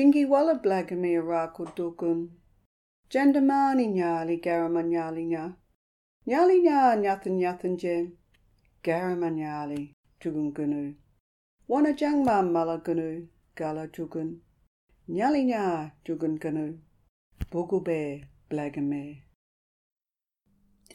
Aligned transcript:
Jingi 0.00 0.24
wala 0.26 0.54
blagami 0.54 1.12
arako 1.20 1.66
dukun. 1.76 2.28
Jandamani 3.10 3.86
nyali 3.86 4.40
garama 4.40 4.82
nyali 4.82 5.26
nya. 5.26 5.56
Nyali 6.26 6.62
nya 6.62 6.96
nyathan 6.96 7.36
nyathan 7.36 7.76
jen. 7.76 8.16
Garama 8.82 9.28
nyali 9.30 9.92
tugun 10.18 10.54
gunu. 10.54 10.94
Wana 11.68 11.92
jangma 11.92 12.40
mala 12.50 12.78
gunu 12.78 13.28
gala 13.54 13.88
tugun. 13.88 14.38
Nyali 15.06 15.44
nya 15.44 15.92
tugun 16.02 16.38
gunu. 16.40 16.78
Bugube 17.52 18.24
blagame. 18.50 19.24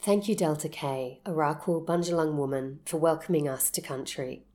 Thank 0.00 0.28
you, 0.28 0.34
Delta 0.34 0.68
Kay, 0.68 1.20
a 1.24 1.30
Rakul 1.30 1.86
Bunjalung 1.86 2.34
woman, 2.34 2.80
for 2.84 2.96
welcoming 2.98 3.48
us 3.48 3.70
to 3.70 3.80
country. 3.80 4.46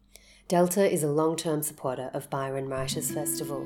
Delta 0.49 0.91
is 0.91 1.03
a 1.03 1.07
long 1.07 1.37
term 1.37 1.63
supporter 1.63 2.11
of 2.13 2.29
Byron 2.29 2.67
Writers 2.67 3.11
Festival. 3.11 3.65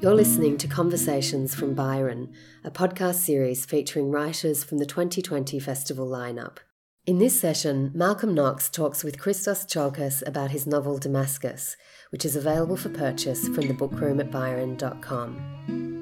You're 0.00 0.14
listening 0.14 0.58
to 0.58 0.68
Conversations 0.68 1.56
from 1.56 1.74
Byron, 1.74 2.32
a 2.62 2.70
podcast 2.70 3.16
series 3.16 3.66
featuring 3.66 4.12
writers 4.12 4.62
from 4.62 4.78
the 4.78 4.86
2020 4.86 5.58
festival 5.58 6.08
lineup. 6.08 6.58
In 7.04 7.18
this 7.18 7.38
session, 7.38 7.90
Malcolm 7.94 8.32
Knox 8.32 8.68
talks 8.68 9.02
with 9.02 9.18
Christos 9.18 9.64
Tsiolkas 9.64 10.24
about 10.24 10.52
his 10.52 10.68
novel 10.68 10.98
Damascus, 10.98 11.76
which 12.10 12.24
is 12.24 12.36
available 12.36 12.76
for 12.76 12.90
purchase 12.90 13.48
from 13.48 13.66
the 13.66 13.74
bookroom 13.74 14.20
at 14.20 14.30
byron.com. 14.30 15.97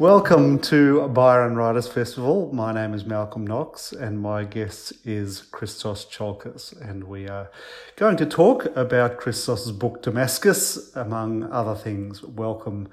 Welcome 0.00 0.60
to 0.60 1.08
Byron 1.08 1.56
Writers 1.56 1.86
Festival. 1.86 2.48
My 2.54 2.72
name 2.72 2.94
is 2.94 3.04
Malcolm 3.04 3.46
Knox, 3.46 3.92
and 3.92 4.18
my 4.18 4.44
guest 4.44 4.94
is 5.04 5.42
Christos 5.42 6.06
Tsiolkas, 6.06 6.72
and 6.80 7.04
we 7.04 7.28
are 7.28 7.50
going 7.96 8.16
to 8.16 8.24
talk 8.24 8.64
about 8.74 9.18
Christos's 9.18 9.72
book 9.72 10.00
Damascus, 10.00 10.96
among 10.96 11.42
other 11.52 11.74
things. 11.74 12.22
Welcome, 12.22 12.88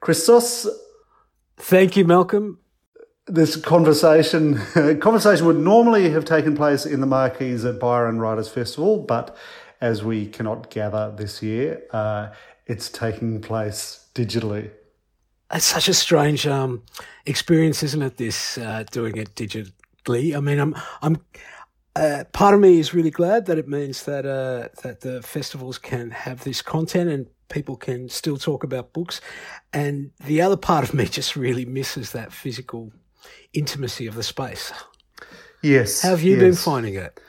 Christos. 0.00 0.66
Thank 1.58 1.96
you, 1.96 2.04
Malcolm. 2.04 2.58
This 3.28 3.54
conversation 3.54 4.56
conversation 5.00 5.46
would 5.46 5.58
normally 5.60 6.10
have 6.10 6.24
taken 6.24 6.56
place 6.56 6.84
in 6.84 7.00
the 7.00 7.06
marquees 7.06 7.64
at 7.64 7.78
Byron 7.78 8.18
Writers 8.18 8.48
Festival, 8.48 8.98
but 8.98 9.36
as 9.80 10.02
we 10.02 10.26
cannot 10.26 10.70
gather 10.70 11.14
this 11.16 11.40
year, 11.40 11.84
uh, 11.92 12.30
it's 12.66 12.88
taking 12.88 13.40
place 13.40 14.08
digitally 14.12 14.72
it's 15.52 15.64
such 15.64 15.88
a 15.88 15.94
strange 15.94 16.46
um, 16.46 16.82
experience, 17.26 17.82
isn't 17.82 18.02
it? 18.02 18.16
This 18.16 18.58
uh, 18.58 18.84
doing 18.90 19.16
it 19.16 19.34
digitally. 19.34 20.36
I 20.36 20.40
mean, 20.40 20.58
I'm, 20.58 20.74
I'm. 21.02 21.18
Uh, 21.96 22.24
part 22.32 22.54
of 22.54 22.60
me 22.60 22.78
is 22.78 22.94
really 22.94 23.10
glad 23.10 23.46
that 23.46 23.58
it 23.58 23.66
means 23.66 24.04
that 24.04 24.24
uh, 24.24 24.68
that 24.82 25.00
the 25.00 25.22
festivals 25.22 25.78
can 25.78 26.10
have 26.10 26.44
this 26.44 26.62
content 26.62 27.10
and 27.10 27.26
people 27.48 27.76
can 27.76 28.08
still 28.08 28.36
talk 28.36 28.62
about 28.62 28.92
books, 28.92 29.20
and 29.72 30.10
the 30.24 30.40
other 30.40 30.56
part 30.56 30.84
of 30.84 30.94
me 30.94 31.04
just 31.18 31.34
really 31.34 31.64
misses 31.64 32.12
that 32.12 32.32
physical 32.32 32.92
intimacy 33.52 34.06
of 34.06 34.14
the 34.14 34.22
space. 34.22 34.72
Yes. 35.62 36.02
How 36.02 36.10
have 36.10 36.22
you 36.22 36.32
yes. 36.32 36.40
been 36.40 36.54
finding 36.54 36.94
it? 36.94 37.20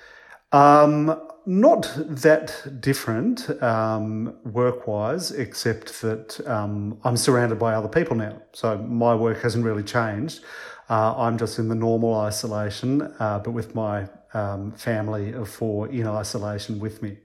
Um, 0.52 1.22
not 1.46 1.92
that 1.98 2.82
different 2.82 3.50
um, 3.62 4.36
work 4.46 4.88
wise, 4.88 5.32
except 5.32 6.02
that 6.02 6.40
um, 6.48 7.00
I'm 7.04 7.18
surrounded 7.18 7.60
by 7.60 7.74
other 7.74 7.88
people 7.88 8.16
now. 8.16 8.42
So 8.54 8.78
my 8.78 9.16
work 9.16 9.42
hasn't 9.42 9.66
really 9.66 9.84
changed. 9.84 10.42
Uh, 10.90 11.16
I'm 11.16 11.38
just 11.38 11.60
in 11.60 11.68
the 11.68 11.76
normal 11.76 12.16
isolation, 12.16 13.02
uh, 13.20 13.40
but 13.40 13.52
with 13.52 13.76
my 13.76 14.08
um, 14.34 14.72
family 14.74 15.34
of 15.34 15.50
four 15.50 15.88
in 15.88 16.08
isolation 16.08 16.80
with 16.80 17.02
me. 17.02 17.18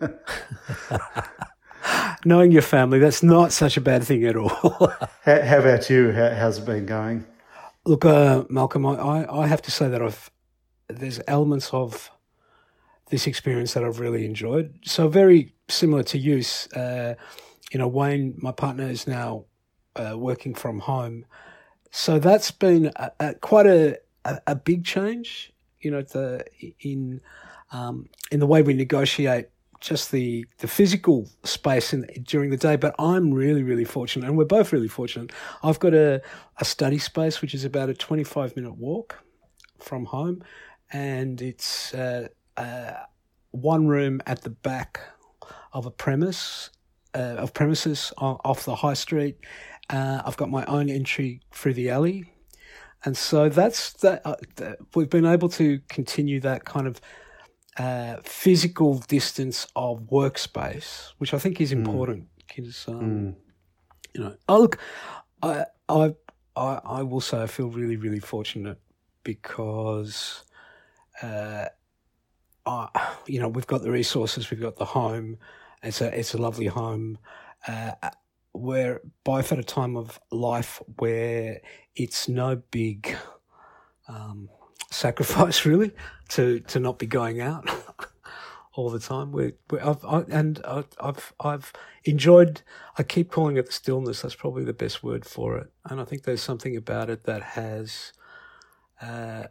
Knowing 2.24 2.50
your 2.50 2.62
family, 2.62 2.98
that's 2.98 3.22
not 3.22 3.52
such 3.52 3.76
a 3.76 3.80
bad 3.80 4.02
thing 4.02 4.24
at 4.24 4.36
all. 4.36 4.48
how, 5.22 5.40
how, 5.42 5.58
about 5.58 5.88
you? 5.88 6.12
How, 6.12 6.30
how's 6.30 6.58
it 6.58 6.66
been 6.66 6.86
going? 6.86 7.24
Look, 7.84 8.04
uh, 8.04 8.44
Malcolm, 8.48 8.84
I, 8.84 9.26
I 9.30 9.46
have 9.46 9.62
to 9.62 9.70
say 9.70 9.88
that 9.88 10.02
I've 10.02 10.30
there's 10.88 11.20
elements 11.26 11.70
of 11.72 12.10
this 13.10 13.26
experience 13.26 13.74
that 13.74 13.84
I've 13.84 14.00
really 14.00 14.24
enjoyed. 14.24 14.78
So 14.84 15.08
very 15.08 15.54
similar 15.68 16.02
to 16.04 16.18
use. 16.18 16.68
uh, 16.72 17.14
you 17.72 17.78
know, 17.78 17.88
Wayne, 17.88 18.34
my 18.38 18.52
partner, 18.52 18.88
is 18.88 19.06
now 19.06 19.44
uh, 19.96 20.16
working 20.16 20.54
from 20.54 20.80
home, 20.80 21.26
so 21.90 22.18
that's 22.18 22.50
been 22.50 22.92
a, 22.96 23.10
a, 23.18 23.34
quite 23.34 23.66
a, 23.66 23.98
a, 24.46 24.54
big 24.54 24.84
change. 24.84 25.52
You 25.80 25.90
know, 25.90 26.02
the 26.02 26.44
in 26.80 27.20
um, 27.72 28.08
in 28.30 28.40
the 28.40 28.46
way 28.46 28.62
we 28.62 28.74
negotiate 28.74 29.48
just 29.80 30.12
the 30.12 30.46
the 30.58 30.68
physical 30.68 31.28
space 31.44 31.92
in, 31.92 32.06
during 32.22 32.50
the 32.50 32.56
day. 32.56 32.76
But 32.76 32.94
I'm 32.98 33.32
really 33.32 33.62
really 33.62 33.84
fortunate, 33.84 34.26
and 34.26 34.36
we're 34.36 34.44
both 34.44 34.72
really 34.72 34.88
fortunate. 34.88 35.32
I've 35.62 35.80
got 35.80 35.94
a 35.94 36.22
a 36.58 36.64
study 36.64 36.98
space 36.98 37.40
which 37.40 37.54
is 37.54 37.64
about 37.64 37.88
a 37.88 37.94
25 37.94 38.56
minute 38.56 38.76
walk 38.76 39.24
from 39.78 40.04
home, 40.06 40.44
and 40.92 41.40
it's 41.40 41.94
uh, 41.94 42.28
uh, 42.56 42.92
one 43.50 43.86
room 43.86 44.20
at 44.26 44.42
the 44.42 44.50
back 44.50 45.00
of 45.72 45.86
a 45.86 45.90
premise 45.90 46.70
uh, 47.14 47.36
of 47.38 47.54
premises 47.54 48.12
off 48.18 48.64
the 48.64 48.74
high 48.74 48.94
street. 48.94 49.38
Uh, 49.88 50.20
I've 50.24 50.36
got 50.36 50.50
my 50.50 50.64
own 50.66 50.90
entry 50.90 51.40
through 51.52 51.74
the 51.74 51.90
alley, 51.90 52.32
and 53.04 53.16
so 53.16 53.48
that's 53.48 53.92
that. 53.94 54.26
Uh, 54.26 54.74
we've 54.94 55.08
been 55.08 55.26
able 55.26 55.48
to 55.50 55.80
continue 55.88 56.40
that 56.40 56.64
kind 56.64 56.86
of 56.86 57.00
uh, 57.78 58.16
physical 58.24 58.98
distance 58.98 59.66
of 59.76 60.00
workspace, 60.10 61.12
which 61.18 61.32
I 61.32 61.38
think 61.38 61.60
is 61.60 61.72
hmm. 61.72 61.78
important. 61.78 62.28
Because 62.48 62.86
um, 62.88 63.00
mm. 63.00 63.34
you 64.14 64.24
know, 64.24 64.34
oh 64.48 64.60
look, 64.60 64.78
I 65.42 65.64
I 65.88 66.14
I 66.56 66.80
I 66.84 67.02
will 67.02 67.20
say 67.20 67.42
I 67.42 67.46
feel 67.46 67.68
really 67.68 67.96
really 67.96 68.20
fortunate 68.20 68.78
because. 69.22 70.42
Uh, 71.22 71.64
uh, 72.66 72.88
you 73.26 73.38
know, 73.38 73.48
we've 73.48 73.66
got 73.66 73.82
the 73.82 73.90
resources, 73.90 74.50
we've 74.50 74.60
got 74.60 74.76
the 74.76 74.84
home. 74.84 75.38
It's 75.82 76.00
a 76.00 76.18
it's 76.18 76.34
a 76.34 76.38
lovely 76.38 76.66
home. 76.66 77.18
Uh, 77.66 77.92
we're 78.52 79.00
both 79.24 79.52
at 79.52 79.58
a 79.58 79.64
time 79.64 79.96
of 79.96 80.18
life 80.30 80.82
where 80.98 81.60
it's 81.94 82.28
no 82.28 82.56
big 82.70 83.16
um, 84.08 84.48
sacrifice 84.90 85.64
really 85.66 85.92
to 86.30 86.60
to 86.60 86.80
not 86.80 86.98
be 86.98 87.06
going 87.06 87.40
out 87.40 87.70
all 88.74 88.90
the 88.90 88.98
time. 88.98 89.30
We're, 89.30 89.52
we're 89.70 89.84
I've, 89.84 90.04
I, 90.04 90.24
and 90.28 90.60
I've 91.00 91.32
I've 91.38 91.72
enjoyed. 92.04 92.62
I 92.98 93.04
keep 93.04 93.30
calling 93.30 93.56
it 93.56 93.66
the 93.66 93.72
stillness. 93.72 94.22
That's 94.22 94.34
probably 94.34 94.64
the 94.64 94.72
best 94.72 95.04
word 95.04 95.24
for 95.24 95.56
it. 95.58 95.70
And 95.84 96.00
I 96.00 96.04
think 96.04 96.24
there's 96.24 96.42
something 96.42 96.76
about 96.76 97.10
it 97.10 97.24
that 97.24 97.42
has. 97.42 98.12
Uh, 99.00 99.44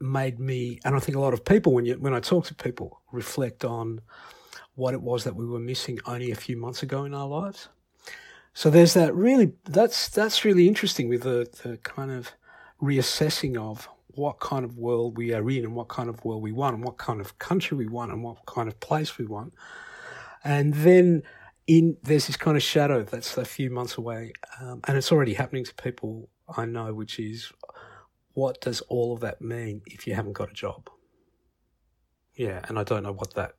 made 0.00 0.38
me, 0.38 0.80
and 0.84 0.94
I 0.94 0.98
think 1.00 1.16
a 1.16 1.20
lot 1.20 1.34
of 1.34 1.44
people, 1.44 1.72
when 1.72 1.84
you 1.84 1.94
when 1.94 2.14
I 2.14 2.20
talk 2.20 2.46
to 2.46 2.54
people, 2.54 3.00
reflect 3.12 3.64
on 3.64 4.00
what 4.74 4.94
it 4.94 5.02
was 5.02 5.24
that 5.24 5.34
we 5.34 5.44
were 5.44 5.58
missing 5.58 5.98
only 6.06 6.30
a 6.30 6.36
few 6.36 6.56
months 6.56 6.82
ago 6.82 7.04
in 7.04 7.14
our 7.14 7.26
lives. 7.26 7.68
So 8.54 8.70
there's 8.70 8.94
that 8.94 9.14
really 9.14 9.52
that's 9.64 10.08
that's 10.08 10.44
really 10.44 10.68
interesting 10.68 11.08
with 11.08 11.22
the, 11.22 11.48
the 11.62 11.76
kind 11.78 12.10
of 12.10 12.32
reassessing 12.80 13.56
of 13.56 13.88
what 14.08 14.40
kind 14.40 14.64
of 14.64 14.76
world 14.76 15.16
we 15.16 15.32
are 15.32 15.48
in 15.50 15.64
and 15.64 15.74
what 15.74 15.88
kind 15.88 16.08
of 16.08 16.24
world 16.24 16.42
we 16.42 16.52
want 16.52 16.74
and 16.74 16.84
what 16.84 16.96
kind 16.96 17.20
of 17.20 17.38
country 17.38 17.76
we 17.76 17.86
want 17.86 18.10
and 18.10 18.22
what 18.22 18.44
kind 18.46 18.68
of 18.68 18.78
place 18.80 19.16
we 19.18 19.26
want. 19.26 19.52
And 20.44 20.74
then 20.74 21.22
in 21.66 21.96
there's 22.02 22.26
this 22.26 22.36
kind 22.36 22.56
of 22.56 22.62
shadow 22.62 23.02
that's 23.02 23.36
a 23.36 23.44
few 23.44 23.70
months 23.70 23.96
away, 23.96 24.32
um, 24.60 24.80
and 24.86 24.96
it's 24.96 25.12
already 25.12 25.34
happening 25.34 25.64
to 25.64 25.74
people 25.74 26.28
I 26.56 26.64
know, 26.64 26.94
which 26.94 27.18
is 27.18 27.52
what 28.34 28.60
does 28.60 28.80
all 28.82 29.12
of 29.12 29.20
that 29.20 29.40
mean 29.40 29.82
if 29.86 30.06
you 30.06 30.14
haven't 30.14 30.34
got 30.34 30.50
a 30.50 30.54
job? 30.54 30.88
Yeah, 32.34 32.64
and 32.68 32.78
I 32.78 32.84
don't 32.84 33.02
know 33.02 33.12
what 33.12 33.34
that 33.34 33.54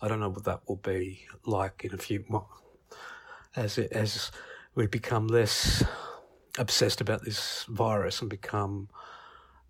I 0.00 0.08
don't 0.08 0.20
know 0.20 0.28
what 0.28 0.44
that 0.44 0.60
will 0.66 0.76
be 0.76 1.26
like 1.46 1.84
in 1.84 1.94
a 1.94 1.98
few 1.98 2.24
months 2.28 2.48
as 3.56 3.78
it 3.78 3.92
as 3.92 4.32
we 4.74 4.86
become 4.86 5.28
less 5.28 5.84
obsessed 6.58 7.00
about 7.00 7.24
this 7.24 7.64
virus 7.68 8.20
and 8.20 8.30
become 8.30 8.88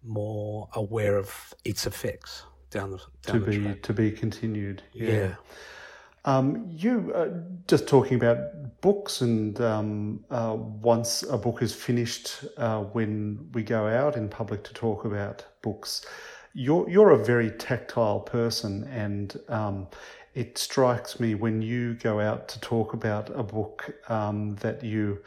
more 0.02 0.68
aware 0.74 1.16
of 1.16 1.54
its 1.64 1.86
effects 1.86 2.44
down 2.70 2.90
the 2.90 2.98
down 3.22 3.40
to 3.40 3.44
the 3.44 3.50
be 3.50 3.62
track. 3.62 3.82
to 3.82 3.92
be 3.92 4.10
continued. 4.10 4.82
Yeah. 4.92 5.10
yeah. 5.10 5.34
Um, 6.24 6.66
you 6.70 7.12
uh, 7.14 7.28
just 7.66 7.86
talking 7.86 8.16
about 8.16 8.80
books, 8.80 9.20
and 9.20 9.60
um, 9.60 10.24
uh, 10.30 10.56
once 10.56 11.22
a 11.22 11.36
book 11.36 11.62
is 11.62 11.74
finished, 11.74 12.44
uh, 12.56 12.80
when 12.80 13.48
we 13.52 13.62
go 13.62 13.86
out 13.86 14.16
in 14.16 14.28
public 14.28 14.64
to 14.64 14.74
talk 14.74 15.04
about 15.04 15.44
books, 15.62 16.06
you're 16.54 16.88
you're 16.88 17.10
a 17.10 17.24
very 17.24 17.50
tactile 17.50 18.20
person, 18.20 18.84
and 18.84 19.38
um, 19.48 19.86
it 20.34 20.56
strikes 20.56 21.20
me 21.20 21.34
when 21.34 21.60
you 21.60 21.94
go 21.94 22.20
out 22.20 22.48
to 22.48 22.60
talk 22.60 22.94
about 22.94 23.30
a 23.38 23.42
book 23.42 23.94
um, 24.08 24.56
that 24.56 24.82
you. 24.82 25.22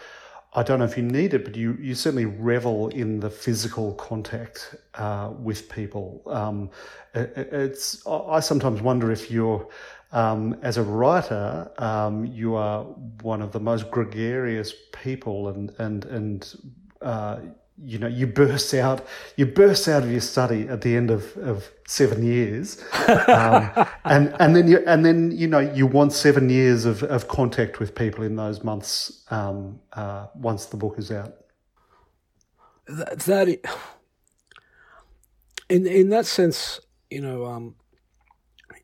I 0.53 0.63
don't 0.63 0.79
know 0.79 0.85
if 0.85 0.97
you 0.97 1.03
need 1.03 1.35
it, 1.35 1.43
but 1.43 1.55
you, 1.55 1.77
you 1.79 1.93
certainly 1.93 2.25
revel 2.25 2.87
in 2.87 3.19
the 3.19 3.29
physical 3.29 3.93
contact 3.93 4.75
uh, 4.95 5.31
with 5.37 5.69
people. 5.69 6.23
Um, 6.25 6.71
it, 7.13 7.31
it's 7.51 8.07
I 8.07 8.39
sometimes 8.39 8.81
wonder 8.81 9.11
if 9.11 9.29
you're 9.29 9.67
um, 10.11 10.57
as 10.61 10.77
a 10.77 10.83
writer, 10.83 11.69
um, 11.77 12.25
you 12.25 12.55
are 12.55 12.83
one 13.21 13.41
of 13.41 13.51
the 13.51 13.59
most 13.59 13.91
gregarious 13.91 14.73
people, 14.93 15.49
and 15.49 15.73
and 15.79 16.05
and 16.05 16.55
uh, 17.01 17.39
you 17.83 17.99
know 17.99 18.07
you 18.07 18.25
burst 18.25 18.73
out 18.73 19.05
you 19.35 19.45
burst 19.45 19.87
out 19.87 20.03
of 20.03 20.11
your 20.11 20.21
study 20.21 20.67
at 20.67 20.81
the 20.81 20.95
end 20.95 21.11
of, 21.11 21.35
of 21.37 21.69
seven 21.87 22.23
years, 22.23 22.81
um, 23.27 23.69
and 24.05 24.33
and 24.39 24.55
then 24.55 24.67
you 24.67 24.81
and 24.87 25.03
then 25.03 25.31
you 25.31 25.47
know 25.47 25.59
you 25.59 25.85
want 25.85 26.13
seven 26.13 26.49
years 26.49 26.85
of, 26.85 27.03
of 27.03 27.27
contact 27.27 27.79
with 27.79 27.93
people 27.93 28.23
in 28.23 28.37
those 28.37 28.63
months 28.63 29.25
um, 29.29 29.79
uh, 29.93 30.27
once 30.35 30.67
the 30.67 30.77
book 30.77 30.97
is 30.97 31.11
out. 31.11 31.33
That, 32.87 33.19
that 33.19 33.47
in 35.69 35.85
in 35.85 36.09
that 36.09 36.25
sense, 36.25 36.79
you 37.09 37.19
know. 37.19 37.73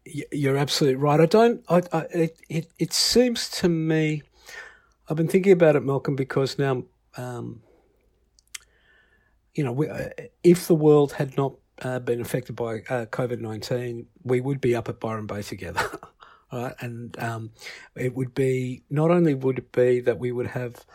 You're 0.06 0.58
absolutely 0.58 0.98
right. 0.98 1.20
I 1.20 1.26
don't. 1.26 1.64
I, 1.70 1.82
I, 1.94 2.00
it, 2.12 2.42
it 2.50 2.72
it 2.78 2.94
seems 2.94 3.50
to 3.52 3.70
me. 3.70 4.24
I've 5.08 5.18
been 5.18 5.28
thinking 5.28 5.52
about 5.52 5.76
it, 5.76 5.84
Malcolm, 5.84 6.16
because 6.16 6.58
now, 6.58 6.84
um, 7.18 7.62
you 9.54 9.64
know, 9.64 9.72
we, 9.72 9.88
uh, 9.90 10.10
if 10.44 10.68
the 10.68 10.76
world 10.76 11.14
had 11.14 11.38
not 11.38 11.54
uh, 11.82 12.00
been 12.00 12.22
affected 12.22 12.56
by 12.56 12.80
uh, 12.90 13.06
COVID 13.06 13.40
nineteen, 13.40 14.08
we 14.24 14.42
would 14.42 14.60
be 14.60 14.76
up 14.76 14.90
at 14.90 15.00
Byron 15.00 15.26
Bay 15.26 15.42
together, 15.42 15.86
right? 16.52 16.74
And 16.80 17.18
um, 17.20 17.52
it 17.96 18.14
would 18.14 18.34
be 18.34 18.84
not 18.90 19.10
only 19.10 19.34
would 19.34 19.58
it 19.58 19.72
be 19.72 20.02
that 20.02 20.20
we 20.20 20.34
would 20.34 20.48
have 20.48 20.86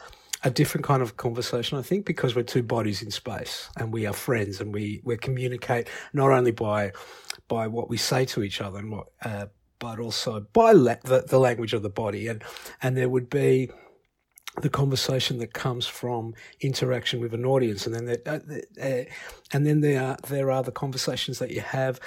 a 0.44 0.50
different 0.50 0.84
kind 0.84 1.02
of 1.02 1.16
conversation, 1.16 1.78
I 1.78 1.82
think, 1.82 2.06
because 2.06 2.36
we're 2.36 2.42
two 2.42 2.62
bodies 2.62 3.02
in 3.02 3.10
space 3.10 3.68
and 3.76 3.92
we 3.92 4.06
are 4.06 4.12
friends 4.12 4.60
and 4.60 4.72
we, 4.72 5.00
we 5.04 5.16
communicate 5.16 5.88
not 6.12 6.30
only 6.30 6.52
by 6.52 6.92
by 7.48 7.66
what 7.66 7.88
we 7.88 7.96
say 7.96 8.24
to 8.26 8.42
each 8.42 8.60
other 8.60 8.78
and 8.78 8.92
what, 8.92 9.08
uh, 9.24 9.46
but 9.78 9.98
also 9.98 10.40
by 10.52 10.72
la- 10.72 10.96
the, 11.04 11.24
the 11.26 11.38
language 11.38 11.72
of 11.72 11.82
the 11.82 11.90
body. 11.90 12.28
And, 12.28 12.44
and 12.82 12.96
there 12.96 13.08
would 13.08 13.30
be 13.30 13.70
the 14.60 14.68
conversation 14.68 15.38
that 15.38 15.54
comes 15.54 15.86
from 15.86 16.34
interaction 16.60 17.20
with 17.20 17.32
an 17.34 17.44
audience. 17.44 17.86
And 17.86 17.94
then 17.94 18.04
there, 18.06 18.18
uh, 18.26 18.38
uh, 18.82 19.04
and 19.52 19.66
then 19.66 19.80
there 19.80 20.02
are, 20.02 20.16
there 20.28 20.50
are 20.50 20.62
the 20.62 20.72
conversations 20.72 21.38
that 21.38 21.50
you 21.50 21.60
have 21.60 22.00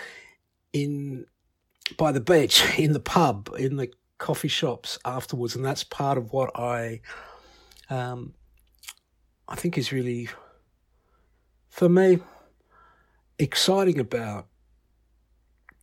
in, 0.74 1.26
by 1.98 2.12
the 2.12 2.22
beach, 2.22 2.64
in 2.78 2.94
the 2.94 3.00
pub, 3.00 3.50
in 3.58 3.78
the 3.78 3.92
coffee 4.18 4.48
shops 4.48 5.00
afterwards. 5.04 5.56
And 5.56 5.66
that's 5.66 5.84
part 5.84 6.18
of 6.18 6.32
what 6.32 6.52
I, 6.56 7.02
um, 7.92 8.34
I 9.48 9.56
think 9.56 9.78
is 9.78 9.92
really, 9.92 10.30
for 11.70 11.90
me, 11.90 12.20
exciting 13.38 14.00
about 14.00 14.48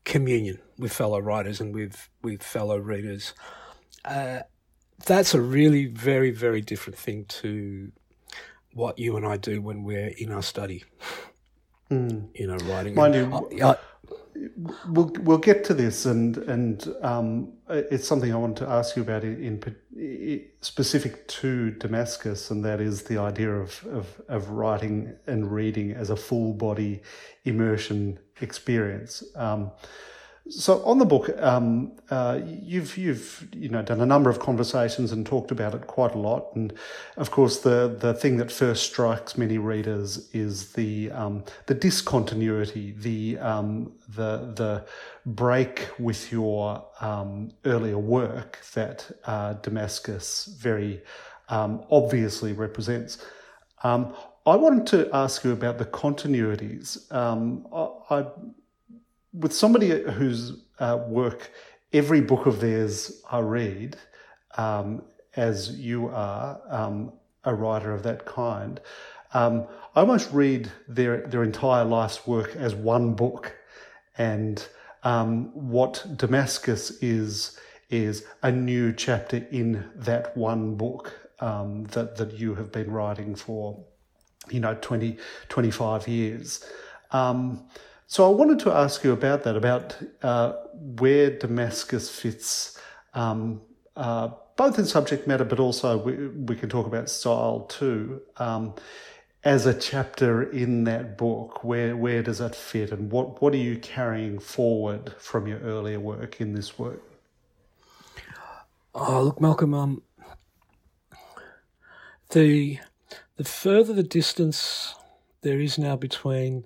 communion 0.04 0.58
with 0.78 0.92
fellow 0.92 1.18
writers 1.18 1.60
and 1.60 1.74
with, 1.74 2.08
with 2.22 2.42
fellow 2.42 2.78
readers. 2.78 3.34
Uh, 4.04 4.40
that's 5.04 5.34
a 5.34 5.40
really 5.40 5.84
very, 5.86 6.30
very 6.30 6.62
different 6.62 6.98
thing 6.98 7.26
to 7.26 7.92
what 8.72 8.98
you 8.98 9.16
and 9.16 9.26
I 9.26 9.36
do 9.36 9.60
when 9.60 9.84
we're 9.84 10.12
in 10.18 10.32
our 10.32 10.42
study. 10.42 10.84
Mm. 11.90 12.28
You 12.34 12.46
know, 12.46 12.56
writing. 12.64 12.94
Mind 12.94 13.14
you, 13.14 13.60
I, 13.62 13.70
I, 13.70 13.76
we'll 14.88 15.12
we'll 15.20 15.38
get 15.38 15.64
to 15.64 15.74
this, 15.74 16.06
and 16.06 16.36
and 16.36 16.94
um, 17.02 17.52
it's 17.68 18.06
something 18.06 18.32
I 18.32 18.36
want 18.36 18.56
to 18.58 18.68
ask 18.68 18.96
you 18.96 19.02
about 19.02 19.24
in, 19.24 19.62
in, 19.96 20.44
specific 20.60 21.26
to 21.28 21.70
Damascus, 21.72 22.50
and 22.50 22.64
that 22.64 22.80
is 22.80 23.04
the 23.04 23.18
idea 23.18 23.50
of, 23.50 23.84
of 23.86 24.20
of 24.28 24.50
writing 24.50 25.14
and 25.26 25.50
reading 25.52 25.92
as 25.92 26.10
a 26.10 26.16
full 26.16 26.54
body 26.54 27.02
immersion 27.44 28.18
experience. 28.40 29.22
Um, 29.34 29.70
so 30.50 30.82
on 30.84 30.98
the 30.98 31.04
book, 31.04 31.30
um, 31.42 31.92
uh, 32.10 32.40
you've 32.44 32.96
you've 32.96 33.48
you 33.52 33.68
know 33.68 33.82
done 33.82 34.00
a 34.00 34.06
number 34.06 34.30
of 34.30 34.38
conversations 34.38 35.12
and 35.12 35.26
talked 35.26 35.50
about 35.50 35.74
it 35.74 35.86
quite 35.86 36.14
a 36.14 36.18
lot, 36.18 36.54
and 36.54 36.72
of 37.16 37.30
course 37.30 37.60
the 37.60 37.94
the 37.98 38.14
thing 38.14 38.38
that 38.38 38.50
first 38.50 38.84
strikes 38.84 39.36
many 39.36 39.58
readers 39.58 40.28
is 40.32 40.72
the 40.72 41.10
um, 41.10 41.44
the 41.66 41.74
discontinuity, 41.74 42.92
the 42.92 43.38
um, 43.38 43.92
the 44.08 44.52
the 44.54 44.84
break 45.26 45.88
with 45.98 46.32
your 46.32 46.84
um, 47.00 47.50
earlier 47.66 47.98
work 47.98 48.58
that 48.72 49.10
uh, 49.24 49.52
Damascus 49.54 50.46
very 50.58 51.02
um, 51.50 51.84
obviously 51.90 52.52
represents. 52.52 53.18
Um, 53.82 54.14
I 54.46 54.56
wanted 54.56 54.86
to 54.88 55.10
ask 55.14 55.44
you 55.44 55.52
about 55.52 55.76
the 55.76 55.84
continuities. 55.84 57.04
I, 57.12 58.18
I 58.18 58.26
with 59.32 59.52
somebody 59.52 59.90
whose 60.02 60.64
uh, 60.78 60.98
work, 61.06 61.50
every 61.92 62.20
book 62.20 62.46
of 62.46 62.60
theirs 62.60 63.22
I 63.30 63.40
read, 63.40 63.96
um, 64.56 65.02
as 65.36 65.78
you 65.78 66.08
are 66.08 66.60
um, 66.68 67.12
a 67.44 67.54
writer 67.54 67.92
of 67.92 68.02
that 68.02 68.24
kind, 68.24 68.80
um, 69.34 69.66
I 69.94 70.00
almost 70.00 70.32
read 70.32 70.70
their 70.88 71.26
their 71.26 71.42
entire 71.42 71.84
life's 71.84 72.26
work 72.26 72.56
as 72.56 72.74
one 72.74 73.14
book, 73.14 73.54
and 74.16 74.66
um, 75.02 75.50
what 75.52 76.04
Damascus 76.16 76.90
is 77.02 77.58
is 77.90 78.24
a 78.42 78.50
new 78.50 78.92
chapter 78.92 79.38
in 79.50 79.84
that 79.94 80.36
one 80.36 80.76
book 80.76 81.30
um, 81.40 81.84
that 81.86 82.16
that 82.16 82.32
you 82.34 82.54
have 82.54 82.72
been 82.72 82.90
writing 82.90 83.34
for, 83.34 83.84
you 84.50 84.60
know, 84.60 84.76
20, 84.80 85.16
25 85.48 86.08
years. 86.08 86.64
Um, 87.10 87.66
so 88.10 88.24
I 88.26 88.34
wanted 88.34 88.58
to 88.60 88.72
ask 88.72 89.04
you 89.04 89.12
about 89.12 89.42
that, 89.42 89.54
about 89.54 89.94
uh, 90.22 90.54
where 90.72 91.28
Damascus 91.38 92.08
fits, 92.08 92.80
um, 93.12 93.60
uh, 93.96 94.30
both 94.56 94.78
in 94.78 94.86
subject 94.86 95.26
matter, 95.28 95.44
but 95.44 95.60
also 95.60 95.98
we, 95.98 96.28
we 96.28 96.56
can 96.56 96.70
talk 96.70 96.86
about 96.86 97.10
style 97.10 97.66
too. 97.68 98.22
Um, 98.38 98.74
as 99.44 99.66
a 99.66 99.78
chapter 99.78 100.42
in 100.42 100.84
that 100.84 101.18
book, 101.18 101.62
where 101.62 101.98
where 101.98 102.22
does 102.22 102.38
that 102.38 102.56
fit, 102.56 102.92
and 102.92 103.12
what 103.12 103.42
what 103.42 103.52
are 103.52 103.58
you 103.58 103.76
carrying 103.76 104.38
forward 104.38 105.12
from 105.18 105.46
your 105.46 105.60
earlier 105.60 106.00
work 106.00 106.40
in 106.40 106.54
this 106.54 106.78
work? 106.78 107.02
Oh, 108.94 109.22
look, 109.22 109.38
Malcolm. 109.38 109.74
Um, 109.74 110.02
the 112.30 112.78
the 113.36 113.44
further 113.44 113.92
the 113.92 114.02
distance 114.02 114.94
there 115.42 115.60
is 115.60 115.76
now 115.76 115.94
between 115.94 116.64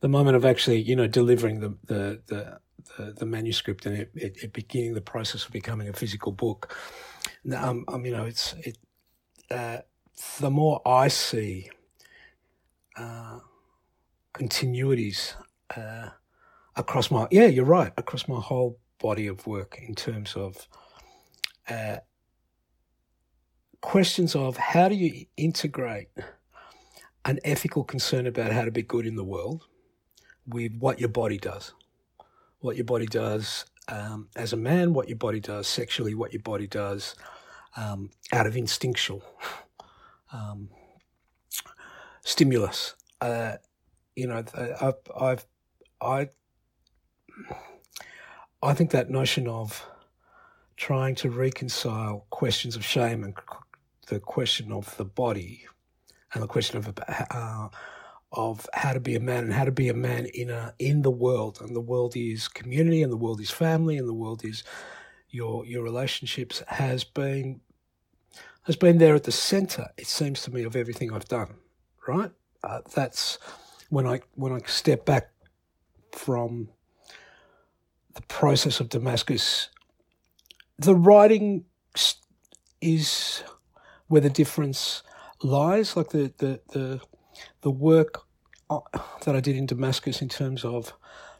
the 0.00 0.08
moment 0.08 0.36
of 0.36 0.44
actually, 0.44 0.80
you 0.80 0.96
know, 0.96 1.06
delivering 1.06 1.60
the 1.60 1.76
the 1.86 2.20
the, 2.96 3.12
the, 3.12 3.26
manuscript 3.26 3.86
and 3.86 3.96
it, 3.96 4.10
it, 4.14 4.36
it, 4.42 4.52
beginning 4.52 4.94
the 4.94 5.00
process 5.00 5.44
of 5.44 5.52
becoming 5.52 5.88
a 5.88 5.92
physical 5.92 6.32
book. 6.32 6.74
Um, 7.54 7.84
um 7.88 8.04
you 8.04 8.12
know, 8.12 8.24
it's 8.24 8.54
it. 8.64 8.78
Uh, 9.50 9.78
the 10.38 10.50
more 10.50 10.80
I 10.86 11.08
see 11.08 11.70
uh, 12.96 13.40
continuities 14.34 15.34
uh, 15.76 16.10
across 16.76 17.10
my 17.10 17.26
yeah, 17.30 17.46
you're 17.46 17.64
right 17.64 17.92
across 17.96 18.28
my 18.28 18.40
whole 18.40 18.78
body 18.98 19.26
of 19.26 19.46
work 19.46 19.78
in 19.86 19.94
terms 19.94 20.34
of 20.34 20.68
uh, 21.68 21.96
questions 23.80 24.34
of 24.34 24.56
how 24.56 24.88
do 24.88 24.94
you 24.94 25.26
integrate 25.36 26.08
an 27.24 27.38
ethical 27.44 27.84
concern 27.84 28.26
about 28.26 28.52
how 28.52 28.64
to 28.64 28.70
be 28.70 28.82
good 28.82 29.06
in 29.06 29.16
the 29.16 29.24
world 29.24 29.66
with 30.50 30.74
what 30.76 31.00
your 31.00 31.08
body 31.08 31.38
does. 31.38 31.72
What 32.60 32.76
your 32.76 32.84
body 32.84 33.06
does 33.06 33.64
um, 33.88 34.28
as 34.36 34.52
a 34.52 34.56
man, 34.56 34.92
what 34.92 35.08
your 35.08 35.18
body 35.18 35.40
does 35.40 35.66
sexually, 35.66 36.14
what 36.14 36.32
your 36.32 36.42
body 36.42 36.66
does 36.66 37.14
um, 37.76 38.10
out 38.32 38.46
of 38.46 38.56
instinctual 38.56 39.22
um, 40.32 40.68
stimulus. 42.24 42.94
Uh, 43.20 43.56
you 44.16 44.26
know, 44.26 44.44
I've, 44.80 44.94
I've, 45.18 45.46
I, 46.00 46.28
I 48.62 48.74
think 48.74 48.90
that 48.90 49.10
notion 49.10 49.48
of 49.48 49.86
trying 50.76 51.14
to 51.14 51.30
reconcile 51.30 52.26
questions 52.30 52.76
of 52.76 52.84
shame 52.84 53.22
and 53.24 53.34
the 54.08 54.20
question 54.20 54.72
of 54.72 54.96
the 54.96 55.04
body 55.04 55.66
and 56.32 56.42
the 56.42 56.46
question 56.46 56.78
of 56.78 56.92
uh, 57.30 57.68
of 58.32 58.68
how 58.74 58.92
to 58.92 59.00
be 59.00 59.16
a 59.16 59.20
man 59.20 59.44
and 59.44 59.52
how 59.52 59.64
to 59.64 59.72
be 59.72 59.88
a 59.88 59.94
man 59.94 60.26
in 60.26 60.50
a 60.50 60.74
in 60.78 61.02
the 61.02 61.10
world. 61.10 61.58
And 61.60 61.74
the 61.74 61.80
world 61.80 62.16
is 62.16 62.48
community 62.48 63.02
and 63.02 63.12
the 63.12 63.16
world 63.16 63.40
is 63.40 63.50
family 63.50 63.96
and 63.96 64.08
the 64.08 64.14
world 64.14 64.44
is 64.44 64.62
your 65.30 65.64
your 65.66 65.82
relationships 65.82 66.62
has 66.68 67.04
been 67.04 67.60
has 68.64 68.76
been 68.76 68.98
there 68.98 69.14
at 69.14 69.24
the 69.24 69.32
center 69.32 69.88
it 69.96 70.06
seems 70.06 70.42
to 70.42 70.50
me 70.50 70.64
of 70.64 70.76
everything 70.76 71.12
I've 71.12 71.28
done 71.28 71.54
right? 72.06 72.32
Uh, 72.62 72.80
that's 72.94 73.38
when 73.88 74.06
I 74.06 74.20
when 74.34 74.52
I 74.52 74.60
step 74.66 75.04
back 75.04 75.30
from 76.12 76.68
the 78.14 78.22
process 78.22 78.80
of 78.80 78.88
Damascus 78.88 79.70
the 80.78 80.94
writing 80.94 81.64
is 82.80 83.42
where 84.08 84.20
the 84.20 84.30
difference 84.30 85.02
lies 85.42 85.96
like 85.96 86.10
the 86.10 86.32
the 86.38 86.60
the 86.72 87.00
the 87.62 87.70
work 87.70 88.22
uh, 88.68 88.80
that 89.24 89.36
I 89.36 89.40
did 89.40 89.56
in 89.56 89.66
Damascus 89.66 90.22
in 90.22 90.28
terms 90.28 90.64
of 90.64 90.94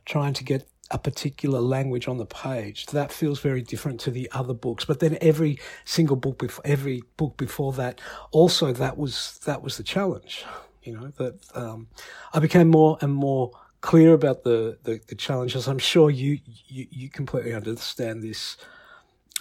trying 0.04 0.34
to 0.34 0.44
get 0.44 0.68
a 0.90 0.98
particular 0.98 1.60
language 1.60 2.08
on 2.08 2.18
the 2.18 2.26
page. 2.26 2.86
That 2.86 3.12
feels 3.12 3.38
very 3.40 3.62
different 3.62 4.00
to 4.00 4.10
the 4.10 4.28
other 4.32 4.54
books. 4.54 4.84
But 4.84 5.00
then 5.00 5.16
every 5.20 5.58
single 5.84 6.16
book 6.16 6.38
before 6.38 6.66
every 6.66 7.02
book 7.16 7.36
before 7.36 7.72
that, 7.74 8.00
also 8.32 8.72
that 8.72 8.98
was 8.98 9.38
that 9.44 9.62
was 9.62 9.76
the 9.76 9.82
challenge. 9.82 10.44
You 10.82 10.98
know 10.98 11.08
that 11.18 11.34
um, 11.54 11.88
I 12.32 12.40
became 12.40 12.68
more 12.68 12.98
and 13.00 13.12
more 13.12 13.52
clear 13.80 14.12
about 14.12 14.42
the, 14.42 14.78
the, 14.82 15.00
the 15.08 15.14
challenges. 15.14 15.68
I'm 15.68 15.78
sure 15.78 16.10
you, 16.10 16.38
you 16.66 16.86
you 16.90 17.08
completely 17.08 17.54
understand 17.54 18.22
this 18.22 18.56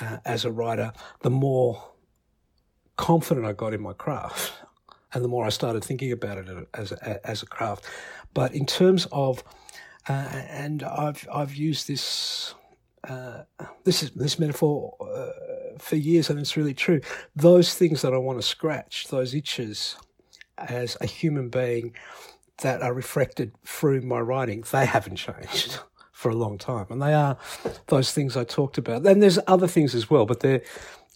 uh, 0.02 0.18
as 0.26 0.46
a 0.46 0.52
writer. 0.52 0.94
The 1.22 1.30
more 1.30 1.84
confident 2.96 3.46
I 3.46 3.54
got 3.54 3.74
in 3.74 3.82
my 3.82 3.94
craft, 3.94 4.54
and 5.14 5.24
the 5.24 5.28
more 5.28 5.46
I 5.46 5.50
started 5.50 5.84
thinking 5.84 6.12
about 6.12 6.38
it 6.38 6.68
as 6.74 6.92
a, 6.92 7.28
as 7.28 7.44
a 7.44 7.46
craft. 7.46 7.86
But 8.34 8.54
in 8.54 8.66
terms 8.66 9.08
of 9.12 9.44
uh, 10.08 10.12
and 10.12 10.84
I've 10.84 11.28
I've 11.32 11.56
used 11.56 11.88
this 11.88 12.56
uh, 13.08 13.44
this 13.84 14.04
is 14.04 14.12
this 14.12 14.40
metaphor 14.40 14.96
uh, 15.00 15.78
for 15.78 15.96
years, 15.96 16.30
and 16.30 16.40
it's 16.40 16.58
really 16.58 16.74
true. 16.74 17.02
Those 17.36 17.76
things 17.76 18.02
that 18.02 18.14
I 18.14 18.18
want 18.18 18.40
to 18.40 18.46
scratch, 18.46 19.08
those 19.08 19.34
itches, 19.34 19.96
as 20.58 20.98
a 21.00 21.06
human 21.06 21.50
being, 21.50 21.96
that 22.62 22.82
are 22.82 22.94
reflected 22.94 23.54
through 23.66 24.02
my 24.02 24.20
writing, 24.20 24.64
they 24.72 24.86
haven't 24.86 25.16
changed 25.16 25.80
for 26.12 26.30
a 26.30 26.36
long 26.36 26.58
time, 26.58 26.88
and 26.90 27.02
they 27.02 27.14
are 27.14 27.38
those 27.88 28.12
things 28.12 28.36
I 28.36 28.44
talked 28.44 28.78
about. 28.78 29.06
And 29.06 29.22
there's 29.22 29.40
other 29.48 29.68
things 29.68 29.96
as 29.96 30.10
well, 30.10 30.26
but 30.26 30.42
they're, 30.42 30.62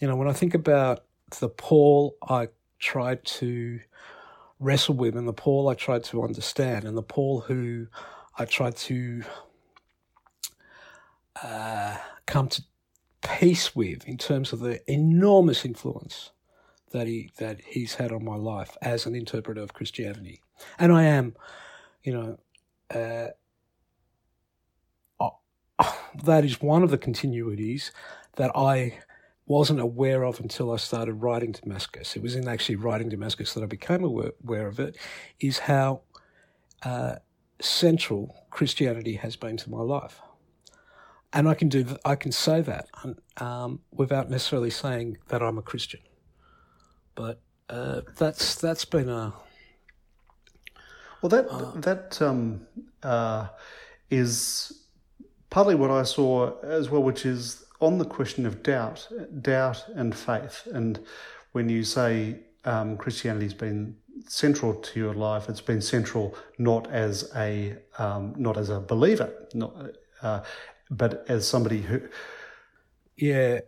you 0.00 0.08
know, 0.08 0.16
when 0.16 0.28
I 0.28 0.32
think 0.32 0.54
about 0.54 1.04
the 1.40 1.48
Paul 1.48 2.16
I 2.28 2.48
tried 2.84 3.24
to 3.24 3.80
wrestle 4.60 4.94
with, 4.94 5.16
and 5.16 5.26
the 5.26 5.32
Paul 5.32 5.68
I 5.68 5.74
tried 5.74 6.04
to 6.04 6.22
understand, 6.22 6.84
and 6.84 6.96
the 6.96 7.02
Paul 7.02 7.40
who 7.40 7.86
I 8.38 8.44
tried 8.44 8.76
to 8.76 9.22
uh, 11.42 11.96
come 12.26 12.48
to 12.48 12.62
peace 13.22 13.74
with 13.74 14.06
in 14.06 14.18
terms 14.18 14.52
of 14.52 14.60
the 14.60 14.80
enormous 14.90 15.64
influence 15.64 16.30
that 16.92 17.06
he 17.06 17.30
that 17.38 17.60
he's 17.66 17.94
had 17.94 18.12
on 18.12 18.22
my 18.22 18.36
life 18.36 18.76
as 18.82 19.06
an 19.06 19.14
interpreter 19.14 19.62
of 19.62 19.72
Christianity, 19.72 20.42
and 20.78 20.92
I 20.92 21.04
am, 21.04 21.34
you 22.02 22.12
know, 22.12 22.38
uh, 22.94 23.28
uh, 25.78 25.90
that 26.24 26.44
is 26.44 26.60
one 26.60 26.82
of 26.82 26.90
the 26.90 26.98
continuities 26.98 27.92
that 28.36 28.52
I 28.54 28.98
wasn't 29.46 29.80
aware 29.80 30.24
of 30.24 30.40
until 30.40 30.72
I 30.72 30.76
started 30.76 31.14
writing 31.14 31.52
Damascus. 31.52 32.16
It 32.16 32.22
was 32.22 32.34
in 32.34 32.48
actually 32.48 32.76
writing 32.76 33.08
Damascus 33.10 33.52
that 33.54 33.62
I 33.62 33.66
became 33.66 34.02
aware, 34.02 34.32
aware 34.42 34.66
of 34.66 34.80
it. 34.80 34.96
Is 35.38 35.60
how 35.60 36.02
uh, 36.82 37.16
central 37.60 38.46
Christianity 38.50 39.14
has 39.14 39.36
been 39.36 39.56
to 39.58 39.70
my 39.70 39.80
life. 39.80 40.20
And 41.32 41.48
I 41.48 41.54
can 41.54 41.68
do 41.68 41.96
I 42.04 42.14
can 42.14 42.30
say 42.30 42.60
that 42.60 42.86
um, 43.38 43.80
without 43.90 44.30
necessarily 44.30 44.70
saying 44.70 45.18
that 45.28 45.42
I'm 45.42 45.58
a 45.58 45.62
Christian, 45.62 46.00
but 47.16 47.40
uh, 47.68 48.02
that's 48.16 48.54
that's 48.54 48.84
been 48.84 49.08
a 49.08 49.32
well 51.20 51.30
that 51.30 51.48
uh, 51.48 51.72
that 51.80 52.22
um, 52.22 52.68
uh, 53.02 53.48
is 54.10 54.84
partly 55.50 55.74
what 55.74 55.90
I 55.90 56.04
saw 56.04 56.56
as 56.60 56.88
well, 56.88 57.02
which 57.02 57.26
is 57.26 57.63
on 57.80 57.98
the 57.98 58.04
question 58.04 58.46
of 58.46 58.62
doubt, 58.62 59.08
doubt 59.42 59.84
and 59.94 60.14
faith, 60.14 60.66
and 60.72 61.00
when 61.52 61.68
you 61.68 61.84
say 61.84 62.40
um, 62.64 62.96
Christianity's 62.96 63.54
been 63.54 63.96
central 64.28 64.74
to 64.74 65.00
your 65.00 65.14
life. 65.14 65.48
It's 65.48 65.60
been 65.60 65.82
central 65.82 66.36
not 66.58 66.90
as 66.90 67.30
a 67.36 67.76
um, 67.98 68.34
not 68.36 68.56
as 68.56 68.70
a 68.70 68.80
believer, 68.80 69.32
not, 69.54 69.74
uh, 70.22 70.40
but 70.90 71.24
as 71.28 71.46
somebody 71.46 71.82
who. 71.82 72.00
Yeah. 73.16 73.60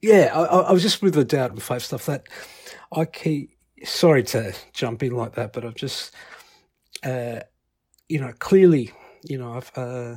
Yeah, 0.00 0.32
I, 0.34 0.42
I 0.42 0.72
was 0.72 0.82
just 0.82 1.00
with 1.00 1.14
the 1.14 1.24
doubt 1.24 1.52
and 1.52 1.62
faith 1.62 1.82
stuff 1.82 2.06
that 2.06 2.24
I 2.92 3.04
keep. 3.04 3.50
Sorry 3.84 4.22
to 4.24 4.52
jump 4.72 5.02
in 5.02 5.12
like 5.12 5.34
that, 5.34 5.52
but 5.52 5.64
I've 5.64 5.74
just, 5.74 6.14
uh, 7.04 7.40
you 8.08 8.20
know, 8.20 8.32
clearly, 8.38 8.92
you 9.24 9.38
know, 9.38 9.54
I've, 9.54 9.72
uh, 9.76 10.16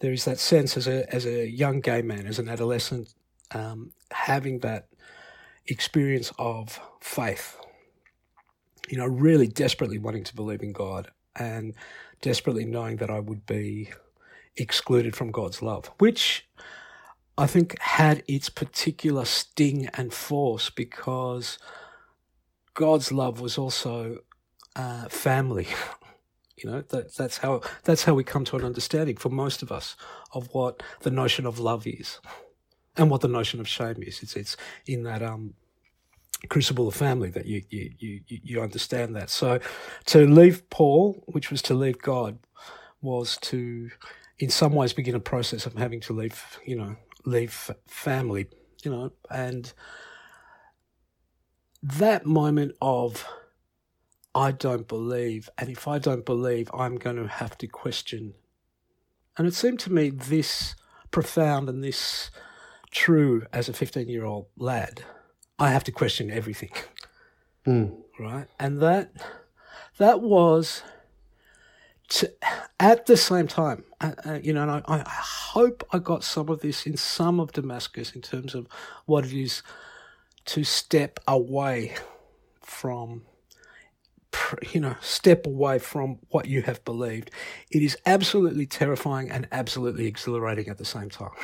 there 0.00 0.12
is 0.12 0.24
that 0.24 0.38
sense 0.38 0.76
as 0.76 0.86
a 0.86 1.12
as 1.14 1.26
a 1.26 1.48
young 1.48 1.80
gay 1.80 2.02
man, 2.02 2.26
as 2.26 2.38
an 2.38 2.48
adolescent, 2.48 3.14
um, 3.52 3.92
having 4.10 4.60
that 4.60 4.88
experience 5.66 6.32
of 6.38 6.80
faith. 7.00 7.56
You 8.88 8.98
know, 8.98 9.06
really 9.06 9.48
desperately 9.48 9.98
wanting 9.98 10.24
to 10.24 10.36
believe 10.36 10.62
in 10.62 10.72
God 10.72 11.10
and 11.34 11.74
desperately 12.20 12.64
knowing 12.64 12.96
that 12.96 13.10
I 13.10 13.20
would 13.20 13.46
be 13.46 13.90
excluded 14.56 15.16
from 15.16 15.32
God's 15.32 15.60
love, 15.60 15.90
which 15.98 16.48
I 17.38 17.46
think 17.46 17.78
had 17.80 18.22
its 18.26 18.48
particular 18.48 19.24
sting 19.24 19.88
and 19.94 20.12
force 20.12 20.70
because 20.70 21.58
God's 22.74 23.12
love 23.12 23.40
was 23.40 23.58
also 23.58 24.18
uh, 24.74 25.08
family. 25.08 25.68
You 26.56 26.70
know 26.70 26.82
that 26.82 27.14
that's 27.14 27.38
how 27.38 27.60
that's 27.84 28.04
how 28.04 28.14
we 28.14 28.24
come 28.24 28.44
to 28.46 28.56
an 28.56 28.64
understanding 28.64 29.16
for 29.16 29.28
most 29.28 29.62
of 29.62 29.70
us 29.70 29.96
of 30.32 30.48
what 30.54 30.82
the 31.00 31.10
notion 31.10 31.44
of 31.46 31.58
love 31.58 31.86
is 31.86 32.18
and 32.96 33.10
what 33.10 33.20
the 33.20 33.28
notion 33.28 33.60
of 33.60 33.68
shame 33.68 34.02
is. 34.02 34.22
It's 34.22 34.36
it's 34.36 34.56
in 34.86 35.02
that 35.02 35.22
um, 35.22 35.54
crucible 36.48 36.88
of 36.88 36.94
family 36.94 37.30
that 37.30 37.46
you 37.46 37.62
you 37.68 37.90
you 37.98 38.20
you 38.26 38.62
understand 38.62 39.14
that. 39.16 39.28
So 39.30 39.60
to 40.06 40.26
leave 40.26 40.68
Paul, 40.70 41.22
which 41.26 41.50
was 41.50 41.60
to 41.62 41.74
leave 41.74 41.98
God, 41.98 42.38
was 43.02 43.36
to 43.42 43.90
in 44.38 44.50
some 44.50 44.74
ways 44.74 44.92
begin 44.92 45.14
a 45.14 45.20
process 45.20 45.66
of 45.66 45.74
having 45.74 46.00
to 46.00 46.12
leave 46.12 46.58
you 46.64 46.76
know 46.76 46.96
leave 47.24 47.70
family 47.86 48.46
you 48.84 48.90
know 48.90 49.12
and 49.30 49.72
that 51.82 52.26
moment 52.26 52.74
of 52.80 53.26
I 54.36 54.52
don't 54.52 54.86
believe, 54.86 55.48
and 55.56 55.70
if 55.70 55.88
I 55.88 55.98
don't 55.98 56.26
believe, 56.26 56.70
I'm 56.74 56.96
going 56.96 57.16
to 57.16 57.26
have 57.26 57.56
to 57.56 57.66
question. 57.66 58.34
And 59.38 59.46
it 59.46 59.54
seemed 59.54 59.80
to 59.80 59.92
me 59.92 60.10
this 60.10 60.74
profound 61.10 61.70
and 61.70 61.82
this 61.82 62.30
true 62.90 63.46
as 63.50 63.70
a 63.70 63.72
15 63.72 64.10
year 64.10 64.26
old 64.26 64.48
lad. 64.58 65.02
I 65.58 65.70
have 65.70 65.84
to 65.84 65.92
question 65.92 66.30
everything. 66.30 66.72
Mm. 67.66 67.96
Right. 68.20 68.46
And 68.60 68.80
that, 68.82 69.10
that 69.96 70.20
was 70.20 70.82
to, 72.08 72.30
at 72.78 73.06
the 73.06 73.16
same 73.16 73.48
time, 73.48 73.84
uh, 74.02 74.12
uh, 74.26 74.38
you 74.42 74.52
know, 74.52 74.62
and 74.62 74.70
I, 74.70 74.82
I 74.86 75.02
hope 75.08 75.82
I 75.92 75.98
got 75.98 76.24
some 76.24 76.50
of 76.50 76.60
this 76.60 76.86
in 76.86 76.98
some 76.98 77.40
of 77.40 77.52
Damascus 77.52 78.14
in 78.14 78.20
terms 78.20 78.54
of 78.54 78.66
what 79.06 79.24
it 79.24 79.32
is 79.32 79.62
to 80.44 80.62
step 80.62 81.20
away 81.26 81.94
from 82.60 83.22
you 84.72 84.80
know, 84.80 84.96
step 85.00 85.46
away 85.46 85.78
from 85.78 86.18
what 86.28 86.46
you 86.46 86.62
have 86.62 86.84
believed. 86.84 87.30
It 87.70 87.82
is 87.82 87.96
absolutely 88.06 88.66
terrifying 88.66 89.30
and 89.30 89.46
absolutely 89.52 90.06
exhilarating 90.06 90.68
at 90.68 90.78
the 90.78 90.84
same 90.84 91.10
time. 91.10 91.30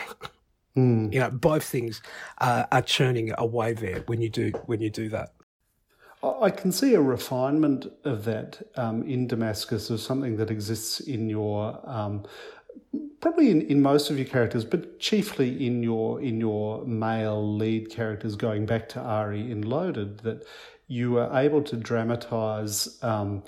Mm. 0.74 1.12
You 1.12 1.20
know, 1.20 1.30
both 1.30 1.64
things 1.64 2.00
uh, 2.38 2.64
are 2.72 2.80
churning 2.80 3.30
away 3.36 3.74
there 3.74 4.04
when 4.06 4.22
you 4.22 4.30
do 4.30 4.52
when 4.64 4.80
you 4.80 4.88
do 4.88 5.10
that. 5.10 5.34
I 6.22 6.50
can 6.50 6.70
see 6.70 6.94
a 6.94 7.00
refinement 7.00 7.92
of 8.04 8.24
that 8.24 8.62
um, 8.76 9.02
in 9.02 9.26
Damascus 9.26 9.90
of 9.90 10.00
something 10.00 10.36
that 10.36 10.50
exists 10.50 11.00
in 11.00 11.28
your 11.28 11.78
um, 11.84 12.24
probably 13.20 13.50
in, 13.50 13.62
in 13.62 13.82
most 13.82 14.10
of 14.10 14.18
your 14.18 14.26
characters, 14.26 14.64
but 14.64 14.98
chiefly 15.00 15.66
in 15.66 15.82
your 15.82 16.20
in 16.20 16.38
your 16.38 16.84
male 16.84 17.56
lead 17.56 17.90
characters. 17.90 18.36
Going 18.36 18.66
back 18.66 18.88
to 18.90 19.00
Ari 19.00 19.50
in 19.50 19.62
Loaded, 19.62 20.18
that 20.20 20.44
you 20.92 21.18
are 21.18 21.30
able 21.38 21.62
to 21.62 21.76
dramatize. 21.76 22.98
Um, 23.02 23.42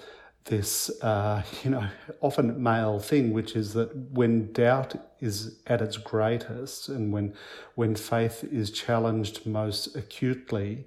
this, 0.47 0.91
uh, 1.03 1.43
you 1.65 1.71
know, 1.71 1.87
often 2.21 2.63
male 2.63 2.99
thing, 2.99 3.33
which 3.33 3.57
is 3.57 3.73
that 3.75 3.95
when 4.13 4.53
doubt 4.53 4.95
is 5.21 5.59
at 5.67 5.81
its 5.81 5.97
greatest 5.97 6.89
and 6.89 7.13
when, 7.13 7.35
when 7.77 7.95
faith 7.95 8.45
is 8.45 8.71
challenged 8.71 9.47
most 9.47 9.97
acutely, 9.97 10.87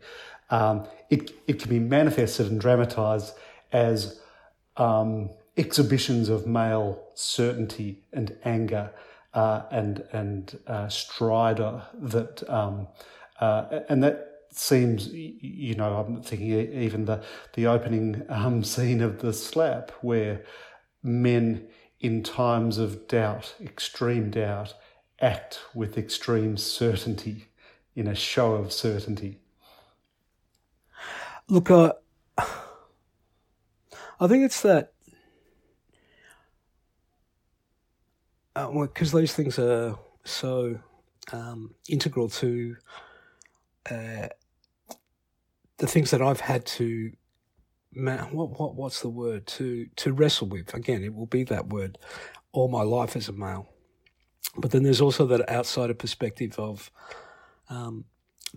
um, 0.50 0.88
it, 1.10 1.32
it 1.48 1.60
can 1.60 1.70
be 1.70 1.80
manifested 1.80 2.50
and 2.52 2.62
dramatized 2.62 3.34
as 3.72 4.22
um, 4.78 5.30
exhibitions 5.58 6.30
of 6.30 6.46
male 6.46 7.04
certainty 7.16 8.04
and 8.14 8.38
anger 8.46 8.92
uh, 9.34 9.64
and 9.72 10.04
and 10.14 10.58
uh, 10.68 10.88
stridor 10.88 11.84
that 11.94 12.48
um, 12.50 12.88
uh, 13.40 13.82
and 13.90 14.02
that 14.04 14.37
seems, 14.58 15.08
you 15.12 15.76
know, 15.76 15.98
I'm 15.98 16.22
thinking 16.22 16.48
even 16.74 17.06
the 17.06 17.24
the 17.54 17.68
opening 17.68 18.24
um, 18.30 18.64
scene 18.74 19.02
of 19.02 19.20
the 19.20 19.34
slap 19.34 19.92
where 20.02 20.44
men 21.04 21.68
in 22.00 22.24
times 22.24 22.78
of 22.78 23.08
doubt, 23.08 23.56
extreme 23.62 24.30
doubt, 24.30 24.74
act 25.20 25.60
with 25.74 25.98
extreme 25.98 26.58
certainty 26.58 27.48
in 27.96 28.08
a 28.08 28.16
show 28.16 28.54
of 28.54 28.72
certainty. 28.72 29.40
Look, 31.50 31.72
uh, 31.72 31.94
I 32.38 34.28
think 34.28 34.44
it's 34.44 34.62
that 34.62 34.94
because 38.54 39.14
uh, 39.14 39.18
well, 39.18 39.22
these 39.22 39.34
things 39.34 39.60
are 39.60 39.98
so 40.24 40.80
um, 41.32 41.76
integral 41.88 42.28
to 42.30 42.76
uh, 43.90 44.28
the 45.78 45.88
things 45.88 46.12
that 46.12 46.22
I've 46.22 46.42
had 46.42 46.66
to 46.66 47.12
what 48.32 48.60
what 48.60 48.76
what's 48.76 49.02
the 49.02 49.10
word? 49.10 49.48
To 49.48 49.88
to 49.96 50.14
wrestle 50.14 50.48
with. 50.48 50.74
Again 50.74 51.04
it 51.04 51.14
will 51.14 51.26
be 51.26 51.44
that 51.46 51.68
word 51.70 51.98
all 52.52 52.68
my 52.68 52.84
life 52.84 53.16
as 53.16 53.28
a 53.28 53.34
male. 53.34 53.70
But 54.56 54.72
then 54.72 54.84
there's 54.84 55.02
also 55.02 55.26
that 55.28 55.50
outsider 55.50 55.94
perspective 55.94 56.58
of 56.58 56.92
um, 57.70 58.06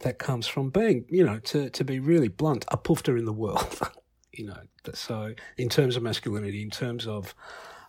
that 0.01 0.19
comes 0.19 0.47
from 0.47 0.71
being 0.71 1.05
you 1.09 1.25
know 1.25 1.39
to 1.41 1.71
to 1.71 1.85
be 1.85 2.01
really 2.01 2.29
blunt 2.29 2.65
a 2.69 2.77
poofter 2.77 3.19
in 3.19 3.25
the 3.25 3.33
world 3.33 3.79
you 4.33 4.47
know. 4.47 4.63
So 4.95 5.35
in 5.57 5.69
terms 5.69 5.97
of 5.97 6.03
masculinity 6.03 6.63
in 6.63 6.71
terms 6.71 7.07
of 7.07 7.35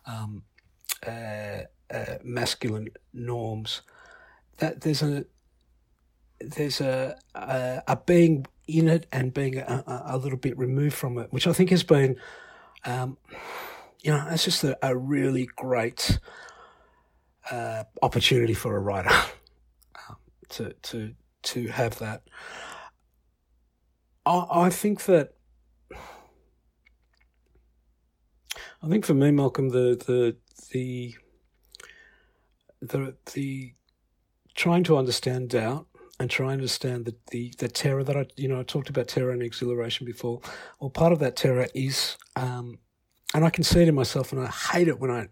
um, 0.06 0.44
uh, 1.06 1.62
uh, 1.90 2.18
masculine 2.24 2.90
norms 3.14 3.82
that 4.58 4.82
there's 4.82 5.02
a 5.02 5.26
there's 6.44 6.82
a, 6.82 7.18
a, 7.36 7.84
a 7.88 7.96
being 7.96 8.46
in 8.68 8.88
it 8.88 9.08
and 9.12 9.34
being 9.34 9.58
a, 9.58 10.04
a, 10.08 10.18
little 10.18 10.38
bit 10.38 10.58
removed 10.58 10.96
from 10.96 11.18
it, 11.18 11.32
which 11.32 11.48
I 11.48 11.54
think 11.54 11.70
has 11.72 11.84
been, 11.84 12.16
um, 12.86 13.18
you 14.02 14.12
know, 14.12 14.26
it's 14.30 14.46
just 14.46 14.64
a, 14.64 14.78
a 14.82 14.96
really 14.96 15.48
great 15.56 16.20
uh, 17.50 17.84
opportunity 18.02 18.54
for 18.54 18.76
a 18.76 18.80
writer 18.80 19.10
um, 20.10 20.18
to 20.50 20.74
to 20.82 21.14
to 21.44 21.68
have 21.68 22.00
that. 22.00 22.24
I, 24.26 24.46
I 24.52 24.70
think 24.70 25.06
that. 25.06 25.34
I 28.84 28.88
think 28.88 29.06
for 29.06 29.14
me, 29.14 29.30
Malcolm, 29.32 29.70
the 29.70 29.96
the 30.08 30.38
the 30.72 31.16
the 32.82 33.16
the 33.34 33.74
trying 34.56 34.84
to 34.84 34.98
understand 34.98 35.50
doubt 35.50 35.88
and 36.22 36.30
try 36.30 36.48
and 36.48 36.62
understand 36.62 37.06
the, 37.06 37.16
the, 37.32 37.54
the 37.58 37.68
terror 37.68 38.04
that 38.04 38.16
I, 38.16 38.28
you 38.38 38.48
know, 38.48 38.60
I 38.60 38.64
talked 38.64 38.90
about 38.90 39.08
terror 39.08 39.32
and 39.32 39.42
exhilaration 39.42 40.06
before. 40.06 40.40
Well, 40.80 40.90
part 40.90 41.12
of 41.12 41.20
that 41.20 41.36
terror 41.36 41.68
is, 41.74 42.16
um, 42.36 42.78
and 43.34 43.44
I 43.44 43.50
can 43.50 43.64
see 43.64 43.82
it 43.82 43.88
in 43.88 43.96
myself, 43.96 44.32
and 44.32 44.42
I 44.42 44.48
hate 44.48 44.88
it 44.88 45.00
when 45.00 45.12
I, 45.12 45.28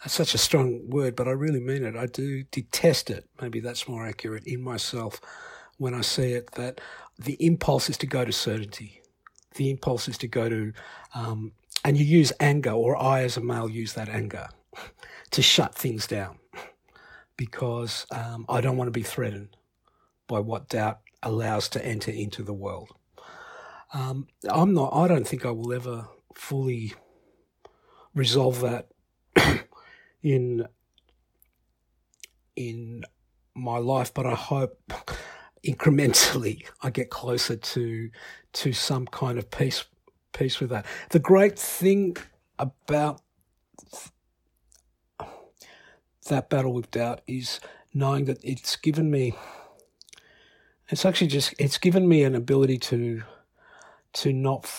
that's 0.00 0.14
such 0.14 0.34
a 0.34 0.38
strong 0.38 0.88
word, 0.88 1.16
but 1.16 1.28
I 1.28 1.32
really 1.32 1.60
mean 1.60 1.84
it. 1.84 1.96
I 1.96 2.06
do 2.06 2.44
detest 2.44 3.10
it. 3.10 3.28
Maybe 3.40 3.60
that's 3.60 3.88
more 3.88 4.06
accurate 4.06 4.44
in 4.46 4.62
myself 4.62 5.20
when 5.78 5.94
I 5.94 6.02
see 6.02 6.32
it 6.32 6.52
that 6.52 6.80
the 7.18 7.36
impulse 7.44 7.90
is 7.90 7.98
to 7.98 8.06
go 8.06 8.24
to 8.24 8.32
certainty. 8.32 9.02
The 9.56 9.70
impulse 9.70 10.08
is 10.08 10.18
to 10.18 10.28
go 10.28 10.48
to, 10.48 10.72
um, 11.14 11.52
and 11.84 11.96
you 11.96 12.04
use 12.04 12.32
anger, 12.40 12.70
or 12.70 12.96
I 12.96 13.22
as 13.22 13.36
a 13.36 13.40
male 13.40 13.68
use 13.68 13.94
that 13.94 14.08
anger 14.08 14.48
to 15.32 15.42
shut 15.42 15.74
things 15.74 16.06
down 16.06 16.38
because 17.36 18.06
um, 18.12 18.46
I 18.48 18.60
don't 18.60 18.76
want 18.76 18.86
to 18.88 18.92
be 18.92 19.02
threatened 19.02 19.56
by 20.26 20.40
what 20.40 20.68
doubt 20.68 21.00
allows 21.22 21.68
to 21.70 21.84
enter 21.84 22.10
into 22.10 22.42
the 22.42 22.52
world. 22.52 22.90
Um, 23.92 24.26
I'm 24.48 24.74
not. 24.74 24.92
I 24.92 25.08
don't 25.08 25.26
think 25.26 25.46
I 25.46 25.50
will 25.50 25.72
ever 25.72 26.08
fully 26.34 26.94
resolve 28.14 28.60
that 28.60 28.88
in 30.22 30.66
in 32.56 33.04
my 33.54 33.78
life, 33.78 34.12
but 34.12 34.26
I 34.26 34.34
hope 34.34 34.78
incrementally 35.66 36.66
I 36.82 36.90
get 36.90 37.10
closer 37.10 37.56
to 37.56 38.10
to 38.52 38.72
some 38.72 39.06
kind 39.06 39.38
of 39.38 39.50
peace 39.50 39.84
peace 40.32 40.60
with 40.60 40.70
that. 40.70 40.86
The 41.10 41.20
great 41.20 41.58
thing 41.58 42.16
about 42.58 43.22
that 46.28 46.48
battle 46.48 46.72
with 46.72 46.90
doubt 46.90 47.20
is 47.26 47.60
knowing 47.92 48.24
that 48.24 48.38
it's 48.42 48.76
given 48.76 49.10
me 49.10 49.34
it's 50.88 51.04
actually 51.04 51.28
just 51.28 51.54
it's 51.58 51.78
given 51.78 52.08
me 52.08 52.22
an 52.24 52.34
ability 52.34 52.78
to 52.78 53.22
to 54.12 54.32
not 54.32 54.70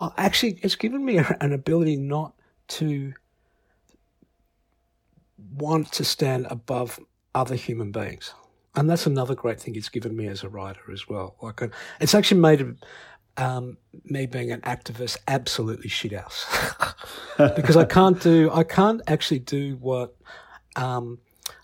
uh, 0.00 0.10
actually 0.16 0.58
it's 0.62 0.76
given 0.76 1.04
me 1.04 1.18
an 1.40 1.52
ability 1.52 1.96
not 1.96 2.34
to 2.68 3.14
want 5.54 5.92
to 5.92 6.04
stand 6.04 6.46
above 6.50 7.00
other 7.34 7.54
human 7.54 7.92
beings. 7.92 8.34
And 8.74 8.88
that's 8.88 9.06
another 9.06 9.34
great 9.34 9.60
thing 9.60 9.76
it's 9.76 9.88
given 9.88 10.16
me 10.16 10.28
as 10.28 10.42
a 10.42 10.48
writer 10.48 10.92
as 10.92 11.08
well. 11.08 11.36
Like 11.42 11.62
uh, 11.62 11.68
it's 12.00 12.14
actually 12.14 12.40
made 12.40 12.76
um, 13.36 13.78
me 14.04 14.26
being 14.26 14.52
an 14.52 14.60
activist 14.62 15.16
absolutely 15.26 15.88
shit 15.88 16.12
house. 16.12 16.46
Because 17.54 17.76
I 17.76 17.84
can't 17.84 18.20
do 18.20 18.50
I 18.52 18.64
can't 18.64 19.00
actually 19.06 19.38
do 19.38 19.76
what 19.76 20.16
um, 20.74 21.18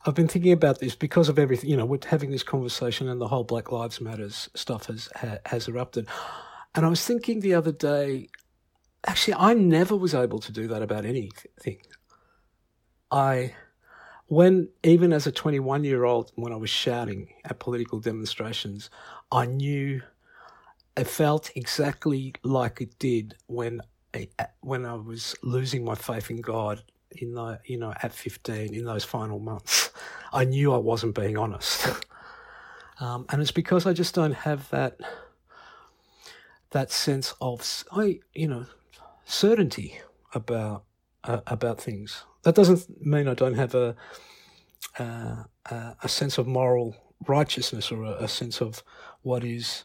I've 0.07 0.15
been 0.15 0.29
thinking 0.29 0.53
about 0.53 0.81
this 0.81 0.95
because 0.95 1.29
of 1.29 1.39
everything. 1.39 1.71
You 1.71 1.77
know, 1.77 1.85
we're 1.85 1.99
having 2.07 2.31
this 2.31 2.43
conversation, 2.43 3.09
and 3.09 3.21
the 3.21 3.29
whole 3.29 3.45
Black 3.45 3.73
Lives 3.73 4.01
Matters 4.01 4.49
stuff 4.55 4.87
has 4.87 5.09
has 5.47 5.69
erupted. 5.69 6.09
And 6.75 6.85
I 6.85 6.89
was 6.89 7.05
thinking 7.05 7.41
the 7.41 7.55
other 7.55 7.73
day, 7.73 8.29
actually, 9.07 9.35
I 9.35 9.55
never 9.55 9.97
was 9.97 10.15
able 10.15 10.41
to 10.41 10.53
do 10.53 10.67
that 10.69 10.83
about 10.83 11.05
anything. 11.05 11.79
I, 13.11 13.55
when 14.27 14.69
even 14.83 15.13
as 15.13 15.27
a 15.27 15.33
21 15.33 15.85
year 15.85 16.05
old, 16.05 16.33
when 16.35 16.53
I 16.53 16.57
was 16.57 16.71
shouting 16.71 17.33
at 17.45 17.61
political 17.61 18.01
demonstrations, 18.01 18.91
I 19.31 19.47
knew 19.47 20.03
it 20.97 21.07
felt 21.07 21.51
exactly 21.55 22.35
like 22.43 22.81
it 22.81 22.99
did 22.99 23.37
when 23.47 23.81
eh, 24.15 24.27
eh, 24.39 24.47
when 24.61 24.85
I 24.85 24.95
was 24.95 25.35
losing 25.43 25.85
my 25.85 25.95
faith 25.95 26.31
in 26.31 26.41
God 26.41 26.83
in 27.17 27.35
the 27.35 27.61
you 27.65 27.79
know 27.79 27.93
at 28.03 28.13
15 28.13 28.75
in 28.75 28.85
those 28.85 29.05
final 29.05 29.39
months 29.39 29.91
i 30.33 30.45
knew 30.45 30.73
i 30.73 30.79
wasn't 30.79 31.15
being 31.15 31.37
honest. 31.37 31.87
Um, 33.01 33.27
and 33.29 33.43
it's 33.43 33.51
because 33.51 33.87
i 33.87 33.93
just 33.93 34.15
don't 34.15 34.35
have 34.35 34.71
that 34.71 35.01
that 36.71 36.93
sense 36.93 37.35
of 37.41 37.85
i 37.91 38.21
you 38.35 38.47
know 38.47 38.67
certainty 39.25 39.99
about 40.33 40.85
uh, 41.25 41.41
about 41.47 41.81
things. 41.81 42.25
That 42.43 42.55
doesn't 42.55 43.05
mean 43.05 43.29
i 43.29 43.35
don't 43.35 43.55
have 43.55 43.75
a 43.75 43.97
uh, 44.99 45.45
a 45.71 46.09
sense 46.09 46.39
of 46.39 46.47
moral 46.47 46.95
righteousness 47.27 47.91
or 47.91 48.05
a, 48.05 48.25
a, 48.25 48.29
sense 48.29 48.61
of 48.61 48.85
what 49.23 49.43
is 49.43 49.85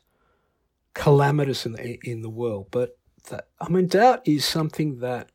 calamitous 0.93 1.65
in 1.65 1.71
the, 1.71 1.97
in 2.03 2.21
the 2.21 2.29
world 2.29 2.67
but 2.69 2.97
that 3.29 3.47
i 3.61 3.69
mean 3.69 3.87
doubt 3.87 4.21
is 4.27 4.43
something 4.43 4.99
that 4.99 5.31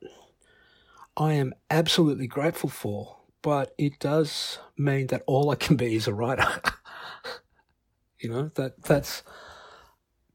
I 1.16 1.34
am 1.34 1.54
absolutely 1.70 2.26
grateful 2.26 2.68
for, 2.68 3.18
but 3.40 3.74
it 3.78 3.98
does 4.00 4.58
mean 4.76 5.06
that 5.08 5.22
all 5.26 5.50
I 5.50 5.54
can 5.54 5.76
be 5.76 5.94
is 5.94 6.08
a 6.08 6.14
writer. 6.14 6.46
you 8.18 8.28
know, 8.28 8.50
that 8.56 8.82
that's 8.82 9.22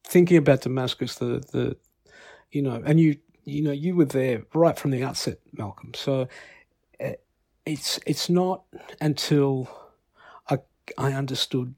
thinking 0.06 0.38
about 0.38 0.62
Damascus, 0.62 1.16
the, 1.16 1.44
the, 1.52 1.76
you 2.52 2.62
know, 2.62 2.82
and 2.86 3.00
you, 3.00 3.18
you 3.44 3.62
know, 3.62 3.72
you 3.72 3.96
were 3.96 4.06
there 4.06 4.44
right 4.54 4.78
from 4.78 4.92
the 4.92 5.04
outset, 5.04 5.40
Malcolm. 5.52 5.94
So 5.96 6.28
eh, 7.00 7.16
it's, 7.66 8.00
it's 8.06 8.30
not 8.30 8.64
until 9.02 9.70
I, 10.50 10.60
I 10.98 11.12
understood 11.12 11.76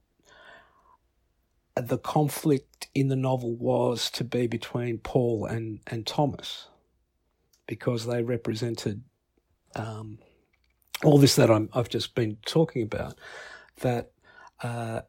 the 1.75 1.97
conflict 1.97 2.87
in 2.93 3.07
the 3.07 3.15
novel 3.15 3.55
was 3.55 4.11
to 4.11 4.23
be 4.23 4.45
between 4.45 4.99
Paul 4.99 5.45
and, 5.45 5.79
and 5.87 6.05
Thomas 6.05 6.67
because 7.71 8.05
they 8.05 8.21
represented 8.21 9.01
um, 9.77 10.17
all 11.05 11.17
this 11.17 11.37
that 11.37 11.49
i 11.49 11.65
have 11.73 11.87
just 11.87 12.13
been 12.15 12.35
talking 12.45 12.83
about. 12.83 13.17
That 13.79 14.11
uh, 14.61 15.03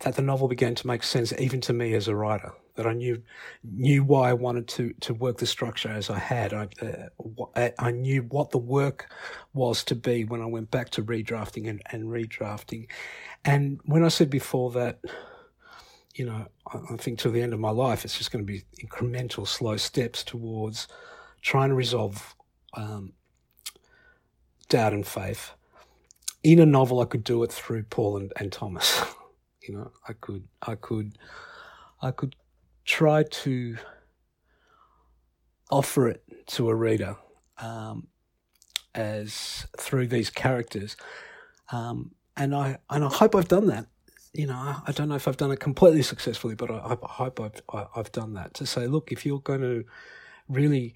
that 0.00 0.14
the 0.14 0.20
novel 0.20 0.46
began 0.46 0.74
to 0.74 0.86
make 0.86 1.02
sense 1.02 1.32
even 1.38 1.62
to 1.62 1.72
me 1.72 1.94
as 1.94 2.06
a 2.06 2.14
writer. 2.14 2.52
That 2.74 2.86
I 2.86 2.92
knew 2.92 3.22
knew 3.64 4.04
why 4.04 4.28
I 4.28 4.34
wanted 4.34 4.68
to 4.68 4.92
to 5.00 5.14
work 5.14 5.38
the 5.38 5.46
structure 5.46 5.88
as 5.88 6.10
I 6.10 6.18
had. 6.18 6.52
I 6.52 6.68
uh, 6.82 7.70
I 7.78 7.92
knew 7.92 8.24
what 8.24 8.50
the 8.50 8.58
work 8.58 9.10
was 9.54 9.82
to 9.84 9.94
be 9.94 10.24
when 10.24 10.42
I 10.42 10.46
went 10.46 10.70
back 10.70 10.90
to 10.90 11.02
redrafting 11.02 11.66
and, 11.66 11.80
and 11.92 12.04
redrafting. 12.04 12.90
And 13.46 13.80
when 13.86 14.04
I 14.04 14.08
said 14.08 14.28
before 14.28 14.70
that, 14.72 15.00
you 16.14 16.26
know, 16.26 16.46
I, 16.70 16.78
I 16.92 16.96
think 16.98 17.20
to 17.20 17.30
the 17.30 17.40
end 17.40 17.54
of 17.54 17.60
my 17.60 17.70
life, 17.70 18.04
it's 18.04 18.18
just 18.18 18.32
going 18.32 18.46
to 18.46 18.52
be 18.52 18.64
incremental, 18.84 19.48
slow 19.48 19.78
steps 19.78 20.22
towards 20.22 20.88
trying 21.46 21.68
to 21.68 21.76
resolve 21.76 22.34
um, 22.74 23.12
doubt 24.68 24.92
and 24.92 25.06
faith. 25.06 25.52
In 26.42 26.58
a 26.58 26.66
novel, 26.66 27.00
I 27.00 27.04
could 27.04 27.22
do 27.22 27.44
it 27.44 27.52
through 27.52 27.84
Paul 27.84 28.16
and, 28.16 28.32
and 28.36 28.50
Thomas. 28.50 29.00
you 29.62 29.72
know, 29.72 29.92
I 30.08 30.12
could, 30.14 30.48
I 30.60 30.74
could, 30.74 31.18
I 32.02 32.10
could 32.10 32.34
try 32.84 33.22
to 33.22 33.76
offer 35.70 36.08
it 36.08 36.24
to 36.46 36.68
a 36.68 36.74
reader 36.74 37.16
um, 37.58 38.08
as 38.92 39.68
through 39.78 40.08
these 40.08 40.30
characters, 40.30 40.96
um, 41.70 42.10
and 42.36 42.56
I 42.56 42.78
and 42.90 43.04
I 43.04 43.08
hope 43.08 43.36
I've 43.36 43.48
done 43.48 43.66
that. 43.68 43.86
You 44.32 44.48
know, 44.48 44.54
I, 44.54 44.82
I, 44.88 44.92
don't 44.92 45.08
know 45.08 45.14
if 45.14 45.28
I've 45.28 45.36
done 45.36 45.52
it 45.52 45.60
completely 45.60 46.02
successfully, 46.02 46.56
but 46.56 46.70
I, 46.72 46.96
I 47.00 47.08
hope 47.08 47.40
I've 47.40 47.62
I, 47.72 47.86
I've 47.94 48.10
done 48.10 48.34
that 48.34 48.52
to 48.54 48.66
say, 48.66 48.88
look, 48.88 49.12
if 49.12 49.24
you're 49.24 49.40
going 49.40 49.60
to 49.60 49.84
really 50.48 50.94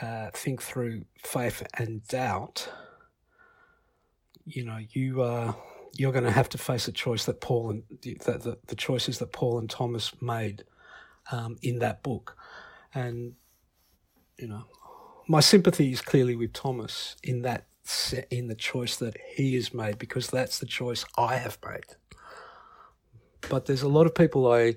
uh, 0.00 0.30
think 0.32 0.62
through 0.62 1.04
faith 1.18 1.66
and 1.74 2.06
doubt, 2.08 2.68
you 4.44 4.64
know, 4.64 4.78
you 4.90 5.22
are 5.22 5.56
you're 5.96 6.12
going 6.12 6.24
to 6.24 6.30
have 6.30 6.48
to 6.50 6.58
face 6.58 6.86
a 6.86 6.92
choice 6.92 7.24
that 7.24 7.40
Paul 7.40 7.70
and 7.70 7.82
the, 8.02 8.58
the 8.66 8.76
choices 8.76 9.18
that 9.18 9.32
Paul 9.32 9.58
and 9.58 9.68
Thomas 9.68 10.12
made 10.22 10.64
um, 11.32 11.56
in 11.62 11.80
that 11.80 12.02
book, 12.02 12.36
and 12.94 13.34
you 14.38 14.48
know, 14.48 14.64
my 15.26 15.40
sympathy 15.40 15.92
is 15.92 16.00
clearly 16.00 16.36
with 16.36 16.52
Thomas 16.52 17.16
in 17.22 17.42
that 17.42 17.66
in 18.30 18.48
the 18.48 18.54
choice 18.54 18.96
that 18.96 19.16
he 19.34 19.54
has 19.54 19.72
made 19.72 19.98
because 19.98 20.28
that's 20.28 20.58
the 20.58 20.66
choice 20.66 21.04
I 21.16 21.36
have 21.36 21.58
made. 21.66 21.84
But 23.48 23.66
there's 23.66 23.82
a 23.82 23.88
lot 23.88 24.06
of 24.06 24.14
people 24.14 24.50
I 24.50 24.76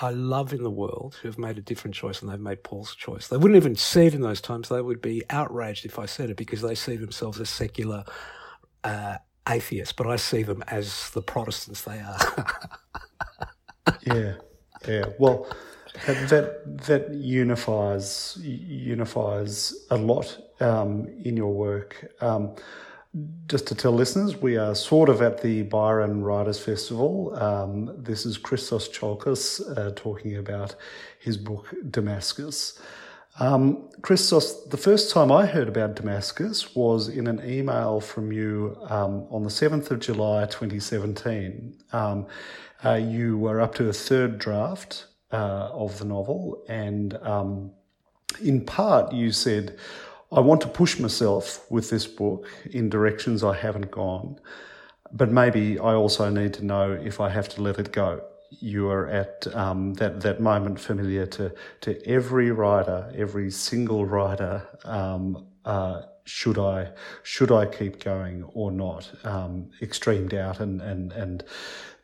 I 0.00 0.10
love 0.10 0.52
in 0.52 0.62
the 0.62 0.70
world 0.70 1.16
who 1.20 1.28
have 1.28 1.38
made 1.38 1.58
a 1.58 1.62
different 1.62 1.94
choice 1.94 2.22
and 2.22 2.30
they've 2.30 2.38
made 2.38 2.62
Paul's 2.62 2.94
choice. 2.94 3.28
They 3.28 3.36
wouldn't 3.36 3.56
even 3.56 3.74
see 3.74 4.06
it 4.06 4.14
in 4.14 4.20
those 4.20 4.40
times. 4.40 4.68
They 4.68 4.80
would 4.80 5.02
be 5.02 5.22
outraged 5.28 5.84
if 5.84 5.98
I 5.98 6.06
said 6.06 6.30
it 6.30 6.36
because 6.36 6.62
they 6.62 6.76
see 6.76 6.96
themselves 6.96 7.40
as 7.40 7.50
secular 7.50 8.04
uh, 8.84 9.16
atheists, 9.48 9.92
but 9.92 10.06
I 10.06 10.16
see 10.16 10.42
them 10.44 10.62
as 10.68 11.10
the 11.10 11.22
Protestants 11.22 11.82
they 11.82 11.98
are. 11.98 12.62
yeah, 14.06 14.34
yeah. 14.86 15.04
Well, 15.18 15.48
that 16.06 16.62
that 16.86 17.12
unifies 17.12 18.38
unifies 18.40 19.74
a 19.90 19.96
lot 19.96 20.38
um, 20.60 21.08
in 21.24 21.36
your 21.36 21.52
work. 21.52 22.12
Um, 22.20 22.54
just 23.46 23.66
to 23.68 23.74
tell 23.74 23.92
listeners, 23.92 24.36
we 24.36 24.56
are 24.56 24.74
sort 24.74 25.08
of 25.08 25.22
at 25.22 25.42
the 25.42 25.62
Byron 25.62 26.22
Writers 26.22 26.60
Festival. 26.60 27.34
Um, 27.36 27.94
this 27.96 28.26
is 28.26 28.36
Christos 28.36 28.88
Tsiolkas 28.88 29.60
uh, 29.76 29.92
talking 29.96 30.36
about 30.36 30.74
his 31.18 31.36
book 31.36 31.74
Damascus. 31.90 32.80
Um, 33.40 33.88
Christos, 34.02 34.64
the 34.64 34.76
first 34.76 35.12
time 35.12 35.30
I 35.30 35.46
heard 35.46 35.68
about 35.68 35.94
Damascus 35.94 36.74
was 36.74 37.08
in 37.08 37.26
an 37.26 37.40
email 37.48 38.00
from 38.00 38.32
you 38.32 38.76
um, 38.90 39.26
on 39.30 39.44
the 39.44 39.50
7th 39.50 39.90
of 39.90 40.00
July 40.00 40.46
2017. 40.46 41.76
Um, 41.92 42.26
uh, 42.84 42.94
you 42.94 43.38
were 43.38 43.60
up 43.60 43.74
to 43.76 43.88
a 43.88 43.92
third 43.92 44.38
draft 44.38 45.06
uh, 45.32 45.70
of 45.72 45.98
the 45.98 46.04
novel, 46.04 46.64
and 46.68 47.16
um, 47.22 47.70
in 48.42 48.64
part 48.64 49.12
you 49.12 49.32
said, 49.32 49.78
I 50.30 50.40
want 50.40 50.60
to 50.60 50.68
push 50.68 50.98
myself 50.98 51.64
with 51.70 51.88
this 51.88 52.06
book 52.06 52.48
in 52.70 52.90
directions 52.90 53.42
I 53.42 53.56
haven't 53.56 53.90
gone, 53.90 54.38
but 55.10 55.30
maybe 55.30 55.78
I 55.78 55.94
also 55.94 56.28
need 56.28 56.52
to 56.54 56.64
know 56.64 56.92
if 56.92 57.18
I 57.20 57.30
have 57.30 57.48
to 57.50 57.62
let 57.62 57.78
it 57.78 57.92
go. 57.92 58.22
You 58.50 58.90
are 58.90 59.06
at 59.06 59.46
um, 59.54 59.94
that 59.94 60.20
that 60.22 60.40
moment 60.40 60.80
familiar 60.80 61.26
to 61.26 61.54
to 61.82 62.06
every 62.06 62.50
writer, 62.50 63.12
every 63.14 63.50
single 63.50 64.04
writer. 64.04 64.66
Um, 64.84 65.46
uh, 65.64 66.02
should 66.24 66.58
I 66.58 66.92
should 67.22 67.50
I 67.50 67.64
keep 67.66 68.02
going 68.02 68.44
or 68.52 68.70
not? 68.70 69.10
Um, 69.24 69.70
extreme 69.80 70.28
doubt 70.28 70.60
and 70.60 70.80
and 70.82 71.12
and 71.12 71.44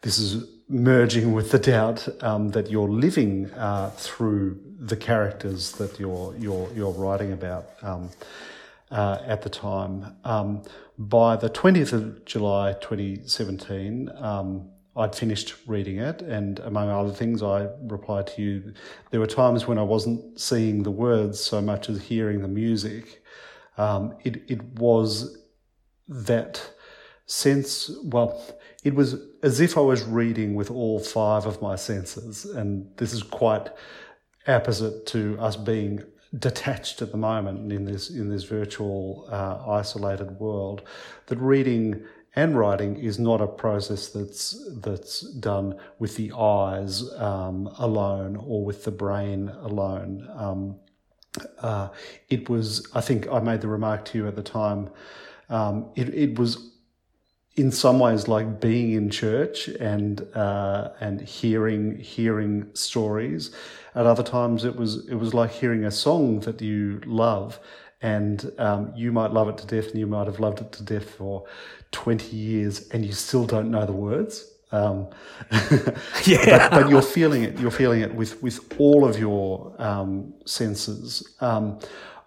this 0.00 0.18
is 0.18 0.46
merging 0.68 1.32
with 1.32 1.50
the 1.50 1.58
doubt 1.58 2.08
um, 2.22 2.50
that 2.50 2.70
you're 2.70 2.88
living 2.88 3.50
uh, 3.52 3.90
through 3.90 4.58
the 4.86 4.96
characters 4.96 5.72
that 5.72 5.98
you're 5.98 6.34
you're 6.36 6.68
you're 6.74 6.92
writing 6.92 7.32
about 7.32 7.70
um, 7.82 8.10
uh, 8.90 9.18
at 9.26 9.42
the 9.42 9.50
time. 9.50 10.16
Um, 10.24 10.62
by 10.96 11.36
the 11.36 11.50
20th 11.50 11.92
of 11.92 12.24
July 12.24 12.74
2017, 12.74 14.10
um, 14.16 14.70
I'd 14.96 15.14
finished 15.14 15.54
reading 15.66 15.98
it, 15.98 16.22
and 16.22 16.60
among 16.60 16.88
other 16.88 17.10
things, 17.10 17.42
I 17.42 17.68
replied 17.82 18.28
to 18.28 18.42
you. 18.42 18.74
There 19.10 19.18
were 19.18 19.26
times 19.26 19.66
when 19.66 19.78
I 19.78 19.82
wasn't 19.82 20.38
seeing 20.38 20.84
the 20.84 20.90
words 20.90 21.40
so 21.40 21.60
much 21.60 21.88
as 21.88 22.02
hearing 22.02 22.42
the 22.42 22.48
music. 22.48 23.22
Um, 23.76 24.16
it 24.22 24.42
it 24.48 24.62
was 24.78 25.36
that 26.08 26.70
sense. 27.26 27.90
Well, 28.04 28.40
it 28.84 28.94
was 28.94 29.16
as 29.42 29.60
if 29.60 29.76
I 29.76 29.80
was 29.80 30.04
reading 30.04 30.54
with 30.54 30.70
all 30.70 31.00
five 31.00 31.46
of 31.46 31.60
my 31.60 31.74
senses, 31.74 32.44
and 32.44 32.88
this 32.98 33.12
is 33.12 33.22
quite 33.22 33.70
opposite 34.46 35.06
to 35.06 35.38
us 35.40 35.56
being 35.56 36.02
detached 36.38 37.00
at 37.00 37.12
the 37.12 37.16
moment 37.16 37.72
in 37.72 37.84
this 37.84 38.10
in 38.10 38.28
this 38.28 38.44
virtual 38.44 39.28
uh, 39.30 39.70
isolated 39.70 40.38
world. 40.38 40.82
That 41.26 41.38
reading 41.38 42.04
and 42.36 42.58
writing 42.58 42.96
is 42.96 43.18
not 43.18 43.40
a 43.40 43.46
process 43.46 44.08
that's 44.08 44.56
that's 44.80 45.20
done 45.34 45.76
with 45.98 46.16
the 46.16 46.32
eyes 46.32 47.02
um, 47.14 47.68
alone 47.78 48.36
or 48.36 48.64
with 48.64 48.84
the 48.84 48.90
brain 48.90 49.48
alone. 49.48 50.28
Um, 50.34 50.76
uh, 51.60 51.88
it 52.28 52.48
was, 52.48 52.88
I 52.94 53.00
think, 53.00 53.26
I 53.28 53.40
made 53.40 53.60
the 53.60 53.68
remark 53.68 54.04
to 54.06 54.18
you 54.18 54.28
at 54.28 54.36
the 54.36 54.42
time. 54.42 54.90
Um, 55.48 55.90
it, 55.96 56.08
it 56.14 56.38
was 56.38 56.73
in 57.56 57.70
some 57.70 58.00
ways 58.00 58.26
like 58.26 58.60
being 58.60 58.92
in 58.92 59.10
church 59.10 59.68
and 59.68 60.26
uh, 60.34 60.90
and 61.00 61.20
hearing 61.20 61.98
hearing 61.98 62.70
stories. 62.74 63.50
At 63.94 64.06
other 64.06 64.24
times, 64.24 64.64
it 64.64 64.76
was 64.76 65.06
it 65.08 65.14
was 65.14 65.34
like 65.34 65.52
hearing 65.52 65.84
a 65.84 65.90
song 65.90 66.40
that 66.40 66.60
you 66.60 67.00
love, 67.06 67.60
and 68.02 68.50
um, 68.58 68.92
you 68.96 69.12
might 69.12 69.32
love 69.32 69.48
it 69.48 69.58
to 69.58 69.66
death, 69.66 69.90
and 69.90 69.98
you 69.98 70.06
might 70.06 70.26
have 70.26 70.40
loved 70.40 70.60
it 70.60 70.72
to 70.72 70.82
death 70.82 71.10
for 71.10 71.44
twenty 71.92 72.36
years, 72.36 72.88
and 72.88 73.04
you 73.04 73.12
still 73.12 73.46
don't 73.46 73.70
know 73.70 73.86
the 73.86 73.92
words. 73.92 74.50
Um, 74.72 75.10
yeah, 76.24 76.68
but, 76.68 76.70
but, 76.70 76.88
you're 76.90 77.02
feeling 77.02 77.44
it. 77.44 77.60
You're 77.60 77.70
feeling 77.70 78.00
it 78.00 78.12
with 78.12 78.42
with 78.42 78.74
all 78.80 79.04
of 79.04 79.16
your 79.16 79.76
um, 79.78 80.34
senses. 80.44 81.36
Um, 81.40 81.78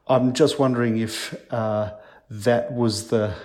I'm 0.07 0.31
just 0.31 0.57
wondering 0.57 0.99
if 0.99 1.35
uh, 1.51 1.91
that 2.29 2.71
was 2.71 3.09
the 3.09 3.35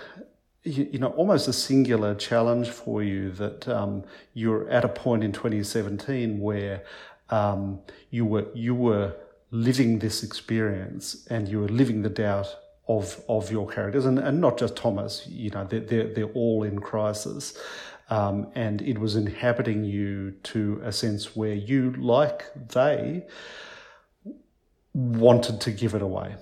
you, 0.64 0.88
you, 0.92 0.98
know, 0.98 1.08
almost 1.08 1.48
a 1.48 1.52
singular 1.52 2.14
challenge 2.14 2.70
for 2.70 3.02
you 3.02 3.30
that 3.32 3.68
um, 3.68 4.04
you're 4.34 4.68
at 4.70 4.84
a 4.84 4.88
point 4.88 5.24
in 5.24 5.32
2017 5.32 6.40
where 6.40 6.84
um, 7.30 7.80
you 8.10 8.24
were 8.24 8.46
you 8.54 8.74
were 8.74 9.14
living 9.50 9.98
this 9.98 10.22
experience 10.22 11.26
and 11.28 11.48
you 11.48 11.60
were 11.60 11.68
living 11.68 12.02
the 12.02 12.08
doubt 12.08 12.54
of 12.88 13.22
of 13.28 13.50
your 13.50 13.66
characters 13.66 14.06
and, 14.06 14.18
and 14.18 14.40
not 14.40 14.58
just 14.58 14.76
Thomas. 14.76 15.26
You 15.28 15.50
know, 15.50 15.64
they're 15.64 15.80
they're, 15.80 16.14
they're 16.14 16.32
all 16.34 16.62
in 16.62 16.78
crisis. 16.78 17.58
Um, 18.10 18.48
and 18.54 18.82
it 18.82 18.98
was 18.98 19.16
inhabiting 19.16 19.84
you 19.84 20.32
to 20.42 20.82
a 20.84 20.92
sense 20.92 21.34
where 21.34 21.54
you, 21.54 21.92
like 21.92 22.44
they, 22.68 23.24
wanted 24.92 25.60
to 25.62 25.70
give 25.70 25.94
it 25.94 26.02
away. 26.02 26.34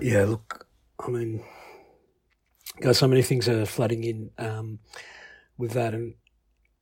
Yeah, 0.00 0.24
look, 0.24 0.65
I 0.98 1.10
mean, 1.10 1.44
guys, 2.80 2.98
so 2.98 3.08
many 3.08 3.22
things 3.22 3.48
are 3.48 3.66
flooding 3.66 4.04
in 4.04 4.30
um, 4.38 4.78
with 5.58 5.72
that, 5.72 5.94
and 5.94 6.14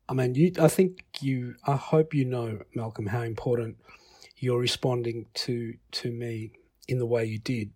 I 0.08 0.14
mean, 0.14 0.34
you. 0.34 0.52
I 0.60 0.68
think 0.68 1.04
you. 1.20 1.56
I 1.66 1.76
hope 1.76 2.14
you 2.14 2.24
know, 2.24 2.60
Malcolm, 2.74 3.06
how 3.06 3.22
important 3.22 3.76
you're 4.36 4.58
responding 4.58 5.26
to 5.34 5.74
to 5.92 6.10
me 6.12 6.52
in 6.88 6.98
the 6.98 7.06
way 7.06 7.24
you 7.24 7.38
did. 7.38 7.70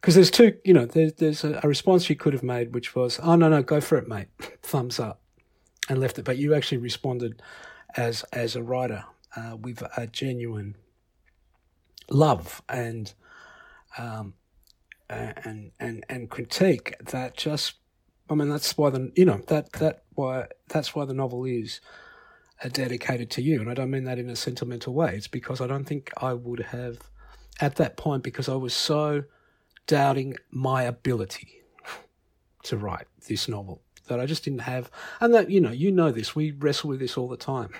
Because 0.00 0.16
there's 0.16 0.30
two, 0.30 0.58
you 0.64 0.74
know, 0.74 0.86
there's 0.86 1.14
there's 1.14 1.44
a, 1.44 1.60
a 1.62 1.68
response 1.68 2.10
you 2.10 2.16
could 2.16 2.32
have 2.32 2.42
made, 2.42 2.74
which 2.74 2.94
was, 2.94 3.18
"Oh 3.22 3.36
no, 3.36 3.48
no, 3.48 3.62
go 3.62 3.80
for 3.80 3.96
it, 3.96 4.08
mate," 4.08 4.28
thumbs 4.62 4.98
up, 4.98 5.20
and 5.88 5.98
left 6.00 6.18
it. 6.18 6.24
But 6.24 6.38
you 6.38 6.54
actually 6.54 6.78
responded 6.78 7.40
as 7.96 8.24
as 8.32 8.56
a 8.56 8.62
writer 8.62 9.04
uh, 9.36 9.56
with 9.56 9.82
a 9.96 10.06
genuine 10.06 10.76
love 12.10 12.62
and 12.68 13.12
um, 13.98 14.34
and 15.10 15.70
and 15.78 16.04
and 16.08 16.30
critique 16.30 16.94
that 17.10 17.36
just 17.36 17.74
I 18.30 18.34
mean 18.34 18.48
that's 18.48 18.76
why 18.76 18.90
the 18.90 19.12
you 19.14 19.24
know 19.24 19.42
that 19.48 19.72
that 19.74 20.04
why 20.14 20.46
that's 20.68 20.94
why 20.94 21.04
the 21.04 21.14
novel 21.14 21.44
is 21.44 21.80
dedicated 22.72 23.30
to 23.30 23.42
you. 23.42 23.60
And 23.60 23.70
I 23.70 23.74
don't 23.74 23.90
mean 23.90 24.04
that 24.04 24.18
in 24.18 24.30
a 24.30 24.36
sentimental 24.36 24.94
way. 24.94 25.14
It's 25.16 25.28
because 25.28 25.60
I 25.60 25.66
don't 25.66 25.84
think 25.84 26.10
I 26.16 26.32
would 26.32 26.60
have 26.60 26.98
at 27.60 27.76
that 27.76 27.96
point 27.96 28.22
because 28.22 28.48
I 28.48 28.54
was 28.54 28.74
so 28.74 29.24
doubting 29.86 30.36
my 30.50 30.84
ability 30.84 31.62
to 32.64 32.76
write 32.76 33.06
this 33.28 33.48
novel 33.48 33.82
that 34.06 34.20
I 34.20 34.26
just 34.26 34.44
didn't 34.44 34.60
have 34.60 34.90
and 35.20 35.34
that 35.34 35.50
you 35.50 35.60
know 35.60 35.70
you 35.70 35.90
know 35.90 36.10
this. 36.10 36.34
We 36.34 36.52
wrestle 36.52 36.90
with 36.90 37.00
this 37.00 37.16
all 37.16 37.28
the 37.28 37.36
time. 37.36 37.70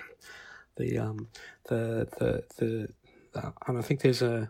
The 0.77 0.97
um 0.97 1.27
the 1.67 2.07
the 2.19 2.43
the 2.57 2.89
uh, 3.39 3.51
and 3.67 3.77
I 3.77 3.81
think 3.81 4.01
there's 4.01 4.21
a 4.21 4.49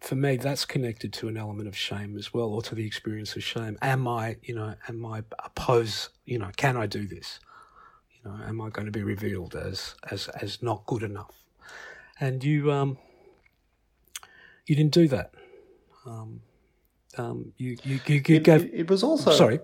for 0.00 0.14
me, 0.14 0.36
that's 0.36 0.64
connected 0.64 1.12
to 1.14 1.28
an 1.28 1.36
element 1.36 1.68
of 1.68 1.76
shame 1.76 2.16
as 2.16 2.32
well, 2.32 2.46
or 2.46 2.62
to 2.62 2.74
the 2.74 2.86
experience 2.86 3.36
of 3.36 3.42
shame. 3.42 3.78
Am 3.82 4.06
I, 4.06 4.36
you 4.42 4.54
know, 4.54 4.74
am 4.88 5.04
I 5.04 5.22
oppose, 5.44 6.10
you 6.24 6.38
know, 6.38 6.50
can 6.56 6.76
I 6.76 6.86
do 6.86 7.06
this? 7.06 7.40
You 8.12 8.30
know, 8.30 8.44
am 8.44 8.60
I 8.60 8.70
going 8.70 8.86
to 8.86 8.92
be 8.92 9.02
revealed 9.02 9.54
as 9.54 9.94
as 10.10 10.28
as 10.28 10.62
not 10.62 10.86
good 10.86 11.02
enough? 11.02 11.34
And 12.20 12.42
you, 12.42 12.72
um, 12.72 12.98
you 14.66 14.76
didn't 14.76 14.94
do 14.94 15.08
that. 15.08 15.32
Um, 16.06 16.40
um, 17.16 17.52
you 17.56 17.76
you 17.82 18.00
you, 18.06 18.22
you 18.26 18.36
it, 18.36 18.44
gave. 18.44 18.72
It 18.72 18.88
was 18.88 19.02
also 19.02 19.32
sorry. 19.32 19.60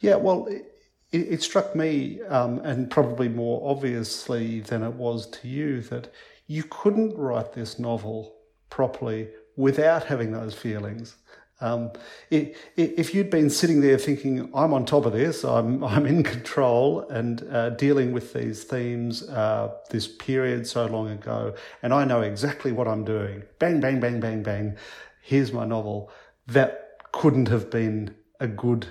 Yeah, 0.00 0.16
well, 0.16 0.46
it, 0.46 0.64
it 1.12 1.42
struck 1.42 1.74
me, 1.74 2.20
um, 2.22 2.58
and 2.60 2.90
probably 2.90 3.28
more 3.28 3.70
obviously 3.70 4.60
than 4.60 4.82
it 4.82 4.92
was 4.92 5.26
to 5.30 5.48
you, 5.48 5.80
that 5.82 6.12
you 6.46 6.64
couldn't 6.64 7.16
write 7.16 7.52
this 7.54 7.78
novel 7.78 8.35
properly 8.70 9.28
without 9.56 10.04
having 10.04 10.32
those 10.32 10.54
feelings. 10.54 11.16
Um, 11.60 11.92
if 12.30 13.14
you'd 13.14 13.30
been 13.30 13.48
sitting 13.48 13.80
there 13.80 13.96
thinking, 13.96 14.50
I'm 14.54 14.74
on 14.74 14.84
top 14.84 15.06
of 15.06 15.14
this, 15.14 15.42
I'm, 15.42 15.82
I'm 15.92 16.06
in 16.06 16.22
control 16.22 17.08
and 17.08 17.42
uh, 17.50 17.70
dealing 17.70 18.12
with 18.12 18.32
these 18.34 18.64
themes, 18.64 19.22
uh, 19.28 19.72
this 19.90 20.06
period 20.06 20.66
so 20.66 20.86
long 20.86 21.08
ago, 21.08 21.54
and 21.82 21.94
I 21.94 22.04
know 22.04 22.20
exactly 22.20 22.72
what 22.72 22.86
I'm 22.86 23.04
doing, 23.04 23.42
bang, 23.58 23.80
bang, 23.80 24.00
bang, 24.00 24.20
bang, 24.20 24.42
bang, 24.42 24.76
here's 25.22 25.52
my 25.52 25.64
novel, 25.64 26.10
that 26.46 26.98
couldn't 27.12 27.48
have 27.48 27.70
been 27.70 28.14
a 28.38 28.46
good 28.46 28.86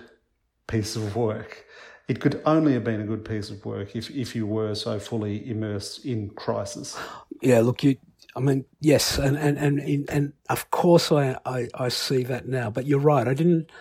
piece 0.67 0.95
of 0.95 1.15
work. 1.15 1.65
It 2.07 2.19
could 2.19 2.41
only 2.45 2.73
have 2.73 2.83
been 2.83 3.01
a 3.01 3.05
good 3.05 3.25
piece 3.25 3.49
of 3.49 3.63
work 3.65 3.95
if, 3.95 4.11
if 4.11 4.35
you 4.35 4.45
were 4.45 4.75
so 4.75 4.99
fully 4.99 5.47
immersed 5.49 6.05
in 6.05 6.29
crisis. 6.31 6.97
Yeah, 7.41 7.61
look, 7.61 7.83
you 7.83 7.97
I 8.35 8.41
mean, 8.41 8.65
yes, 8.81 9.17
and 9.17 9.37
and 9.37 9.57
and 9.57 10.09
and 10.09 10.33
of 10.49 10.69
course 10.69 11.11
I, 11.11 11.37
I, 11.45 11.67
I 11.73 11.87
see 11.87 12.23
that 12.23 12.47
now. 12.47 12.69
But 12.69 12.85
you're 12.85 12.99
right. 12.99 13.27
I 13.27 13.33
didn't, 13.33 13.71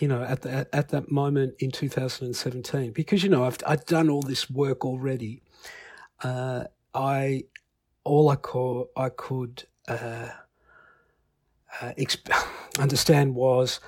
you 0.00 0.08
know, 0.08 0.22
at 0.22 0.42
the, 0.42 0.66
at 0.74 0.88
that 0.88 1.10
moment 1.10 1.54
in 1.60 1.70
2017 1.70 2.92
because 2.92 3.22
you 3.22 3.28
know 3.30 3.44
I've 3.44 3.58
I've 3.66 3.86
done 3.86 4.10
all 4.10 4.22
this 4.22 4.50
work 4.50 4.84
already. 4.84 5.42
Uh, 6.22 6.64
I 6.92 7.44
all 8.02 8.28
I 8.30 8.36
could 8.36 8.86
I 8.96 9.10
could 9.10 9.64
uh, 9.86 10.30
uh, 11.80 11.92
exp- 11.96 12.32
understand 12.80 13.36
was 13.36 13.78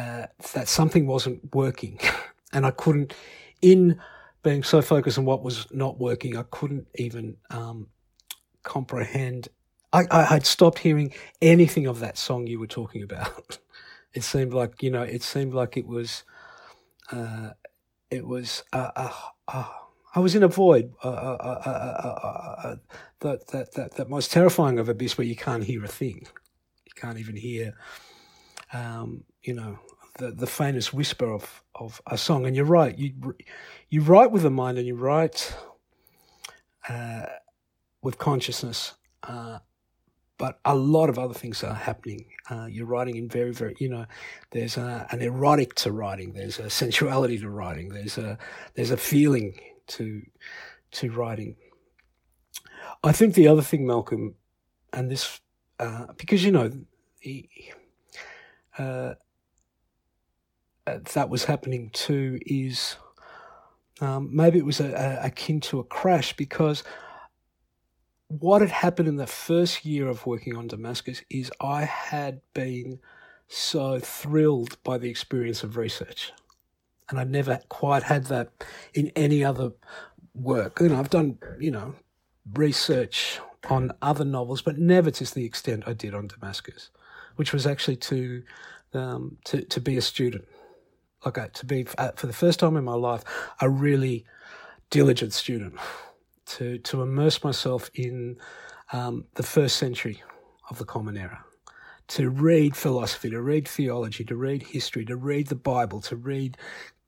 uh, 0.00 0.26
that 0.54 0.66
something 0.66 1.06
wasn't 1.06 1.54
working, 1.54 2.00
and 2.52 2.66
I 2.66 2.72
couldn't 2.72 3.14
in 3.62 4.00
being 4.42 4.62
so 4.62 4.80
focused 4.80 5.18
on 5.18 5.24
what 5.24 5.42
was 5.42 5.66
not 5.72 5.98
working, 5.98 6.36
I 6.36 6.44
couldn't 6.44 6.86
even 6.94 7.36
um, 7.50 7.88
comprehend. 8.68 9.48
I, 9.92 10.04
I 10.10 10.22
had 10.24 10.44
stopped 10.44 10.80
hearing 10.80 11.14
anything 11.40 11.86
of 11.86 12.00
that 12.00 12.18
song 12.18 12.46
you 12.46 12.60
were 12.60 12.66
talking 12.66 13.02
about. 13.02 13.58
it 14.14 14.22
seemed 14.22 14.52
like 14.52 14.82
you 14.82 14.90
know, 14.90 15.02
it 15.02 15.22
seemed 15.22 15.54
like 15.54 15.76
it 15.76 15.86
was, 15.86 16.24
uh, 17.10 17.50
it 18.10 18.26
was. 18.26 18.62
Uh, 18.72 18.90
uh, 18.94 19.12
uh 19.48 19.68
I 20.14 20.20
was 20.20 20.34
in 20.34 20.42
a 20.42 20.48
void. 20.48 20.94
Uh, 21.02 21.08
uh, 21.08 22.76
that, 23.20 23.46
that 23.48 23.72
that 23.74 23.94
that 23.96 24.08
most 24.08 24.32
terrifying 24.32 24.78
of 24.78 24.88
abyss 24.88 25.18
where 25.18 25.26
you 25.26 25.36
can't 25.36 25.64
hear 25.64 25.84
a 25.84 25.88
thing. 25.88 26.26
You 26.86 26.92
can't 26.96 27.18
even 27.18 27.36
hear, 27.36 27.74
um, 28.72 29.24
you 29.42 29.54
know, 29.54 29.78
the 30.18 30.32
the 30.32 30.46
faintest 30.46 30.92
whisper 30.92 31.30
of 31.32 31.62
of 31.74 32.00
a 32.06 32.18
song. 32.18 32.46
And 32.46 32.56
you're 32.56 32.64
right. 32.64 32.98
You 32.98 33.34
you 33.90 34.00
write 34.02 34.32
with 34.32 34.42
the 34.42 34.50
mind, 34.50 34.78
and 34.78 34.86
you 34.86 34.96
write. 34.96 35.54
Uh, 36.88 37.26
with 38.02 38.18
consciousness. 38.18 38.94
Uh, 39.22 39.58
but 40.38 40.60
a 40.64 40.74
lot 40.74 41.10
of 41.10 41.18
other 41.18 41.34
things 41.34 41.64
are 41.64 41.74
happening. 41.74 42.26
Uh, 42.48 42.66
you're 42.66 42.86
writing 42.86 43.16
in 43.16 43.28
very, 43.28 43.52
very, 43.52 43.74
you 43.80 43.88
know, 43.88 44.06
there's 44.52 44.76
a, 44.76 45.06
an 45.10 45.20
erotic 45.20 45.74
to 45.74 45.90
writing. 45.90 46.32
There's 46.32 46.60
a 46.60 46.70
sensuality 46.70 47.38
to 47.38 47.50
writing. 47.50 47.88
There's 47.88 48.18
a 48.18 48.38
there's 48.74 48.92
a 48.92 48.96
feeling 48.96 49.58
to 49.88 50.22
to 50.92 51.10
writing. 51.10 51.56
I 53.02 53.12
think 53.12 53.34
the 53.34 53.48
other 53.48 53.62
thing, 53.62 53.86
Malcolm, 53.86 54.36
and 54.92 55.10
this 55.10 55.40
uh, 55.80 56.06
because 56.16 56.44
you 56.44 56.52
know, 56.52 56.70
he, 57.20 57.72
uh, 58.78 59.14
uh, 60.86 60.98
that 61.14 61.28
was 61.28 61.44
happening 61.44 61.90
too 61.92 62.38
is 62.46 62.96
um, 64.00 64.28
maybe 64.32 64.58
it 64.58 64.64
was 64.64 64.80
a, 64.80 64.92
a, 64.92 65.26
akin 65.26 65.60
to 65.60 65.80
a 65.80 65.84
crash 65.84 66.32
because 66.34 66.84
what 68.28 68.60
had 68.60 68.70
happened 68.70 69.08
in 69.08 69.16
the 69.16 69.26
first 69.26 69.84
year 69.84 70.06
of 70.06 70.26
working 70.26 70.56
on 70.56 70.68
Damascus 70.68 71.22
is 71.30 71.50
I 71.60 71.84
had 71.84 72.40
been 72.54 73.00
so 73.48 73.98
thrilled 73.98 74.82
by 74.84 74.98
the 74.98 75.08
experience 75.08 75.62
of 75.62 75.78
research. 75.78 76.32
And 77.08 77.18
I'd 77.18 77.30
never 77.30 77.60
quite 77.70 78.02
had 78.02 78.24
that 78.26 78.50
in 78.92 79.10
any 79.16 79.42
other 79.42 79.72
work. 80.34 80.78
You 80.80 80.90
know, 80.90 80.98
I've 80.98 81.08
done, 81.08 81.38
you 81.58 81.70
know, 81.70 81.94
research 82.52 83.40
on 83.70 83.92
other 84.02 84.26
novels, 84.26 84.60
but 84.60 84.78
never 84.78 85.10
to 85.10 85.34
the 85.34 85.46
extent 85.46 85.84
I 85.86 85.94
did 85.94 86.14
on 86.14 86.26
Damascus, 86.26 86.90
which 87.36 87.54
was 87.54 87.66
actually 87.66 87.96
to 87.96 88.42
um, 88.92 89.38
to 89.44 89.62
to 89.62 89.80
be 89.80 89.96
a 89.96 90.02
student, 90.02 90.44
like 91.24 91.38
uh, 91.38 91.48
to 91.48 91.66
be 91.66 91.86
uh, 91.96 92.12
for 92.12 92.26
the 92.26 92.32
first 92.32 92.60
time 92.60 92.76
in 92.76 92.84
my 92.84 92.94
life 92.94 93.24
a 93.60 93.68
really 93.68 94.26
diligent 94.90 95.32
student 95.32 95.78
to, 96.48 96.78
to 96.78 97.02
immerse 97.02 97.44
myself 97.44 97.90
in 97.94 98.36
um, 98.92 99.24
the 99.34 99.42
first 99.42 99.76
century 99.76 100.22
of 100.70 100.78
the 100.78 100.84
Common 100.84 101.16
Era, 101.16 101.44
to 102.08 102.30
read 102.30 102.76
philosophy, 102.76 103.30
to 103.30 103.40
read 103.40 103.68
theology, 103.68 104.24
to 104.24 104.36
read 104.36 104.62
history, 104.62 105.04
to 105.04 105.16
read 105.16 105.48
the 105.48 105.54
Bible, 105.54 106.00
to 106.02 106.16
read 106.16 106.56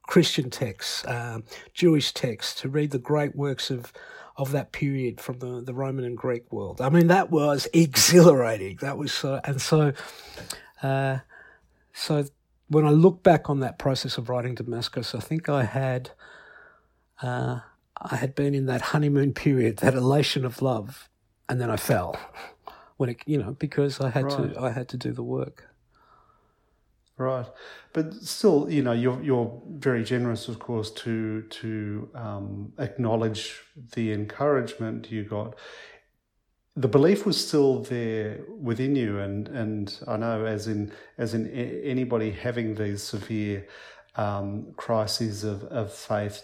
Christian 0.06 0.50
texts, 0.50 1.06
um, 1.06 1.44
Jewish 1.72 2.12
texts, 2.12 2.60
to 2.60 2.68
read 2.68 2.90
the 2.90 2.98
great 2.98 3.34
works 3.34 3.70
of 3.70 3.92
of 4.40 4.52
that 4.52 4.72
period 4.72 5.20
from 5.20 5.38
the, 5.38 5.60
the 5.60 5.74
Roman 5.74 6.04
and 6.04 6.16
Greek 6.16 6.50
world. 6.50 6.80
I 6.80 6.88
mean, 6.88 7.08
that 7.08 7.30
was 7.30 7.68
exhilarating. 7.74 8.78
That 8.80 8.96
was 8.96 9.12
so, 9.12 9.38
and 9.44 9.60
so, 9.60 9.92
uh, 10.82 11.18
so 11.92 12.24
when 12.68 12.86
I 12.86 12.90
look 12.90 13.22
back 13.22 13.50
on 13.50 13.60
that 13.60 13.78
process 13.78 14.16
of 14.16 14.30
writing 14.30 14.54
Damascus, 14.54 15.14
I 15.14 15.20
think 15.20 15.50
I 15.50 15.64
had 15.64 16.12
uh, 17.20 17.60
I 18.00 18.16
had 18.16 18.34
been 18.34 18.54
in 18.54 18.66
that 18.66 18.80
honeymoon 18.80 19.34
period, 19.34 19.78
that 19.78 19.94
elation 19.94 20.44
of 20.44 20.62
love, 20.62 21.08
and 21.48 21.60
then 21.60 21.70
I 21.70 21.76
fell 21.76 22.18
when 22.96 23.10
it, 23.10 23.18
you 23.26 23.38
know, 23.38 23.52
because 23.52 24.00
I 24.00 24.10
had 24.10 24.24
right. 24.24 24.54
to, 24.54 24.60
I 24.60 24.70
had 24.70 24.88
to 24.90 24.96
do 24.96 25.12
the 25.12 25.22
work. 25.22 25.66
Right, 27.18 27.46
but 27.92 28.14
still, 28.14 28.70
you 28.70 28.82
know, 28.82 28.92
you're 28.92 29.22
you're 29.22 29.60
very 29.68 30.04
generous, 30.04 30.48
of 30.48 30.58
course, 30.58 30.90
to 30.92 31.42
to 31.42 32.08
um, 32.14 32.72
acknowledge 32.78 33.60
the 33.94 34.12
encouragement 34.12 35.10
you 35.10 35.24
got. 35.24 35.54
The 36.76 36.88
belief 36.88 37.26
was 37.26 37.36
still 37.46 37.82
there 37.82 38.40
within 38.48 38.96
you, 38.96 39.18
and 39.18 39.48
and 39.48 39.94
I 40.08 40.16
know, 40.16 40.46
as 40.46 40.66
in 40.66 40.92
as 41.18 41.34
in 41.34 41.46
anybody 41.50 42.30
having 42.30 42.74
these 42.74 43.02
severe 43.02 43.66
um, 44.16 44.72
crises 44.76 45.44
of 45.44 45.64
of 45.64 45.92
faith 45.92 46.42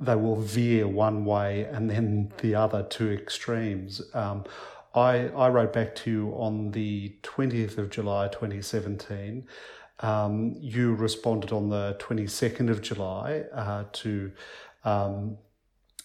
they 0.00 0.16
will 0.16 0.40
veer 0.40 0.88
one 0.88 1.24
way 1.24 1.64
and 1.64 1.90
then 1.90 2.32
the 2.38 2.54
other 2.54 2.82
to 2.82 3.12
extremes. 3.12 4.00
Um, 4.14 4.44
I, 4.94 5.28
I 5.28 5.48
wrote 5.50 5.72
back 5.72 5.94
to 5.96 6.10
you 6.10 6.28
on 6.30 6.72
the 6.72 7.14
20th 7.22 7.78
of 7.78 7.90
July 7.90 8.28
2017. 8.28 9.46
Um, 10.00 10.56
you 10.58 10.94
responded 10.94 11.52
on 11.52 11.68
the 11.68 11.96
22nd 12.00 12.70
of 12.70 12.80
July 12.80 13.44
uh, 13.52 13.84
to, 13.92 14.32
um, 14.84 15.36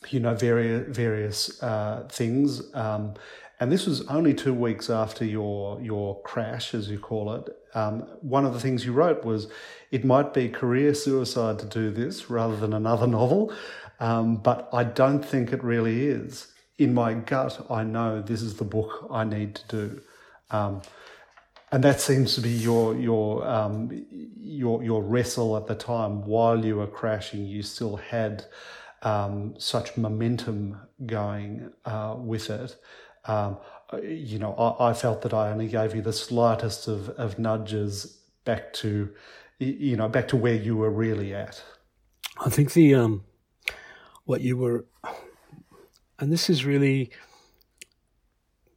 you 0.10 0.20
know, 0.20 0.36
various, 0.36 0.96
various 0.96 1.64
uh, 1.64 2.08
things. 2.12 2.76
Um, 2.76 3.14
and 3.60 3.72
this 3.72 3.86
was 3.86 4.06
only 4.08 4.34
two 4.34 4.54
weeks 4.54 4.90
after 4.90 5.24
your, 5.24 5.82
your 5.82 6.22
crash, 6.24 6.74
as 6.74 6.90
you 6.90 7.00
call 7.00 7.34
it. 7.34 7.50
Um, 7.74 8.02
one 8.22 8.46
of 8.46 8.54
the 8.54 8.60
things 8.60 8.86
you 8.86 8.92
wrote 8.92 9.24
was 9.24 9.48
it 9.92 10.04
might 10.04 10.34
be 10.34 10.50
career 10.50 10.94
suicide 10.94 11.60
to 11.60 11.66
do 11.66 11.90
this 11.90 12.30
rather 12.30 12.58
than 12.58 12.74
another 12.74 13.08
novel. 13.20 13.54
Um, 14.00 14.38
but 14.38 14.70
I 14.74 14.84
don't 14.84 15.24
think 15.24 15.54
it 15.54 15.64
really 15.64 16.08
is. 16.08 16.52
In 16.78 16.94
my 16.94 17.14
gut, 17.14 17.66
I 17.70 17.84
know 17.84 18.22
this 18.22 18.42
is 18.42 18.56
the 18.56 18.66
book 18.66 19.08
I 19.10 19.24
need 19.24 19.56
to 19.56 19.68
do. 19.68 20.02
Um, 20.52 20.82
and 21.72 21.84
that 21.84 22.00
seems 22.00 22.36
to 22.36 22.42
be 22.42 22.52
your 22.52 22.96
your 22.96 23.48
um, 23.48 24.06
your 24.38 24.84
your 24.84 25.04
wrestle 25.04 25.58
at 25.58 25.68
the 25.68 25.76
time. 25.76 26.26
While 26.26 26.64
you 26.64 26.78
were 26.78 26.88
crashing, 26.88 27.46
you 27.46 27.64
still 27.64 27.96
had 27.98 28.46
um, 29.02 29.56
such 29.58 29.98
momentum 29.98 30.80
going 31.06 31.72
uh, 31.86 32.16
with 32.18 32.50
it. 32.50 32.76
Um, 33.26 33.58
you 34.02 34.40
know, 34.40 34.54
I, 34.54 34.90
I, 34.90 34.94
felt 34.94 35.22
that 35.22 35.34
I 35.34 35.52
only 35.52 35.68
gave 35.68 35.96
you 35.96 36.02
the 36.02 36.14
slightest 36.14 36.88
of, 36.88 37.10
of 37.10 37.40
nudges 37.40 38.20
back 38.46 38.74
to, 38.74 39.10
you 39.60 39.96
know, 39.96 40.08
back 40.08 40.28
to 40.30 40.36
where 40.36 40.54
you 40.54 40.76
were 40.76 40.90
really 40.90 41.34
at. 41.34 41.64
I 42.44 42.50
think 42.50 42.74
the 42.74 42.94
um, 42.96 43.24
what 44.26 44.42
you 44.42 44.58
were, 44.58 44.86
and 46.20 46.32
this 46.32 46.50
is 46.50 46.66
really 46.66 47.12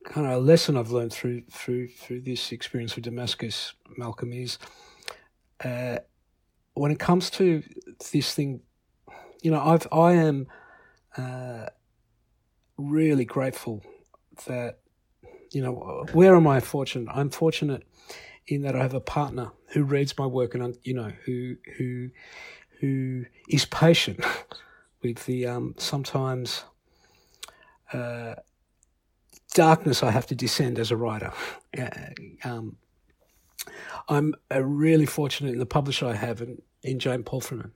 kind 0.05 0.27
of 0.27 0.33
a 0.33 0.39
lesson 0.39 0.77
I've 0.77 0.91
learned 0.91 1.13
through 1.13 1.43
through 1.51 1.89
through 1.89 2.23
this 2.23 2.53
experience 2.53 2.95
with 2.95 3.05
Damascus, 3.05 3.75
Malcolm, 3.97 4.33
is 4.33 4.59
uh, 5.65 5.99
when 6.75 6.93
it 6.93 6.99
comes 6.99 7.31
to 7.31 7.63
this 8.13 8.35
thing, 8.35 8.61
you 9.43 9.51
know, 9.51 9.61
I've 9.61 9.87
I 9.93 10.13
am 10.13 10.47
uh, 11.17 11.67
really 12.77 13.25
grateful 13.25 13.83
that 14.47 14.79
you 15.53 15.63
know 15.63 16.07
where 16.13 16.37
am 16.37 16.47
I 16.47 16.61
fortunate? 16.61 17.11
I'm 17.13 17.31
fortunate 17.31 17.85
in 18.47 18.63
that 18.63 18.75
I 18.75 18.83
have 18.83 18.95
a 18.95 19.01
partner 19.01 19.53
who 19.73 19.85
reads 19.85 20.17
my 20.17 20.27
work 20.27 20.55
and 20.55 20.77
you 20.83 20.95
know 20.95 21.13
who 21.25 21.57
who 21.77 22.11
who 22.81 23.25
is 23.49 23.65
patient 23.67 24.21
with 25.03 25.25
the 25.27 25.47
um, 25.47 25.75
sometimes 25.79 26.65
uh, 27.93 28.35
darkness 29.55 30.03
I 30.03 30.11
have 30.11 30.27
to 30.29 30.35
descend 30.35 30.79
as 30.79 30.91
a 30.91 30.97
writer. 30.97 31.33
Uh, 31.79 31.91
um, 32.45 32.77
I'm 34.09 34.35
uh, 34.53 34.65
really 34.65 35.05
fortunate 35.05 35.53
in 35.53 35.59
the 35.59 35.67
publisher 35.67 36.07
I 36.07 36.15
have 36.15 36.41
in, 36.41 36.63
in 36.83 36.99
Jane 36.99 37.23
Palfreyman, 37.23 37.73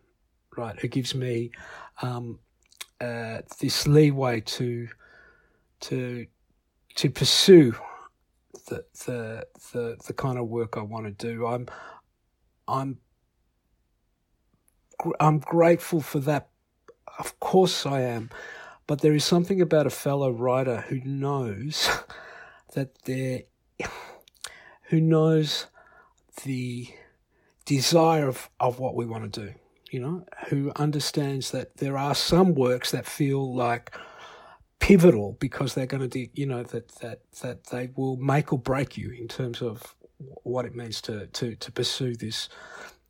right, 0.56 0.78
who 0.80 0.88
gives 0.88 1.14
me 1.14 1.50
um, 2.00 2.38
uh, 3.00 3.42
this 3.60 3.86
leeway 3.86 4.40
to 4.40 4.88
to 5.80 6.26
to 6.96 7.10
pursue 7.10 7.74
the 8.68 8.84
the 9.06 9.46
the, 9.72 9.96
the 10.06 10.12
kind 10.14 10.38
of 10.38 10.48
work 10.48 10.76
I 10.76 10.82
want 10.82 11.06
to 11.06 11.12
do. 11.12 11.46
I'm 11.46 11.68
I'm 12.66 12.98
I'm 15.20 15.38
grateful 15.40 16.00
for 16.00 16.20
that. 16.20 16.48
Of 17.18 17.38
course 17.40 17.86
I 17.86 18.00
am, 18.00 18.30
but 18.86 19.00
there 19.00 19.14
is 19.14 19.24
something 19.24 19.60
about 19.60 19.86
a 19.86 19.90
fellow 19.90 20.30
writer 20.30 20.82
who 20.88 21.00
knows 21.04 21.88
that 22.74 22.94
there, 23.04 23.42
who 24.84 25.00
knows 25.00 25.66
the 26.44 26.88
desire 27.64 28.28
of, 28.28 28.50
of 28.58 28.78
what 28.78 28.94
we 28.94 29.06
want 29.06 29.32
to 29.32 29.40
do. 29.46 29.54
You 29.90 30.00
know, 30.00 30.26
who 30.48 30.72
understands 30.76 31.50
that 31.50 31.76
there 31.76 31.98
are 31.98 32.14
some 32.14 32.54
works 32.54 32.92
that 32.92 33.04
feel 33.04 33.54
like 33.54 33.94
pivotal 34.78 35.36
because 35.38 35.74
they're 35.74 35.86
going 35.86 36.00
to 36.00 36.08
do, 36.08 36.28
you 36.32 36.46
know, 36.46 36.62
that 36.62 36.88
that 37.00 37.20
that 37.42 37.66
they 37.66 37.90
will 37.94 38.16
make 38.16 38.54
or 38.54 38.58
break 38.58 38.96
you 38.96 39.10
in 39.10 39.28
terms 39.28 39.60
of 39.60 39.94
what 40.44 40.64
it 40.64 40.74
means 40.74 41.02
to 41.02 41.26
to 41.26 41.54
to 41.56 41.70
pursue 41.70 42.14
this 42.16 42.48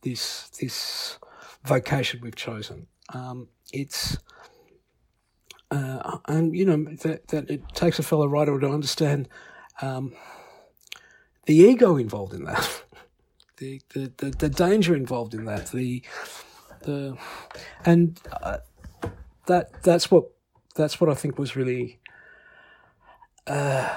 this 0.03 0.49
this 0.61 1.19
vocation 1.65 2.21
we've 2.21 2.35
chosen. 2.35 2.89
Um, 3.13 3.49
it's 3.73 4.19
uh, 5.71 6.19
and 6.29 6.55
you 6.55 6.65
know 6.65 6.85
that 7.03 7.29
that 7.29 7.51
it 7.51 7.63
takes 7.75 7.99
a 7.99 8.03
fellow 8.03 8.27
writer 8.27 8.59
to 8.59 8.69
understand 8.69 9.29
um, 9.81 10.15
the 11.47 11.55
ego 11.55 11.97
involved 11.97 12.35
in 12.35 12.45
that, 12.45 12.83
the, 13.59 13.81
the 13.95 14.13
the 14.19 14.31
the 14.31 14.49
danger 14.49 14.95
involved 14.95 15.35
in 15.35 15.45
that, 15.47 15.71
the 15.73 16.03
the 16.81 17.17
and 17.85 18.21
uh, 18.43 18.59
that 19.47 19.83
that's 19.83 20.11
what 20.11 20.25
that's 20.75 21.01
what 21.01 21.11
I 21.11 21.15
think 21.15 21.39
was 21.39 21.57
really. 21.57 21.99
Uh, 23.47 23.89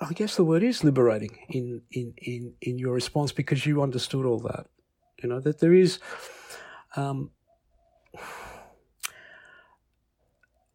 I 0.00 0.12
guess 0.12 0.36
the 0.36 0.44
word 0.44 0.62
is 0.62 0.84
liberating 0.84 1.38
in, 1.48 1.82
in, 1.90 2.12
in, 2.18 2.54
in 2.60 2.78
your 2.78 2.92
response 2.92 3.32
because 3.32 3.64
you 3.64 3.82
understood 3.82 4.26
all 4.26 4.40
that. 4.40 4.66
You 5.24 5.30
know, 5.30 5.40
that 5.40 5.58
there 5.58 5.72
is. 5.72 6.00
Um, 6.96 7.30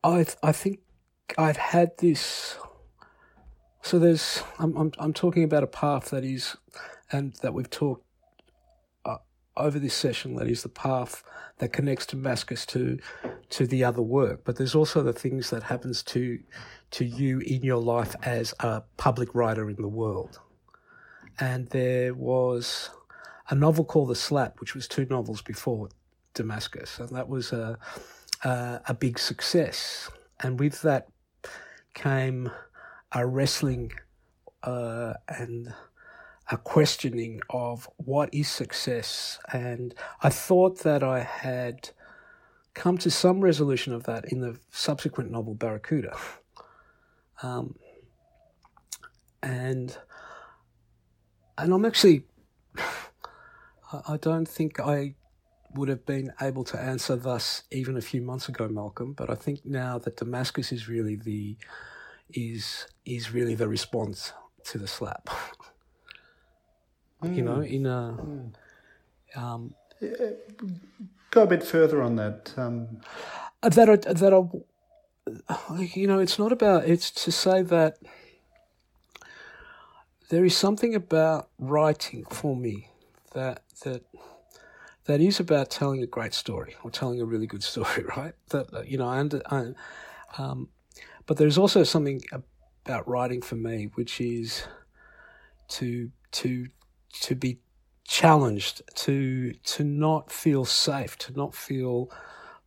I 0.04 0.26
I 0.42 0.52
think 0.52 0.80
I've 1.38 1.58
had 1.58 1.92
this. 2.00 2.58
So 3.84 4.00
there's 4.00 4.42
I'm 4.58 4.76
I'm 4.76 4.92
I'm 4.98 5.14
talking 5.14 5.44
about 5.44 5.62
a 5.62 5.68
path 5.68 6.10
that 6.10 6.24
is, 6.24 6.58
and 7.12 7.36
that 7.44 7.54
we've 7.54 7.70
talked 7.70 8.04
uh, 9.06 9.18
over 9.56 9.78
this 9.78 9.94
session. 9.94 10.36
That 10.38 10.48
is 10.48 10.64
the 10.64 10.70
path 10.70 11.24
that 11.60 11.72
connects 11.72 12.08
Damascus 12.08 12.66
to 12.68 12.98
to 13.50 13.68
the 13.68 13.84
other 13.84 14.02
work. 14.02 14.46
But 14.46 14.56
there's 14.56 14.74
also 14.74 15.04
the 15.04 15.14
things 15.14 15.52
that 15.52 15.62
happens 15.62 16.02
to 16.06 16.40
to 16.90 17.06
you 17.06 17.38
in 17.42 17.62
your 17.62 17.78
life 17.78 18.16
as 18.24 18.56
a 18.62 18.82
public 18.98 19.36
writer 19.36 19.70
in 19.70 19.76
the 19.76 19.88
world. 19.88 20.40
And 21.40 21.68
there 21.70 22.16
was 22.16 22.90
a 23.50 23.56
novel 23.56 23.84
called 23.84 24.10
The 24.10 24.16
Slap, 24.16 24.60
which 24.60 24.76
was 24.76 24.88
two 24.88 25.06
novels 25.10 25.42
before 25.42 25.90
Damascus, 26.34 27.00
and 27.00 27.10
that 27.10 27.28
was 27.28 27.52
a 27.52 27.78
a, 28.44 28.82
a 28.88 28.94
big 28.94 29.20
success. 29.20 30.10
And 30.40 30.60
with 30.60 30.82
that 30.84 31.08
came 31.94 32.52
a 33.12 33.26
wrestling 33.26 33.92
uh, 34.64 35.14
and 35.28 35.74
a 36.52 36.58
questioning 36.58 37.42
of 37.50 37.90
what 37.98 38.34
is 38.34 38.48
success. 38.48 39.40
And 39.52 39.94
I 40.22 40.30
thought 40.30 40.80
that 40.80 41.04
I 41.04 41.20
had 41.20 41.90
come 42.74 42.98
to 43.00 43.12
some 43.12 43.42
resolution 43.42 43.94
of 43.94 44.04
that 44.04 44.32
in 44.32 44.40
the 44.40 44.58
subsequent 44.72 45.32
novel 45.32 45.54
Barracuda. 45.54 46.16
Um, 47.42 47.76
and 49.42 49.98
and 51.58 51.74
I'm 51.74 51.86
actually 51.86 52.24
I 53.92 54.18
don't 54.18 54.48
think 54.48 54.80
I 54.80 55.16
would 55.76 55.90
have 55.90 56.06
been 56.06 56.34
able 56.42 56.64
to 56.66 56.80
answer 56.80 57.16
thus 57.16 57.64
even 57.72 57.98
a 57.98 58.02
few 58.02 58.22
months 58.22 58.50
ago, 58.50 58.68
Malcolm. 58.68 59.14
But 59.14 59.30
I 59.30 59.36
think 59.36 59.66
now 59.66 59.98
that 60.00 60.18
Damascus 60.18 60.72
is 60.72 60.88
really 60.88 61.16
the 61.16 61.58
is 62.32 62.88
is 63.06 63.32
really 63.32 63.56
the 63.56 63.68
response 63.68 64.34
to 64.66 64.78
the 64.78 64.88
slap. 64.88 65.30
Mm. 67.24 67.36
You 67.36 67.42
know, 67.42 67.56
hmm. 67.56 67.64
in 67.64 67.86
a 67.86 68.18
mm. 68.18 68.52
um, 69.36 69.74
go 71.32 71.44
a 71.44 71.48
bit 71.48 71.64
further 71.64 72.02
on 72.02 72.16
that. 72.16 72.54
Um... 72.58 73.02
That 73.62 73.90
I, 73.90 73.96
that 73.98 74.34
I, 75.50 75.92
you 75.94 76.08
know, 76.08 76.20
it's 76.20 76.40
not 76.40 76.52
about. 76.52 76.86
It's 76.86 77.12
to 77.12 77.32
say 77.32 77.62
that 77.64 77.98
there 80.30 80.46
is 80.46 80.56
something 80.56 80.96
about 80.96 81.50
writing 81.60 82.24
for 82.30 82.56
me 82.56 82.88
that 83.34 83.64
that 83.80 84.04
that 85.06 85.22
is 85.22 85.40
about 85.40 85.70
telling 85.70 86.04
a 86.04 86.08
great 86.08 86.34
story 86.34 86.76
or 86.84 86.92
telling 86.92 87.20
a 87.20 87.26
really 87.26 87.48
good 87.48 87.64
story, 87.64 88.04
right? 88.18 88.34
That 88.50 88.88
you 88.88 88.98
know, 88.98 89.08
I, 89.08 89.20
under, 89.20 89.42
I 89.50 89.74
um, 90.38 90.70
but 91.26 91.38
there's 91.38 91.58
also 91.58 91.84
something 91.84 92.22
about 92.86 93.08
writing 93.08 93.42
for 93.42 93.56
me, 93.56 93.90
which 93.96 94.22
is 94.22 94.64
to 95.70 96.12
to 96.32 96.68
to 97.22 97.36
be 97.36 97.60
challenged, 98.08 98.82
to 98.96 99.54
to 99.54 99.84
not 99.84 100.32
feel 100.32 100.66
safe, 100.66 101.18
to 101.20 101.34
not 101.34 101.56
feel 101.56 102.12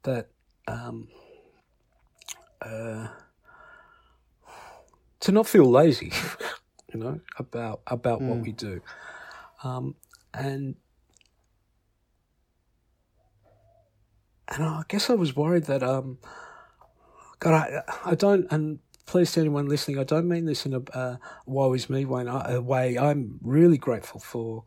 that 0.03 0.29
um, 0.66 1.09
uh, 2.61 3.09
to 5.20 5.33
not 5.33 5.46
feel 5.46 5.70
lazy, 5.70 6.12
you 6.92 6.98
know, 6.98 7.20
about 7.38 7.83
about 7.87 8.20
mm. 8.20 8.29
what 8.29 8.37
hmm. 8.38 8.42
we 8.42 8.53
do. 8.53 8.81
Um, 9.64 9.94
and 10.35 10.77
and 14.52 14.64
I 14.64 14.82
guess 14.88 15.08
I 15.08 15.14
was 15.14 15.34
worried 15.34 15.64
that 15.64 15.82
um, 15.82 16.18
God, 17.38 17.54
I 17.54 17.82
I 18.04 18.14
don't 18.14 18.46
and 18.50 18.78
please 19.06 19.32
to 19.32 19.40
anyone 19.40 19.66
listening, 19.66 19.98
I 19.98 20.04
don't 20.04 20.28
mean 20.28 20.44
this 20.44 20.64
in 20.66 20.74
a 20.74 20.82
uh, 20.96 21.16
woe 21.46 21.72
is 21.72 21.90
me 21.90 22.04
way. 22.04 22.24
A 22.26 22.60
way 22.60 22.98
I'm 22.98 23.38
really 23.42 23.78
grateful 23.78 24.20
for 24.20 24.64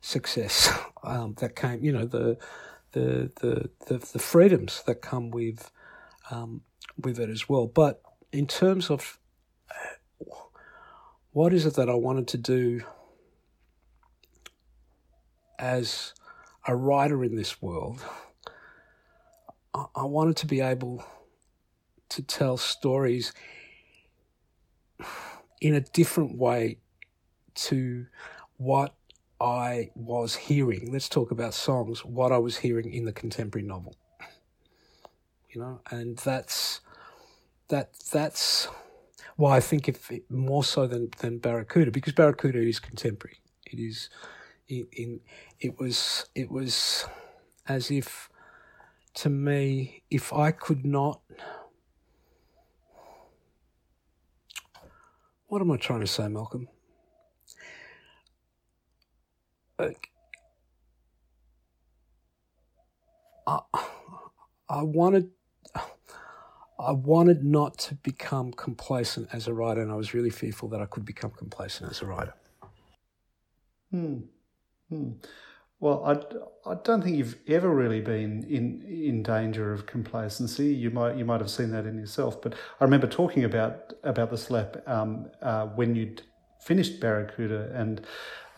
success 0.00 0.72
um, 1.02 1.34
that 1.38 1.56
came. 1.56 1.84
You 1.84 1.92
know 1.92 2.04
the 2.06 2.38
the 2.92 3.30
the 3.40 3.70
the, 3.86 3.98
the 3.98 4.18
freedoms 4.18 4.82
that 4.86 4.96
come 4.96 5.30
with 5.30 5.70
um, 6.30 6.62
with 6.98 7.18
it 7.18 7.30
as 7.30 7.48
well. 7.48 7.66
But 7.66 8.02
in 8.32 8.46
terms 8.46 8.90
of 8.90 9.18
uh, 9.70 10.24
what 11.32 11.52
is 11.52 11.66
it 11.66 11.74
that 11.74 11.88
I 11.88 11.94
wanted 11.94 12.28
to 12.28 12.38
do 12.38 12.82
as 15.58 16.14
a 16.66 16.74
writer 16.74 17.24
in 17.24 17.36
this 17.36 17.60
world, 17.62 18.04
I 19.74 20.04
wanted 20.04 20.36
to 20.38 20.46
be 20.46 20.60
able 20.60 21.04
to 22.10 22.22
tell 22.22 22.56
stories 22.56 23.32
in 25.60 25.74
a 25.74 25.80
different 25.80 26.36
way 26.36 26.78
to 27.54 28.06
what 28.56 28.94
I 29.40 29.90
was 29.94 30.34
hearing. 30.34 30.92
Let's 30.92 31.08
talk 31.08 31.30
about 31.30 31.54
songs, 31.54 32.04
what 32.04 32.32
I 32.32 32.38
was 32.38 32.58
hearing 32.58 32.92
in 32.92 33.04
the 33.04 33.12
contemporary 33.12 33.66
novel. 33.66 33.94
You 35.48 35.60
know, 35.60 35.80
and 35.90 36.16
that's 36.18 36.80
that 37.68 37.94
that's 38.12 38.68
why 39.36 39.56
I 39.56 39.60
think 39.60 39.88
if 39.88 40.10
it, 40.10 40.30
more 40.30 40.62
so 40.62 40.86
than 40.86 41.10
than 41.18 41.38
Barracuda, 41.38 41.90
because 41.90 42.12
Barracuda 42.12 42.60
is 42.60 42.78
contemporary. 42.78 43.38
It 43.66 43.78
is 43.78 44.10
in, 44.68 44.86
in 44.92 45.20
it 45.58 45.78
was 45.78 46.26
it 46.34 46.50
was 46.50 47.06
as 47.66 47.90
if 47.90 48.28
to 49.14 49.30
me 49.30 50.02
if 50.10 50.32
I 50.32 50.52
could 50.52 50.84
not 50.86 51.20
what 55.48 55.60
am 55.62 55.70
I 55.72 55.76
trying 55.76 56.00
to 56.00 56.06
say, 56.06 56.28
Malcolm? 56.28 56.68
I, 63.46 63.60
I 64.68 64.82
wanted 64.82 65.30
I 66.78 66.92
wanted 66.92 67.44
not 67.44 67.78
to 67.80 67.94
become 67.96 68.52
complacent 68.52 69.28
as 69.32 69.48
a 69.48 69.54
writer, 69.54 69.82
and 69.82 69.92
I 69.92 69.96
was 69.96 70.14
really 70.14 70.30
fearful 70.30 70.68
that 70.70 70.80
I 70.80 70.86
could 70.86 71.04
become 71.04 71.30
complacent 71.30 71.90
as 71.90 72.02
a 72.02 72.06
writer. 72.06 72.34
Hmm. 73.90 74.18
Hmm. 74.90 75.12
Well, 75.80 76.04
I, 76.04 76.70
I 76.70 76.74
don't 76.84 77.02
think 77.02 77.16
you've 77.16 77.36
ever 77.48 77.70
really 77.70 78.02
been 78.02 78.44
in 78.44 78.82
in 78.82 79.22
danger 79.22 79.72
of 79.72 79.86
complacency. 79.86 80.66
You 80.66 80.90
might 80.90 81.16
you 81.16 81.24
might 81.24 81.40
have 81.40 81.50
seen 81.50 81.70
that 81.70 81.86
in 81.86 81.98
yourself, 81.98 82.40
but 82.42 82.52
I 82.80 82.84
remember 82.84 83.06
talking 83.06 83.44
about 83.44 83.94
about 84.04 84.30
the 84.30 84.36
slap 84.36 84.86
um, 84.86 85.30
uh, 85.40 85.66
when 85.68 85.96
you'd 85.96 86.22
finished 86.60 87.00
Barracuda, 87.00 87.72
and 87.74 88.06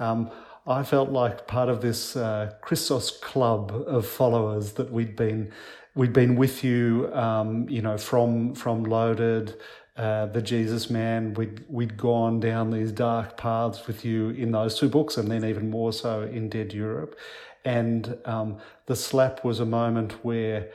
um, 0.01 0.31
I 0.67 0.83
felt 0.83 1.11
like 1.11 1.47
part 1.47 1.69
of 1.69 1.81
this 1.81 2.17
uh, 2.17 2.55
Christos 2.61 3.13
club 3.19 3.73
of 3.87 4.05
followers 4.05 4.73
that 4.73 4.91
we'd 4.91 5.15
been 5.15 5.53
we'd 5.95 6.13
been 6.13 6.35
with 6.37 6.65
you, 6.65 7.09
um, 7.13 7.69
you 7.69 7.83
know, 7.83 7.99
from 7.99 8.55
from 8.57 8.83
Loaded, 8.83 9.57
uh, 9.97 10.27
the 10.27 10.43
Jesus 10.43 10.91
Man. 10.91 11.35
We'd 11.35 11.65
we'd 11.69 11.97
gone 11.97 12.41
down 12.41 12.71
these 12.71 12.93
dark 12.93 13.37
paths 13.37 13.87
with 13.87 14.05
you 14.05 14.31
in 14.31 14.53
those 14.53 14.79
two 14.79 14.89
books, 14.89 15.17
and 15.17 15.31
then 15.31 15.45
even 15.45 15.71
more 15.71 15.93
so 15.93 16.23
in 16.23 16.49
Dead 16.49 16.73
Europe. 16.73 17.19
And 17.65 18.19
um, 18.25 18.59
the 18.87 18.97
slap 18.97 19.45
was 19.45 19.61
a 19.61 19.67
moment 19.67 20.25
where 20.25 20.71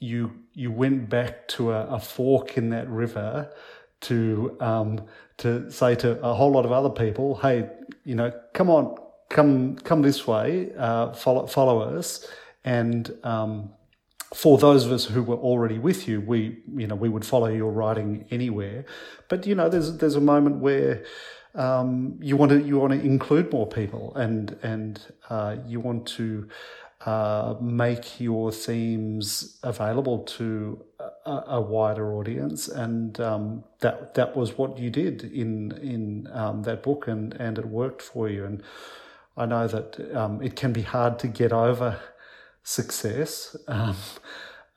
you 0.00 0.32
you 0.52 0.70
went 0.70 1.08
back 1.08 1.48
to 1.48 1.72
a, 1.72 1.86
a 1.86 2.00
fork 2.00 2.56
in 2.56 2.70
that 2.70 2.88
river 2.88 3.50
to 4.02 4.56
um, 4.60 5.00
to 5.38 5.70
say 5.70 5.94
to 5.96 6.20
a 6.20 6.34
whole 6.34 6.52
lot 6.52 6.64
of 6.64 6.72
other 6.72 6.90
people, 6.90 7.36
hey, 7.36 7.68
you 8.04 8.14
know, 8.14 8.32
come 8.52 8.70
on, 8.70 8.96
come 9.30 9.76
come 9.76 10.02
this 10.02 10.26
way, 10.26 10.72
uh, 10.76 11.12
follow 11.12 11.46
follow 11.46 11.80
us, 11.80 12.26
and 12.64 13.16
um, 13.24 13.70
for 14.34 14.58
those 14.58 14.84
of 14.84 14.90
us 14.90 15.04
who 15.04 15.22
were 15.22 15.36
already 15.36 15.78
with 15.78 16.08
you, 16.08 16.20
we 16.20 16.58
you 16.76 16.86
know 16.88 16.96
we 16.96 17.08
would 17.08 17.24
follow 17.24 17.46
your 17.46 17.70
writing 17.70 18.26
anywhere, 18.30 18.84
but 19.28 19.46
you 19.46 19.54
know 19.54 19.68
there's 19.68 19.96
there's 19.98 20.16
a 20.16 20.20
moment 20.20 20.56
where 20.56 21.04
um, 21.54 22.18
you 22.20 22.36
want 22.36 22.50
to 22.50 22.60
you 22.60 22.78
want 22.78 22.92
to 22.92 23.00
include 23.00 23.52
more 23.52 23.66
people 23.66 24.14
and 24.16 24.58
and 24.62 25.00
uh, 25.30 25.56
you 25.64 25.78
want 25.78 26.06
to 26.18 26.48
uh, 27.06 27.54
make 27.60 28.18
your 28.20 28.50
themes 28.50 29.60
available 29.62 30.18
to 30.24 30.84
a, 31.26 31.42
a 31.46 31.60
wider 31.60 32.14
audience, 32.14 32.66
and 32.66 33.20
um, 33.20 33.62
that 33.80 34.14
that 34.14 34.36
was 34.36 34.58
what 34.58 34.78
you 34.78 34.90
did 34.90 35.22
in 35.22 35.70
in 35.78 36.28
um, 36.32 36.64
that 36.64 36.82
book, 36.82 37.06
and 37.06 37.34
and 37.34 37.56
it 37.56 37.66
worked 37.66 38.02
for 38.02 38.28
you. 38.28 38.44
And 38.44 38.64
I 39.36 39.46
know 39.46 39.68
that 39.68 40.16
um, 40.16 40.42
it 40.42 40.56
can 40.56 40.72
be 40.72 40.82
hard 40.82 41.20
to 41.20 41.28
get 41.28 41.52
over 41.52 42.00
success, 42.64 43.56
um, 43.68 43.94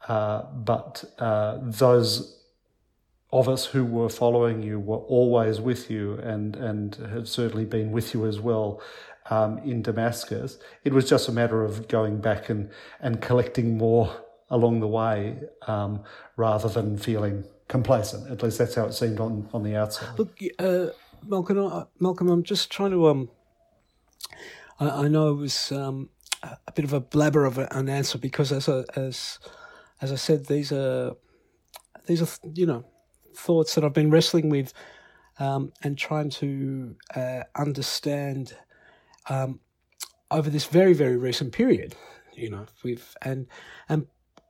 uh, 0.07 0.43
but 0.53 1.03
uh, 1.17 1.57
those 1.61 2.37
of 3.31 3.49
us 3.49 3.65
who 3.65 3.83
were 3.83 4.09
following 4.09 4.63
you 4.63 4.79
were 4.79 4.97
always 4.97 5.59
with 5.59 5.89
you 5.89 6.13
and, 6.19 6.55
and 6.55 6.95
have 6.95 7.27
certainly 7.27 7.65
been 7.65 7.91
with 7.91 8.13
you 8.13 8.25
as 8.25 8.39
well 8.39 8.81
um, 9.29 9.57
in 9.59 9.81
Damascus. 9.81 10.59
It 10.83 10.93
was 10.93 11.09
just 11.09 11.27
a 11.27 11.31
matter 11.31 11.63
of 11.63 11.87
going 11.87 12.21
back 12.21 12.49
and, 12.49 12.69
and 13.01 13.21
collecting 13.21 13.77
more 13.77 14.15
along 14.49 14.79
the 14.79 14.87
way 14.87 15.39
um, 15.67 16.03
rather 16.37 16.69
than 16.69 16.97
feeling 16.97 17.43
complacent. 17.67 18.31
At 18.31 18.43
least 18.43 18.59
that's 18.59 18.75
how 18.75 18.85
it 18.85 18.93
seemed 18.93 19.19
on, 19.19 19.49
on 19.53 19.63
the 19.63 19.75
outside. 19.75 20.17
Look, 20.17 20.39
uh, 20.59 20.87
Malcolm, 21.25 21.57
uh, 21.59 21.85
Malcolm, 21.99 22.29
I'm 22.29 22.43
just 22.43 22.71
trying 22.71 22.91
to. 22.91 23.07
Um, 23.07 23.29
I, 24.79 24.89
I 24.89 25.07
know 25.09 25.31
it 25.31 25.35
was 25.35 25.71
um, 25.71 26.09
a 26.43 26.71
bit 26.73 26.85
of 26.85 26.93
a 26.93 26.99
blabber 26.99 27.45
of 27.45 27.57
an 27.57 27.89
answer 27.89 28.17
because, 28.17 28.51
as 28.51 28.67
a, 28.67 28.85
as 28.95 29.39
as 30.01 30.11
I 30.11 30.15
said, 30.15 30.45
these 30.45 30.71
are 30.71 31.15
these 32.05 32.21
are 32.21 32.27
you 32.53 32.65
know 32.65 32.85
thoughts 33.35 33.75
that 33.75 33.83
I've 33.83 33.93
been 33.93 34.11
wrestling 34.11 34.49
with 34.49 34.73
um, 35.39 35.71
and 35.83 35.97
trying 35.97 36.29
to 36.31 36.95
uh, 37.15 37.43
understand 37.55 38.55
um, 39.29 39.59
over 40.31 40.49
this 40.49 40.65
very 40.65 40.93
very 40.93 41.17
recent 41.17 41.53
period. 41.53 41.95
You 42.33 42.51
know, 42.51 42.65
we've 42.83 43.15
and 43.21 43.47
and 43.89 44.07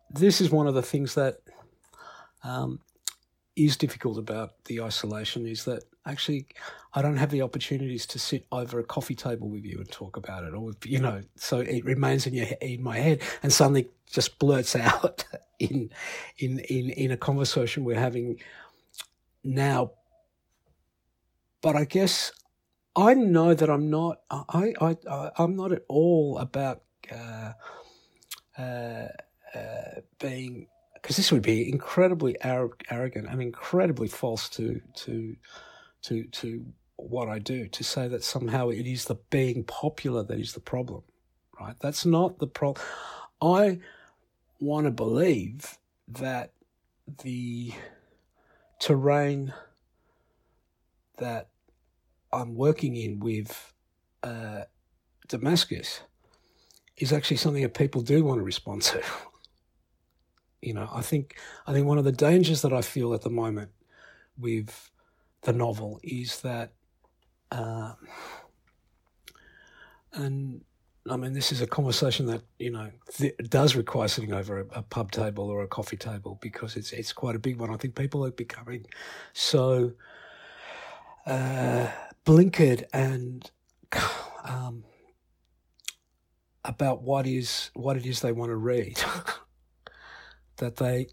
this 0.10 0.42
is 0.42 0.50
one 0.50 0.68
of 0.68 0.74
the 0.74 0.82
things 0.82 1.16
that 1.16 1.38
um, 2.44 2.80
is 3.56 3.78
difficult 3.78 4.18
about 4.18 4.64
the 4.66 4.82
isolation 4.82 5.48
is 5.48 5.66
that 5.66 5.84
actually 6.08 6.48
I 6.94 7.02
don't 7.02 7.18
have 7.18 7.30
the 7.30 7.42
opportunities 7.42 8.06
to 8.08 8.20
sit 8.20 8.48
over 8.52 8.80
a 8.80 8.84
coffee 8.84 9.16
table 9.16 9.50
with 9.50 9.66
you 9.66 9.78
and 9.78 9.92
talk 9.92 10.18
about 10.18 10.44
it, 10.44 10.54
or 10.54 10.72
you 10.84 11.00
know, 11.00 11.22
so 11.36 11.60
it 11.60 11.86
remains 11.86 12.26
in 12.26 12.34
your 12.34 12.48
in 12.62 12.82
my 12.82 12.98
head 12.98 13.22
and 13.44 13.54
suddenly 13.54 13.90
just 14.10 14.40
blurts 14.40 14.76
out 14.92 15.26
in 15.60 15.92
in 16.40 16.60
in 16.60 16.90
in 16.90 17.12
a 17.12 17.18
conversation 17.18 17.84
we're 17.84 18.00
having 18.00 18.40
now. 19.44 19.92
But 21.62 21.76
I 21.76 21.86
guess 21.86 22.32
I 22.96 23.14
know 23.14 23.54
that 23.54 23.70
I'm 23.70 23.90
not. 23.90 24.22
I 24.32 24.74
I, 24.82 24.98
I 25.10 25.32
I'm 25.38 25.56
not 25.56 25.72
at 25.72 25.84
all 25.88 26.40
about 26.40 26.82
uh, 27.12 27.54
uh, 28.58 29.08
uh, 29.54 30.02
being 30.20 30.68
because 30.96 31.16
this 31.16 31.32
would 31.32 31.44
be 31.44 31.70
incredibly 31.70 32.36
arrogant 32.44 33.28
and 33.30 33.42
incredibly 33.42 34.08
false 34.08 34.50
to 34.50 34.82
to 34.96 35.36
to 36.04 36.24
to 36.26 36.66
what 36.96 37.30
I 37.30 37.40
do 37.40 37.68
to 37.68 37.84
say 37.84 38.08
that 38.08 38.24
somehow 38.24 38.70
it 38.70 38.88
is 38.88 39.06
the 39.06 39.16
being 39.30 39.64
popular 39.64 40.24
that 40.24 40.40
is 40.40 40.54
the 40.54 40.60
problem, 40.60 41.04
right? 41.60 41.76
That's 41.80 42.06
not 42.06 42.40
the 42.40 42.48
problem. 42.48 42.84
I 43.42 43.80
want 44.60 44.86
to 44.86 44.92
believe 44.92 45.78
that 46.08 46.54
the 47.24 47.74
terrain 48.80 49.54
that 51.18 51.50
I'm 52.32 52.56
working 52.56 52.96
in 52.96 53.20
with 53.20 53.74
uh, 54.24 54.64
Damascus 55.28 56.02
is 56.98 57.14
actually 57.14 57.38
something 57.38 57.62
that 57.62 57.74
people 57.74 58.02
do 58.02 58.24
want 58.24 58.40
to 58.40 58.44
respond 58.44 58.82
to. 58.84 59.02
you 60.62 60.74
know, 60.74 60.90
I 60.92 61.02
think 61.02 61.38
I 61.66 61.74
think 61.74 61.86
one 61.86 61.98
of 61.98 62.06
the 62.06 62.12
dangers 62.12 62.62
that 62.64 62.74
I 62.74 62.82
feel 62.82 63.14
at 63.14 63.22
the 63.22 63.30
moment 63.30 63.72
with 64.38 64.90
the 65.42 65.54
novel 65.54 66.00
is 66.04 66.42
that, 66.42 66.74
uh, 67.52 67.94
and 70.14 70.62
I 71.10 71.16
mean, 71.16 71.34
this 71.34 71.52
is 71.52 71.62
a 71.62 71.68
conversation 71.68 72.26
that 72.28 72.42
you 72.60 72.72
know 72.72 72.92
th- 73.14 73.36
does 73.50 73.76
require 73.76 74.08
sitting 74.08 74.34
over 74.34 74.60
a, 74.60 74.66
a, 74.72 74.82
pub 74.82 75.12
table 75.12 75.50
or 75.50 75.62
a 75.64 75.68
coffee 75.68 75.98
table 75.98 76.38
because 76.42 76.76
it's 76.76 76.92
it's 76.92 77.14
quite 77.14 77.36
a 77.36 77.40
big 77.40 77.60
one. 77.60 77.74
I 77.74 77.78
think 77.78 77.96
people 77.96 78.26
are 78.26 78.32
becoming 78.32 78.86
so 79.34 79.94
uh, 81.26 81.88
blinkered 82.26 82.84
and 82.94 83.50
um, 84.44 84.84
about 86.66 87.02
what 87.02 87.26
is 87.28 87.72
what 87.74 87.98
it 87.98 88.06
is 88.06 88.20
they 88.20 88.32
want 88.32 88.50
to 88.50 88.56
read 88.56 89.00
that 90.58 90.78
they 90.78 91.08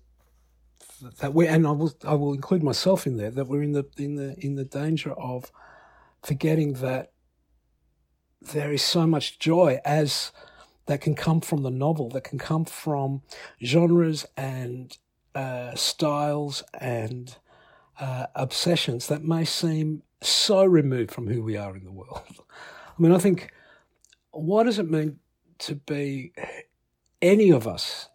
that 1.18 1.34
we 1.34 1.46
and 1.46 1.66
I 1.66 1.70
will 1.70 1.94
I 2.05 2.14
will 2.14 2.32
include 2.32 2.62
myself 2.62 3.07
in 3.07 3.16
there 3.16 3.30
that 3.30 3.46
we're 3.46 3.62
in 3.62 3.72
the 3.72 3.86
in 3.98 4.16
the 4.16 4.34
in 4.38 4.57
the 4.57 4.64
danger 4.64 5.12
of 5.12 5.50
forgetting 6.22 6.74
that 6.74 7.12
there 8.40 8.72
is 8.72 8.82
so 8.82 9.07
much 9.07 9.38
joy 9.38 9.78
as 9.84 10.32
that 10.86 11.00
can 11.00 11.14
come 11.14 11.40
from 11.40 11.62
the 11.62 11.70
novel 11.70 12.11
that 12.11 12.24
can 12.24 12.38
come 12.38 12.64
from 12.64 13.22
genres 13.62 14.26
and 14.36 14.98
uh, 15.34 15.74
styles 15.74 16.62
and 16.78 17.36
uh, 17.98 18.26
obsessions 18.34 19.07
that 19.07 19.24
may 19.24 19.44
seem 19.44 20.02
so 20.20 20.64
removed 20.64 21.11
from 21.11 21.26
who 21.26 21.42
we 21.42 21.57
are 21.57 21.76
in 21.76 21.84
the 21.84 21.92
world. 21.92 22.22
I 22.38 23.02
mean, 23.02 23.12
I 23.12 23.18
think 23.18 23.52
what 24.30 24.64
does 24.64 24.78
it 24.78 24.90
mean 24.90 25.18
to 25.61 25.74
be 25.74 26.32
any 27.22 27.50
of 27.50 27.66
us 27.66 28.09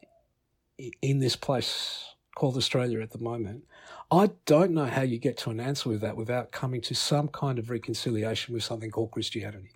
in 1.02 1.20
this 1.20 1.36
place 1.36 2.09
called 2.40 2.56
Australia 2.56 3.02
at 3.02 3.12
the 3.12 3.20
moment. 3.20 3.66
I 4.10 4.32
don't 4.46 4.72
know 4.72 4.86
how 4.86 5.02
you 5.02 5.20
get 5.20 5.36
to 5.40 5.50
an 5.50 5.60
answer 5.60 5.90
with 5.90 6.00
that 6.00 6.16
without 6.16 6.54
coming 6.54 6.80
to 6.82 6.96
some 6.96 7.28
kind 7.28 7.60
of 7.60 7.70
reconciliation 7.70 8.54
with 8.54 8.64
something 8.64 8.92
called 8.92 9.12
Christianity. 9.12 9.72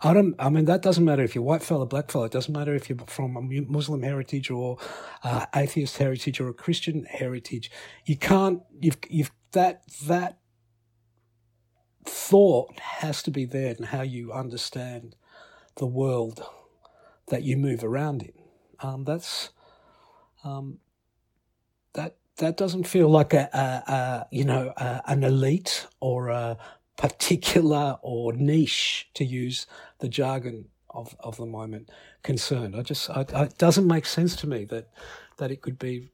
I 0.00 0.14
don't. 0.14 0.36
I 0.38 0.48
mean, 0.48 0.66
that 0.66 0.80
doesn't 0.80 1.04
matter 1.04 1.24
if 1.24 1.34
you're 1.34 1.42
white 1.42 1.62
fella, 1.62 1.86
black 1.86 2.10
fella. 2.12 2.26
It 2.26 2.32
doesn't 2.32 2.54
matter 2.54 2.72
if 2.74 2.88
you're 2.88 2.98
from 3.08 3.36
a 3.36 3.40
Muslim 3.40 4.02
heritage 4.02 4.48
or 4.48 4.78
uh, 5.24 5.46
atheist 5.54 5.98
heritage 5.98 6.40
or 6.40 6.48
a 6.48 6.54
Christian 6.54 7.04
heritage. 7.04 7.68
You 8.04 8.16
can't. 8.16 8.62
You've. 8.80 8.98
You've 9.08 9.32
that 9.52 9.82
that 10.06 10.38
thought 12.04 12.78
has 12.78 13.22
to 13.24 13.30
be 13.32 13.44
there 13.44 13.74
in 13.76 13.84
how 13.84 14.02
you 14.02 14.32
understand 14.32 15.16
the 15.76 15.86
world 15.86 16.44
that 17.28 17.42
you 17.42 17.56
move 17.56 17.82
around 17.82 18.22
in. 18.22 18.34
Um, 18.80 19.04
that's 19.04 19.50
um, 20.44 20.78
that 22.38 22.56
doesn't 22.56 22.84
feel 22.84 23.08
like 23.08 23.32
a, 23.32 23.48
a, 23.52 23.92
a 23.92 24.26
you 24.30 24.44
know 24.44 24.72
a, 24.76 25.02
an 25.06 25.24
elite 25.24 25.86
or 26.00 26.28
a 26.28 26.56
particular 26.96 27.98
or 28.02 28.32
niche 28.32 29.08
to 29.14 29.24
use 29.24 29.66
the 29.98 30.08
jargon 30.08 30.66
of, 30.90 31.16
of 31.20 31.36
the 31.36 31.46
moment 31.46 31.90
concerned. 32.22 32.76
I 32.76 32.82
just 32.82 33.10
I, 33.10 33.26
I, 33.34 33.44
it 33.44 33.58
doesn't 33.58 33.86
make 33.86 34.06
sense 34.06 34.36
to 34.36 34.46
me 34.46 34.64
that 34.66 34.88
that 35.38 35.50
it 35.50 35.60
could 35.60 35.78
be 35.78 36.10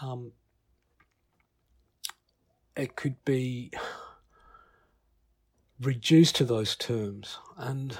um, 0.00 0.32
it 2.76 2.96
could 2.96 3.24
be 3.24 3.72
reduced 5.80 6.36
to 6.36 6.44
those 6.44 6.74
terms 6.74 7.38
and 7.56 7.96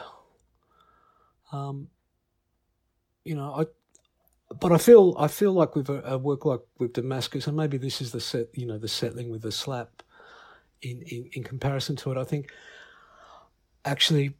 um, 1.52 1.88
you 3.24 3.34
know 3.36 3.54
I 3.54 3.66
but 4.60 4.72
I 4.72 4.78
feel 4.78 5.14
I 5.18 5.28
feel 5.28 5.52
like 5.52 5.76
with 5.76 5.88
a, 5.88 6.02
a, 6.12 6.18
work 6.18 6.44
like 6.44 6.60
with 6.78 6.94
Damascus, 6.94 7.46
and 7.46 7.56
maybe 7.56 7.76
this 7.76 8.00
is 8.00 8.12
the 8.12 8.20
set, 8.20 8.48
you 8.54 8.66
know, 8.66 8.78
the 8.78 8.88
settling 8.88 9.30
with 9.30 9.42
the 9.42 9.52
slap, 9.52 10.02
in, 10.82 11.02
in, 11.02 11.30
in 11.32 11.44
comparison 11.44 11.96
to 11.96 12.12
it. 12.12 12.18
I 12.18 12.24
think 12.24 12.50
actually, 13.84 14.34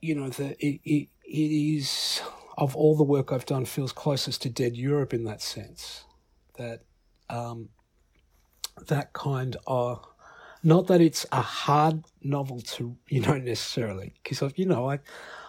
you 0.00 0.14
know, 0.14 0.28
the, 0.28 0.50
it, 0.64 0.80
it, 0.84 1.08
it 1.24 1.76
is, 1.76 2.20
of 2.56 2.76
all 2.76 2.96
the 2.96 3.04
work 3.04 3.32
I've 3.32 3.46
done, 3.46 3.64
feels 3.64 3.92
closest 3.92 4.42
to 4.42 4.50
Dead 4.50 4.76
Europe 4.76 5.14
in 5.14 5.24
that 5.24 5.42
sense. 5.42 6.04
That, 6.58 6.82
um, 7.28 7.68
that 8.86 9.12
kind 9.12 9.56
of, 9.66 10.06
not 10.62 10.86
that 10.88 11.00
it's 11.00 11.26
a 11.32 11.42
hard 11.42 12.04
novel 12.22 12.60
to, 12.60 12.96
you 13.08 13.20
know, 13.20 13.36
necessarily, 13.36 14.14
because, 14.22 14.52
you 14.56 14.66
know, 14.66 14.90
I, 14.90 15.00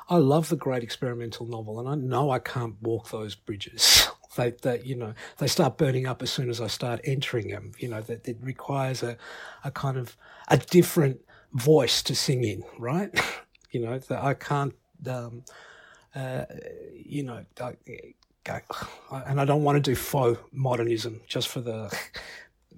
I 0.10 0.18
love 0.18 0.50
the 0.50 0.56
great 0.56 0.84
experimental 0.84 1.46
novel, 1.46 1.80
and 1.80 1.90
I 1.90 1.96
know 1.96 2.32
I 2.32 2.40
can't 2.40 2.82
walk 2.82 3.10
those 3.10 3.36
bridges. 3.36 4.08
they, 4.38 4.52
they, 4.62 4.82
you 4.82 4.96
know, 4.96 5.14
they 5.38 5.48
start 5.48 5.78
burning 5.78 6.08
up 6.08 6.22
as 6.22 6.32
soon 6.32 6.50
as 6.50 6.62
I 6.62 6.68
start 6.68 7.02
entering 7.04 7.50
them. 7.50 7.74
You 7.78 7.90
know, 7.90 8.02
that 8.02 8.28
it 8.28 8.38
requires 8.42 9.04
a, 9.04 9.18
a 9.64 9.72
kind 9.72 9.98
of 9.98 10.16
a 10.48 10.58
different 10.58 11.20
voice 11.54 12.02
to 12.04 12.16
sing 12.16 12.44
in, 12.44 12.64
right? 12.80 13.10
you 13.72 13.82
know, 13.82 14.00
that 14.00 14.24
I 14.24 14.34
can't, 14.34 14.74
um, 15.08 15.44
uh, 16.16 16.46
you 16.94 17.24
know, 17.24 17.46
I, 17.60 17.74
I, 18.48 18.62
and 19.26 19.42
I 19.42 19.46
don't 19.46 19.64
want 19.64 19.76
to 19.76 19.82
do 19.82 19.96
faux 19.96 20.40
modernism 20.52 21.22
just 21.28 21.48
for 21.48 21.62
the. 21.62 21.96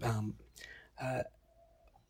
Um, 0.02 0.36
uh, 1.02 1.24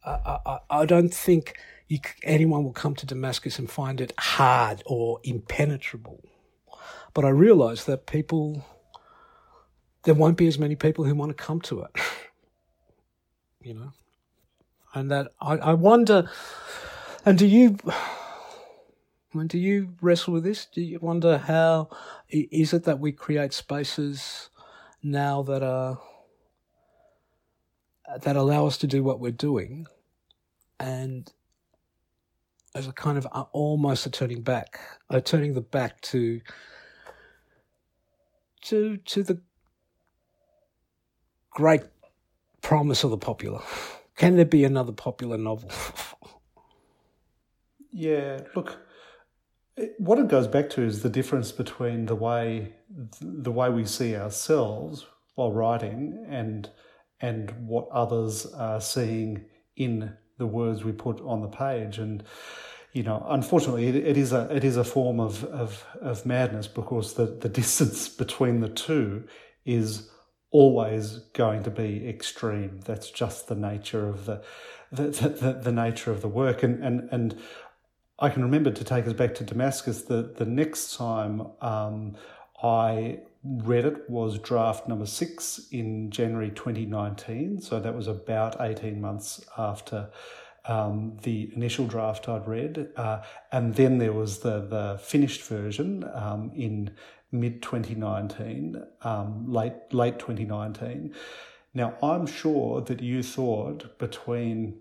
I, 0.05 0.39
I, 0.45 0.59
I 0.69 0.85
don't 0.85 1.13
think 1.13 1.57
you, 1.87 1.99
anyone 2.23 2.63
will 2.63 2.73
come 2.73 2.95
to 2.95 3.05
Damascus 3.05 3.59
and 3.59 3.69
find 3.69 3.99
it 3.99 4.13
hard 4.17 4.83
or 4.85 5.19
impenetrable. 5.23 6.23
But 7.13 7.25
I 7.25 7.29
realise 7.29 7.83
that 7.85 8.05
people, 8.05 8.65
there 10.03 10.13
won't 10.13 10.37
be 10.37 10.47
as 10.47 10.59
many 10.59 10.75
people 10.75 11.05
who 11.05 11.15
want 11.15 11.35
to 11.35 11.43
come 11.43 11.61
to 11.61 11.81
it. 11.81 11.91
you 13.61 13.73
know? 13.73 13.91
And 14.93 15.11
that 15.11 15.31
I, 15.41 15.57
I 15.57 15.73
wonder, 15.73 16.29
and 17.25 17.37
do 17.37 17.45
you, 17.45 17.77
when 19.31 19.47
do 19.47 19.57
you 19.57 19.95
wrestle 20.01 20.33
with 20.33 20.43
this? 20.43 20.65
Do 20.65 20.81
you 20.81 20.99
wonder 20.99 21.37
how 21.37 21.89
is 22.29 22.73
it 22.73 22.85
that 22.85 22.99
we 22.99 23.11
create 23.11 23.53
spaces 23.53 24.49
now 25.03 25.43
that 25.43 25.63
are 25.63 25.99
that 28.17 28.35
allow 28.35 28.65
us 28.65 28.77
to 28.79 28.87
do 28.87 29.03
what 29.03 29.19
we're 29.19 29.31
doing, 29.31 29.87
and 30.79 31.31
as 32.75 32.87
a 32.87 32.91
kind 32.91 33.17
of 33.17 33.27
uh, 33.31 33.45
almost 33.51 34.05
a 34.05 34.09
turning 34.09 34.41
back, 34.41 34.79
a 35.09 35.21
turning 35.21 35.53
the 35.53 35.61
back 35.61 36.01
to 36.01 36.41
to 38.61 38.97
to 38.97 39.23
the 39.23 39.41
great 41.51 41.81
promise 42.61 43.03
of 43.03 43.11
the 43.11 43.17
popular. 43.17 43.61
Can 44.15 44.35
there 44.35 44.45
be 44.45 44.63
another 44.63 44.91
popular 44.91 45.37
novel? 45.37 45.71
yeah, 47.91 48.41
look, 48.55 48.77
what 49.97 50.19
it 50.19 50.27
goes 50.27 50.47
back 50.47 50.69
to 50.71 50.81
is 50.81 51.01
the 51.01 51.09
difference 51.09 51.51
between 51.51 52.05
the 52.05 52.15
way 52.15 52.73
the 53.21 53.51
way 53.51 53.69
we 53.69 53.85
see 53.85 54.15
ourselves 54.15 55.05
while 55.35 55.51
writing 55.51 56.25
and 56.27 56.69
and 57.21 57.51
what 57.67 57.87
others 57.91 58.45
are 58.45 58.81
seeing 58.81 59.45
in 59.75 60.13
the 60.37 60.47
words 60.47 60.83
we 60.83 60.91
put 60.91 61.19
on 61.21 61.41
the 61.41 61.47
page. 61.47 61.97
And 61.97 62.23
you 62.93 63.03
know, 63.03 63.23
unfortunately, 63.29 63.87
it, 63.87 63.95
it 63.95 64.17
is 64.17 64.33
a 64.33 64.53
it 64.55 64.63
is 64.63 64.77
a 64.77 64.83
form 64.83 65.19
of 65.19 65.43
of, 65.45 65.85
of 66.01 66.25
madness 66.25 66.67
because 66.67 67.13
the, 67.13 67.25
the 67.25 67.49
distance 67.61 68.09
between 68.09 68.61
the 68.61 68.69
two 68.69 69.25
is 69.65 70.09
always 70.51 71.19
going 71.33 71.63
to 71.63 71.69
be 71.69 72.07
extreme. 72.07 72.79
That's 72.85 73.11
just 73.11 73.47
the 73.47 73.55
nature 73.55 74.07
of 74.07 74.25
the 74.25 74.41
the, 74.91 75.03
the, 75.03 75.59
the 75.63 75.71
nature 75.71 76.11
of 76.11 76.21
the 76.21 76.27
work. 76.27 76.63
And, 76.63 76.83
and 76.83 77.09
and 77.11 77.39
I 78.17 78.29
can 78.29 78.43
remember 78.43 78.71
to 78.71 78.83
take 78.83 79.05
us 79.05 79.13
back 79.13 79.35
to 79.35 79.43
Damascus. 79.43 80.03
The 80.03 80.23
the 80.23 80.45
next 80.45 80.97
time 80.97 81.47
um, 81.61 82.15
I 82.63 83.19
read 83.43 83.85
it 83.85 84.09
was 84.09 84.37
draft 84.39 84.87
number 84.87 85.05
six 85.05 85.67
in 85.71 86.11
January 86.11 86.49
2019. 86.49 87.61
So 87.61 87.79
that 87.79 87.95
was 87.95 88.07
about 88.07 88.59
18 88.59 88.99
months 88.99 89.45
after 89.57 90.09
um, 90.65 91.17
the 91.23 91.51
initial 91.55 91.87
draft 91.87 92.27
I'd 92.27 92.47
read. 92.47 92.89
Uh, 92.95 93.21
and 93.51 93.75
then 93.75 93.97
there 93.97 94.13
was 94.13 94.39
the, 94.39 94.61
the 94.61 94.99
finished 95.01 95.43
version 95.43 96.09
um, 96.13 96.51
in 96.53 96.91
mid 97.31 97.61
2019, 97.61 98.83
um, 99.03 99.51
late, 99.51 99.73
late 99.91 100.19
2019. 100.19 101.13
Now, 101.73 101.93
I'm 102.01 102.25
sure 102.25 102.81
that 102.81 103.01
you 103.01 103.23
thought 103.23 103.97
between 103.99 104.79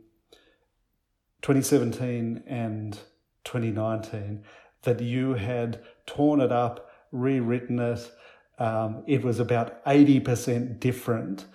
2017 1.43 2.43
and 2.47 2.99
2019 3.45 4.43
that 4.83 5.01
you 5.01 5.35
had 5.35 5.81
torn 6.07 6.41
it 6.41 6.51
up, 6.51 6.91
rewritten 7.13 7.79
it, 7.79 8.11
um, 8.59 9.03
it 9.07 9.23
was 9.23 9.41
about 9.41 9.85
80% 9.85 10.81
different. 10.81 11.47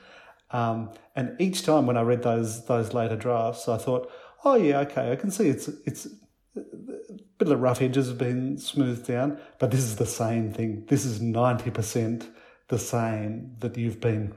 Um, 0.52 0.92
and 1.16 1.36
each 1.40 1.64
time 1.64 1.86
when 1.86 1.98
I 1.98 2.02
read 2.02 2.24
those 2.24 2.66
those 2.66 2.94
later 2.94 3.16
drafts, 3.16 3.68
I 3.68 3.78
thought, 3.78 4.12
oh 4.46 4.56
yeah, 4.56 4.80
okay, 4.82 5.12
I 5.12 5.16
can 5.16 5.32
see 5.32 5.50
it's 5.50 5.68
it's 5.86 6.08
a 6.56 6.62
bit 6.62 7.42
of 7.42 7.48
the 7.48 7.58
rough 7.58 7.82
edges 7.82 8.08
have 8.08 8.18
been 8.18 8.58
smoothed 8.58 9.08
down, 9.08 9.40
but 9.60 9.72
this 9.72 9.82
is 9.82 9.96
the 9.96 10.06
same 10.06 10.54
thing. 10.54 10.86
This 10.88 11.06
is 11.06 11.20
90% 11.20 12.28
the 12.68 12.80
same 12.80 13.56
that 13.60 13.78
you've 13.78 14.00
been 14.00 14.34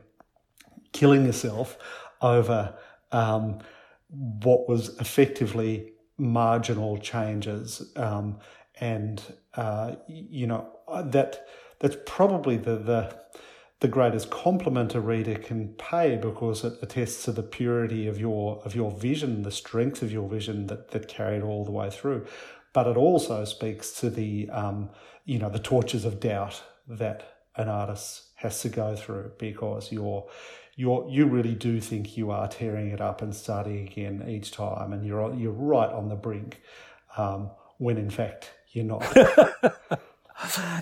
killing 0.92 1.26
yourself 1.26 1.78
over 2.22 2.74
um, 3.12 3.58
what 4.08 4.68
was 4.68 4.96
effectively 4.98 5.92
marginal 6.18 6.96
changes. 6.98 7.92
Um, 7.96 8.38
and, 8.80 9.22
uh, 9.54 9.96
you 10.08 10.46
know, 10.46 10.68
that 11.04 11.46
that's 11.78 11.96
probably 12.06 12.56
the, 12.56 12.76
the, 12.76 13.16
the 13.80 13.88
greatest 13.88 14.30
compliment 14.30 14.94
a 14.94 15.00
reader 15.00 15.36
can 15.36 15.68
pay 15.74 16.16
because 16.16 16.64
it 16.64 16.78
attests 16.82 17.24
to 17.24 17.32
the 17.32 17.42
purity 17.42 18.06
of 18.06 18.18
your 18.18 18.62
of 18.64 18.74
your 18.74 18.90
vision, 18.90 19.42
the 19.42 19.50
strength 19.50 20.02
of 20.02 20.10
your 20.10 20.28
vision 20.28 20.66
that, 20.68 20.90
that 20.92 21.08
carried 21.08 21.42
all 21.42 21.64
the 21.64 21.70
way 21.70 21.90
through. 21.90 22.26
But 22.72 22.86
it 22.86 22.96
also 22.96 23.44
speaks 23.44 23.92
to 24.00 24.10
the 24.10 24.48
um, 24.50 24.90
you 25.24 25.38
know 25.38 25.50
the 25.50 25.58
tortures 25.58 26.04
of 26.04 26.20
doubt 26.20 26.62
that 26.88 27.36
an 27.56 27.68
artist 27.68 28.22
has 28.36 28.60
to 28.62 28.68
go 28.68 28.96
through 28.96 29.32
because 29.38 29.92
you're 29.92 30.26
you're 30.74 31.06
you 31.10 31.26
really 31.26 31.54
do 31.54 31.80
think 31.80 32.16
you 32.16 32.30
are 32.30 32.48
tearing 32.48 32.90
it 32.90 33.00
up 33.00 33.20
and 33.20 33.34
starting 33.34 33.86
again 33.86 34.24
each 34.26 34.52
time, 34.52 34.92
and 34.92 35.04
you're 35.04 35.34
you're 35.34 35.52
right 35.52 35.90
on 35.90 36.08
the 36.08 36.16
brink, 36.16 36.62
um, 37.18 37.50
when 37.76 37.98
in 37.98 38.10
fact 38.10 38.52
you're 38.72 38.84
not. 38.84 39.04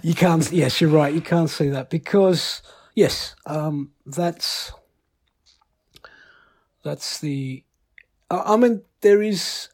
you 0.03 0.15
can't. 0.15 0.51
Yes, 0.53 0.81
you're 0.81 0.91
right. 0.91 1.15
You 1.15 1.21
can't 1.21 1.51
see 1.51 1.69
that 1.71 1.91
because 1.91 2.63
yes, 2.95 3.35
um, 3.47 3.93
that's 4.07 4.73
that's 6.83 7.21
the. 7.21 7.65
I 8.31 8.57
mean, 8.57 8.83
there 9.01 9.23
is. 9.23 9.69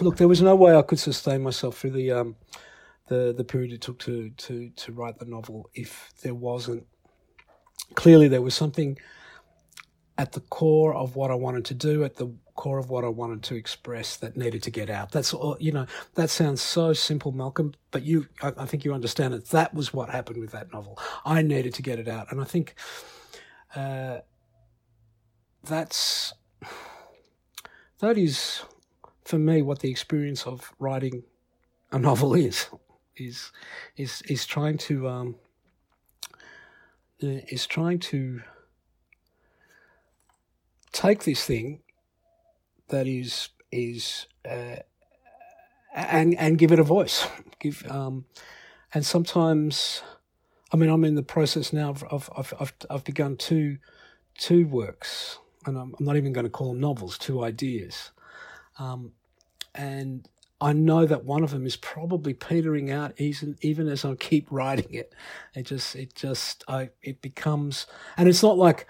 Look, 0.00 0.16
there 0.16 0.28
was 0.28 0.42
no 0.42 0.56
way 0.56 0.76
I 0.76 0.82
could 0.82 0.98
sustain 0.98 1.42
myself 1.42 1.78
through 1.78 1.90
the 1.90 2.12
um, 2.12 2.36
the 3.08 3.34
the 3.36 3.44
period 3.44 3.72
it 3.72 3.80
took 3.80 3.98
to 4.00 4.30
to 4.30 4.70
to 4.70 4.92
write 4.92 5.18
the 5.18 5.26
novel 5.26 5.70
if 5.74 6.10
there 6.22 6.34
wasn't 6.34 6.86
clearly 7.94 8.28
there 8.28 8.42
was 8.42 8.54
something 8.54 8.98
at 10.18 10.32
the 10.32 10.40
core 10.40 10.94
of 10.94 11.16
what 11.16 11.30
I 11.30 11.34
wanted 11.34 11.64
to 11.66 11.74
do, 11.74 12.04
at 12.04 12.16
the 12.16 12.32
core 12.54 12.78
of 12.78 12.88
what 12.88 13.04
I 13.04 13.08
wanted 13.08 13.42
to 13.44 13.54
express 13.54 14.16
that 14.16 14.36
needed 14.36 14.62
to 14.62 14.70
get 14.70 14.88
out. 14.88 15.12
That's 15.12 15.34
all, 15.34 15.56
you 15.60 15.72
know, 15.72 15.86
that 16.14 16.30
sounds 16.30 16.62
so 16.62 16.92
simple, 16.94 17.32
Malcolm, 17.32 17.74
but 17.90 18.02
you, 18.02 18.26
I, 18.42 18.52
I 18.56 18.66
think 18.66 18.84
you 18.84 18.94
understand 18.94 19.34
it. 19.34 19.46
That 19.50 19.74
was 19.74 19.92
what 19.92 20.08
happened 20.08 20.40
with 20.40 20.52
that 20.52 20.72
novel. 20.72 20.98
I 21.24 21.42
needed 21.42 21.74
to 21.74 21.82
get 21.82 21.98
it 21.98 22.08
out. 22.08 22.32
And 22.32 22.40
I 22.40 22.44
think, 22.44 22.74
uh, 23.74 24.20
that's, 25.62 26.32
that 27.98 28.16
is 28.16 28.62
for 29.24 29.38
me 29.38 29.60
what 29.60 29.80
the 29.80 29.90
experience 29.90 30.46
of 30.46 30.72
writing 30.78 31.24
a 31.92 31.98
novel 31.98 32.34
is, 32.48 32.68
is, 33.16 33.52
is, 33.96 34.22
is 34.22 34.46
trying 34.46 34.78
to, 34.78 35.08
um, 35.08 35.36
is 37.20 37.66
trying 37.66 37.98
to 37.98 38.40
take 40.96 41.24
this 41.24 41.44
thing 41.44 41.80
that 42.88 43.06
is 43.06 43.50
is 43.70 44.26
uh, 44.48 44.76
and 45.94 46.34
and 46.36 46.58
give 46.58 46.72
it 46.72 46.78
a 46.78 46.84
voice. 46.84 47.26
Give 47.58 47.90
um, 47.90 48.26
and 48.92 49.04
sometimes, 49.04 50.02
I 50.72 50.76
mean, 50.76 50.90
I'm 50.90 51.04
in 51.04 51.14
the 51.14 51.22
process 51.22 51.72
now 51.72 51.94
of 52.10 52.30
I've 52.36 52.52
I've, 52.60 52.72
I've 52.90 53.04
begun 53.04 53.36
two 53.36 53.78
two 54.38 54.66
works, 54.66 55.38
and 55.64 55.78
I'm, 55.78 55.94
I'm, 55.98 56.04
not 56.04 56.16
even 56.16 56.34
going 56.34 56.44
to 56.44 56.50
call 56.50 56.68
them 56.68 56.80
novels, 56.80 57.16
two 57.16 57.42
ideas, 57.42 58.10
um, 58.78 59.12
and 59.74 60.28
I 60.60 60.74
know 60.74 61.06
that 61.06 61.24
one 61.24 61.42
of 61.42 61.50
them 61.50 61.66
is 61.66 61.76
probably 61.76 62.34
petering 62.34 62.90
out 62.90 63.14
even 63.18 63.56
even 63.62 63.88
as 63.88 64.04
I 64.04 64.14
keep 64.16 64.48
writing 64.50 64.92
it. 64.92 65.14
It 65.54 65.64
just 65.64 65.96
it 65.96 66.14
just 66.14 66.64
I 66.68 66.90
it 67.02 67.22
becomes 67.22 67.86
and 68.16 68.28
it's 68.28 68.42
not 68.42 68.58
like 68.58 68.86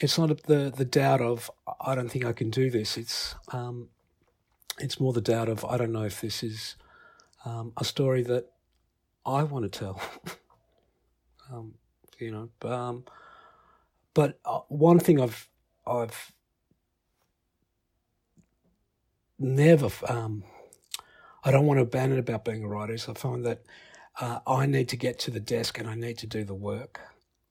it's 0.00 0.18
not 0.18 0.42
the 0.44 0.72
the 0.74 0.84
doubt 0.84 1.20
of 1.20 1.50
I 1.80 1.94
don't 1.94 2.08
think 2.10 2.24
I 2.24 2.32
can 2.32 2.50
do 2.50 2.70
this. 2.70 2.96
It's 2.96 3.34
um, 3.52 3.88
it's 4.78 5.00
more 5.00 5.12
the 5.12 5.20
doubt 5.20 5.48
of 5.48 5.64
I 5.64 5.76
don't 5.76 5.92
know 5.92 6.04
if 6.04 6.20
this 6.20 6.42
is 6.42 6.76
um, 7.44 7.72
a 7.76 7.84
story 7.84 8.22
that 8.24 8.50
I 9.26 9.42
want 9.42 9.70
to 9.70 9.78
tell. 9.78 10.00
um, 11.52 11.74
you 12.18 12.30
know, 12.30 12.70
um, 12.70 13.04
but 14.14 14.38
uh, 14.44 14.60
one 14.68 14.98
thing 14.98 15.20
I've 15.20 15.48
I've 15.86 16.32
never 19.38 19.90
um, 20.08 20.44
I 21.42 21.50
don't 21.50 21.66
want 21.66 21.78
to 21.78 21.82
abandon 21.82 22.18
about 22.18 22.44
being 22.44 22.62
a 22.62 22.68
writer. 22.68 22.94
Is 22.94 23.08
I 23.08 23.14
find 23.14 23.44
that 23.46 23.62
uh, 24.20 24.40
I 24.46 24.66
need 24.66 24.88
to 24.90 24.96
get 24.96 25.18
to 25.20 25.30
the 25.30 25.40
desk 25.40 25.78
and 25.78 25.88
I 25.88 25.94
need 25.94 26.18
to 26.18 26.26
do 26.26 26.44
the 26.44 26.54
work. 26.54 27.00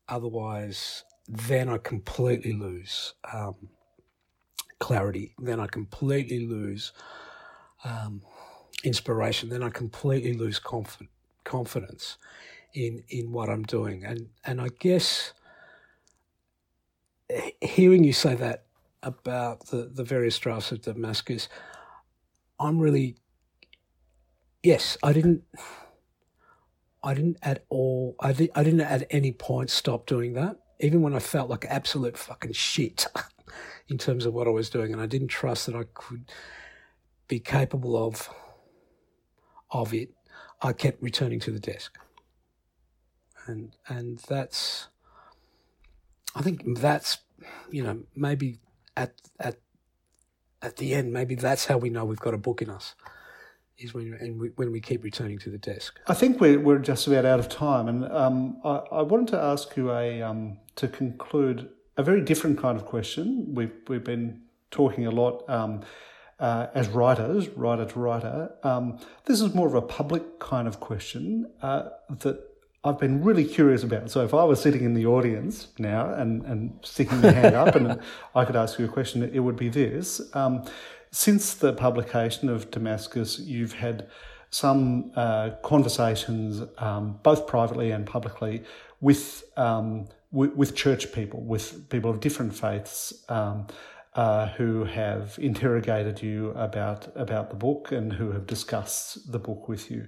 Otherwise, 0.09 1.03
then 1.27 1.69
I 1.69 1.77
completely 1.77 2.53
lose 2.53 3.13
um, 3.33 3.69
clarity. 4.79 5.35
Then 5.39 5.59
I 5.59 5.67
completely 5.67 6.45
lose 6.47 6.93
um, 7.83 8.23
inspiration. 8.83 9.49
Then 9.49 9.63
I 9.63 9.69
completely 9.69 10.33
lose 10.33 10.59
conf- 10.59 11.03
confidence 11.43 12.17
in 12.73 13.03
in 13.09 13.31
what 13.31 13.49
I'm 13.49 13.63
doing. 13.63 14.03
And 14.05 14.29
and 14.45 14.61
I 14.61 14.69
guess 14.79 15.33
hearing 17.61 18.03
you 18.03 18.13
say 18.13 18.35
that 18.35 18.65
about 19.03 19.67
the, 19.67 19.91
the 19.93 20.03
various 20.03 20.37
drafts 20.39 20.71
of 20.71 20.81
Damascus, 20.81 21.49
I'm 22.59 22.79
really 22.79 23.17
yes, 24.63 24.97
I 25.03 25.13
didn't 25.13 25.43
I 27.03 27.13
didn't 27.13 27.37
at 27.41 27.65
all 27.69 28.15
I, 28.19 28.33
di- 28.33 28.51
I 28.55 28.63
didn't 28.63 28.81
at 28.81 29.07
any 29.11 29.31
point 29.31 29.69
stop 29.69 30.05
doing 30.07 30.33
that 30.33 30.57
even 30.79 31.01
when 31.01 31.13
I 31.13 31.19
felt 31.19 31.49
like 31.49 31.65
absolute 31.65 32.17
fucking 32.17 32.53
shit 32.53 33.07
in 33.87 33.97
terms 33.97 34.25
of 34.25 34.33
what 34.33 34.47
I 34.47 34.51
was 34.51 34.69
doing, 34.69 34.93
and 34.93 35.01
I 35.01 35.05
didn't 35.05 35.29
trust 35.29 35.65
that 35.65 35.75
I 35.75 35.85
could 35.93 36.31
be 37.27 37.39
capable 37.39 37.97
of 37.97 38.29
of 39.69 39.93
it, 39.93 40.09
I 40.61 40.73
kept 40.73 41.01
returning 41.01 41.39
to 41.41 41.51
the 41.51 41.59
desk, 41.59 41.97
and 43.47 43.75
and 43.87 44.19
that's, 44.19 44.87
I 46.35 46.41
think 46.41 46.79
that's, 46.79 47.19
you 47.69 47.83
know, 47.83 48.03
maybe 48.15 48.59
at 48.95 49.13
at 49.39 49.57
at 50.61 50.77
the 50.77 50.93
end, 50.93 51.13
maybe 51.13 51.35
that's 51.35 51.65
how 51.65 51.77
we 51.77 51.89
know 51.89 52.05
we've 52.05 52.19
got 52.19 52.33
a 52.33 52.37
book 52.37 52.61
in 52.61 52.69
us 52.69 52.95
is 53.79 53.93
when 53.93 54.13
and 54.19 54.39
we, 54.39 54.49
when 54.55 54.71
we 54.71 54.81
keep 54.81 55.03
returning 55.03 55.37
to 55.39 55.49
the 55.49 55.57
desk. 55.57 55.99
I 56.07 56.13
think 56.13 56.39
we're 56.39 56.59
we're 56.59 56.79
just 56.79 57.07
about 57.07 57.25
out 57.25 57.39
of 57.39 57.49
time, 57.49 57.87
and 57.87 58.11
um, 58.11 58.57
I, 58.63 58.81
I 58.91 59.01
wanted 59.01 59.29
to 59.29 59.39
ask 59.39 59.75
you 59.77 59.91
a 59.91 60.21
um, 60.21 60.57
to 60.75 60.87
conclude 60.87 61.69
a 61.97 62.03
very 62.03 62.21
different 62.21 62.57
kind 62.59 62.77
of 62.77 62.85
question. 62.85 63.53
We've 63.53 63.73
we've 63.87 64.03
been 64.03 64.41
talking 64.71 65.05
a 65.05 65.11
lot 65.11 65.47
um, 65.49 65.81
uh, 66.39 66.67
as 66.73 66.87
writers, 66.89 67.49
writer 67.49 67.85
to 67.85 67.99
writer. 67.99 68.51
Um, 68.63 68.99
this 69.25 69.41
is 69.41 69.53
more 69.53 69.67
of 69.67 69.75
a 69.75 69.81
public 69.81 70.39
kind 70.39 70.67
of 70.67 70.79
question 70.79 71.51
uh, 71.61 71.89
that 72.09 72.43
I've 72.83 72.99
been 72.99 73.23
really 73.23 73.45
curious 73.45 73.83
about. 73.83 74.11
So 74.11 74.23
if 74.23 74.33
I 74.33 74.43
was 74.43 74.61
sitting 74.61 74.83
in 74.83 74.93
the 74.93 75.05
audience 75.05 75.67
now 75.77 76.13
and, 76.13 76.45
and 76.45 76.79
sticking 76.83 77.21
my 77.21 77.31
hand 77.31 77.55
up 77.55 77.75
and 77.75 77.99
I 78.35 78.45
could 78.45 78.55
ask 78.55 78.79
you 78.79 78.85
a 78.85 78.87
question, 78.87 79.23
it 79.23 79.39
would 79.39 79.57
be 79.57 79.69
this. 79.69 80.21
Um, 80.35 80.63
since 81.17 81.55
the 81.55 81.73
publication 81.73 82.47
of 82.47 82.69
Damascus, 82.69 83.39
you've 83.39 83.73
had 83.73 84.07
some 84.51 85.11
uh, 85.15 85.49
conversations, 85.63 86.61
um, 86.77 87.19
both 87.23 87.47
privately 87.47 87.89
and 87.89 88.05
publicly, 88.05 88.63
with, 89.01 89.43
um, 89.57 90.07
w- 90.31 90.53
with 90.55 90.75
church 90.75 91.11
people, 91.11 91.41
with 91.41 91.89
people 91.89 92.11
of 92.11 92.19
different 92.19 92.53
faiths. 92.53 93.25
Um, 93.29 93.65
uh, 94.13 94.47
who 94.57 94.83
have 94.83 95.37
interrogated 95.39 96.23
you 96.23 96.49
about 96.55 97.07
about 97.15 97.51
the 97.51 97.55
book 97.55 97.91
and 97.91 98.11
who 98.11 98.31
have 98.31 98.47
discussed 98.47 99.31
the 99.31 99.37
book 99.37 99.69
with 99.69 99.91
you. 99.91 100.07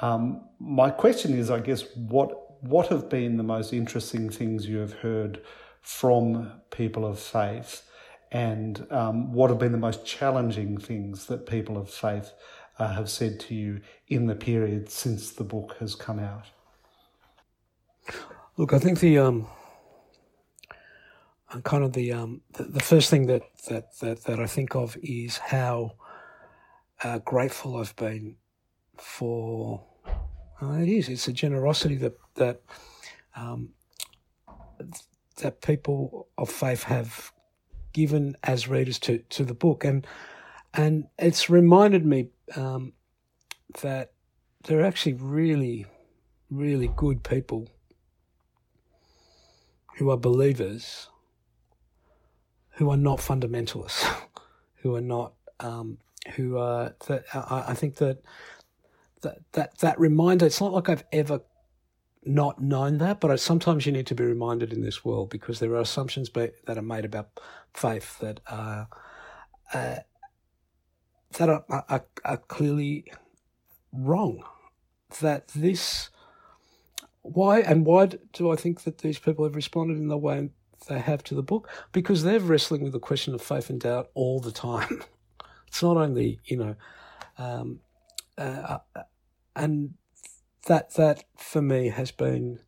Um, 0.00 0.42
my 0.58 0.90
question 0.90 1.32
is, 1.32 1.50
I 1.50 1.60
guess, 1.60 1.82
what 1.96 2.30
what 2.62 2.88
have 2.88 3.08
been 3.08 3.38
the 3.38 3.42
most 3.56 3.72
interesting 3.72 4.28
things 4.28 4.68
you 4.68 4.76
have 4.78 4.92
heard 4.92 5.40
from 5.80 6.60
people 6.70 7.06
of 7.06 7.18
faith 7.18 7.87
and 8.30 8.86
um, 8.90 9.32
what 9.32 9.50
have 9.50 9.58
been 9.58 9.72
the 9.72 9.78
most 9.78 10.04
challenging 10.04 10.78
things 10.78 11.26
that 11.26 11.46
people 11.46 11.78
of 11.78 11.90
faith 11.90 12.32
uh, 12.78 12.92
have 12.92 13.08
said 13.08 13.40
to 13.40 13.54
you 13.54 13.80
in 14.08 14.26
the 14.26 14.34
period 14.34 14.90
since 14.90 15.30
the 15.32 15.44
book 15.44 15.76
has 15.80 15.94
come 15.94 16.18
out? 16.18 16.46
Look, 18.56 18.72
I 18.72 18.78
think 18.78 19.00
the 19.00 19.18
um, 19.18 19.46
kind 21.64 21.84
of 21.84 21.92
the, 21.92 22.12
um, 22.12 22.42
the, 22.52 22.64
the 22.64 22.80
first 22.80 23.10
thing 23.10 23.26
that, 23.26 23.42
that 23.68 23.98
that 24.00 24.24
that 24.24 24.40
I 24.40 24.46
think 24.46 24.74
of 24.74 24.96
is 25.02 25.38
how 25.38 25.92
uh, 27.02 27.18
grateful 27.18 27.76
I've 27.76 27.96
been 27.96 28.36
for. 28.96 29.84
Uh, 30.60 30.72
it 30.72 30.88
is. 30.88 31.08
It's 31.08 31.28
a 31.28 31.32
generosity 31.32 31.96
that 31.96 32.18
that 32.34 32.60
um, 33.36 33.70
that 35.36 35.60
people 35.62 36.28
of 36.36 36.50
faith 36.50 36.82
have 36.84 37.32
given 37.98 38.36
as 38.44 38.68
readers 38.68 38.96
to, 39.00 39.18
to 39.28 39.44
the 39.44 39.54
book. 39.54 39.84
And 39.84 40.06
and 40.72 41.08
it's 41.18 41.50
reminded 41.50 42.06
me 42.06 42.28
um, 42.54 42.92
that 43.82 44.12
there 44.64 44.78
are 44.78 44.84
actually 44.84 45.14
really, 45.14 45.86
really 46.48 46.88
good 46.94 47.24
people 47.24 47.68
who 49.96 50.10
are 50.10 50.16
believers, 50.16 51.08
who 52.76 52.88
are 52.88 52.96
not 52.96 53.18
fundamentalists, 53.18 54.06
who 54.82 54.94
are 54.94 55.00
not, 55.00 55.32
um, 55.58 55.98
who 56.36 56.56
are, 56.56 56.94
that, 57.08 57.24
I, 57.34 57.64
I 57.68 57.74
think 57.74 57.96
that, 57.96 58.18
that, 59.22 59.38
that, 59.52 59.78
that 59.78 59.98
reminder, 59.98 60.46
it's 60.46 60.60
not 60.60 60.72
like 60.72 60.88
I've 60.88 61.04
ever 61.10 61.40
not 62.24 62.60
known 62.60 62.98
that, 62.98 63.20
but 63.20 63.40
sometimes 63.40 63.86
you 63.86 63.92
need 63.92 64.06
to 64.06 64.14
be 64.14 64.24
reminded 64.24 64.72
in 64.72 64.82
this 64.82 65.04
world 65.04 65.30
because 65.30 65.58
there 65.58 65.72
are 65.72 65.80
assumptions 65.80 66.30
that 66.30 66.78
are 66.78 66.82
made 66.82 67.04
about 67.04 67.40
faith 67.78 68.18
that 68.18 68.40
are 68.48 68.88
uh, 69.72 69.96
that 71.38 71.48
are, 71.48 71.64
are, 71.68 72.04
are 72.24 72.36
clearly 72.36 73.04
wrong. 73.92 74.42
That 75.20 75.48
this 75.48 76.10
why 77.22 77.60
and 77.60 77.86
why 77.86 78.10
do 78.32 78.50
I 78.50 78.56
think 78.56 78.82
that 78.82 78.98
these 78.98 79.18
people 79.18 79.44
have 79.44 79.56
responded 79.56 79.96
in 79.96 80.08
the 80.08 80.18
way 80.18 80.50
they 80.88 80.98
have 80.98 81.22
to 81.24 81.34
the 81.34 81.42
book? 81.42 81.68
Because 81.92 82.22
they're 82.22 82.40
wrestling 82.40 82.82
with 82.82 82.92
the 82.92 82.98
question 82.98 83.34
of 83.34 83.42
faith 83.42 83.70
and 83.70 83.80
doubt 83.80 84.10
all 84.14 84.40
the 84.40 84.52
time. 84.52 85.02
it's 85.68 85.82
not 85.82 85.96
only 85.96 86.40
you 86.44 86.56
know, 86.56 86.74
um, 87.38 87.80
uh, 88.36 88.78
uh 88.94 89.02
and 89.54 89.94
that 90.66 90.94
that 90.94 91.24
for 91.36 91.62
me 91.62 91.88
has 91.88 92.10
been 92.10 92.60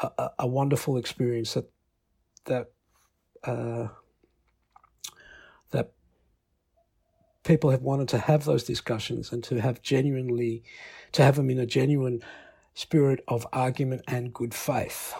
a, 0.00 0.30
a 0.40 0.46
wonderful 0.46 0.96
experience 0.96 1.54
that 1.54 1.70
that 2.44 2.70
uh, 3.44 3.88
that 5.70 5.92
people 7.44 7.70
have 7.70 7.82
wanted 7.82 8.08
to 8.08 8.18
have 8.18 8.44
those 8.44 8.64
discussions 8.64 9.32
and 9.32 9.44
to 9.44 9.60
have 9.60 9.82
genuinely 9.82 10.62
to 11.12 11.22
have 11.22 11.36
them 11.36 11.50
in 11.50 11.58
a 11.58 11.66
genuine 11.66 12.20
spirit 12.74 13.22
of 13.28 13.46
argument 13.52 14.02
and 14.08 14.32
good 14.34 14.54
faith 14.54 15.14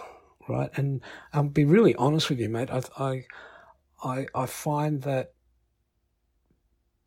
right? 0.47 0.69
And 0.75 1.01
i'll 1.33 1.41
um, 1.41 1.49
be 1.49 1.65
really 1.65 1.95
honest 1.95 2.29
with 2.29 2.39
you 2.39 2.49
mate. 2.49 2.69
I 2.71 3.25
i 4.03 4.25
i 4.35 4.45
find 4.45 5.01
that 5.03 5.33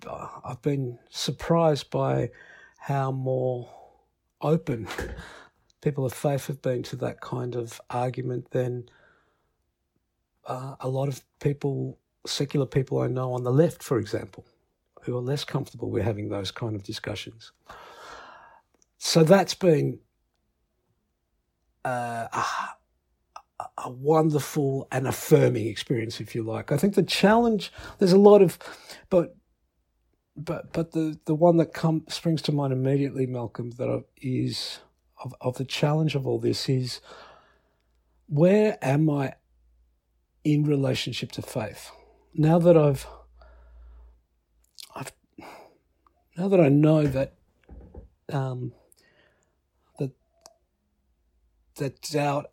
uh, 0.07 0.29
i've 0.45 0.63
been 0.63 0.99
surprised 1.11 1.91
by 1.91 2.31
how 2.79 3.13
more 3.13 3.69
open 4.41 4.89
people 5.81 6.05
of 6.05 6.13
faith 6.13 6.47
have 6.47 6.63
been 6.63 6.83
to 6.85 6.97
that 6.97 7.21
kind 7.21 7.55
of 7.55 7.81
argument, 7.91 8.51
than 8.51 8.89
uh, 10.47 10.77
a 10.81 10.89
lot 10.89 11.09
of 11.09 11.23
people, 11.41 11.99
secular 12.27 12.67
people 12.67 13.01
I 13.01 13.09
know 13.09 13.33
on 13.33 13.45
the 13.45 13.53
left, 13.53 13.83
for 13.83 13.99
example, 13.99 14.45
who 15.09 15.17
are 15.17 15.23
less 15.23 15.43
comfortable 15.43 15.91
with 15.91 16.05
having 16.05 16.29
those 16.29 16.51
kind 16.51 16.77
of 16.77 16.83
discussions. 16.83 17.53
So 18.99 19.25
that's 19.25 19.55
been 19.55 20.01
uh, 21.83 22.27
a, 23.59 23.65
a 23.85 23.91
wonderful 23.91 24.87
and 24.93 25.07
affirming 25.07 25.67
experience, 25.67 26.21
if 26.21 26.35
you 26.35 26.43
like. 26.43 26.71
I 26.71 26.77
think 26.77 26.95
the 26.95 27.03
challenge, 27.03 27.73
there's 27.99 28.13
a 28.13 28.19
lot 28.19 28.43
of, 28.43 28.59
but 29.09 29.35
but 30.37 30.73
but 30.75 30.93
the 30.93 31.19
the 31.25 31.35
one 31.35 31.57
that 31.57 31.73
come 31.73 32.05
springs 32.09 32.43
to 32.43 32.53
mind 32.53 32.75
immediately, 32.75 33.27
Malcolm, 33.27 33.71
that 33.79 34.05
is 34.21 34.81
of 35.25 35.35
of 35.41 35.57
the 35.57 35.65
challenge 35.65 36.15
of 36.15 36.27
all 36.27 36.39
this 36.39 36.69
is 36.69 37.01
where 38.27 38.77
am 38.83 39.09
I 39.09 39.35
in 40.45 40.65
relationship 40.65 41.33
to 41.33 41.43
faith? 41.43 41.91
Now 42.35 42.59
that 42.59 42.77
I've 42.77 43.07
I've 43.07 43.18
now 46.39 46.49
that 46.49 46.61
I 46.61 46.69
know 46.69 47.05
that 47.05 47.35
um, 48.33 48.73
that 49.99 50.13
that 51.77 52.01
doubt 52.03 52.51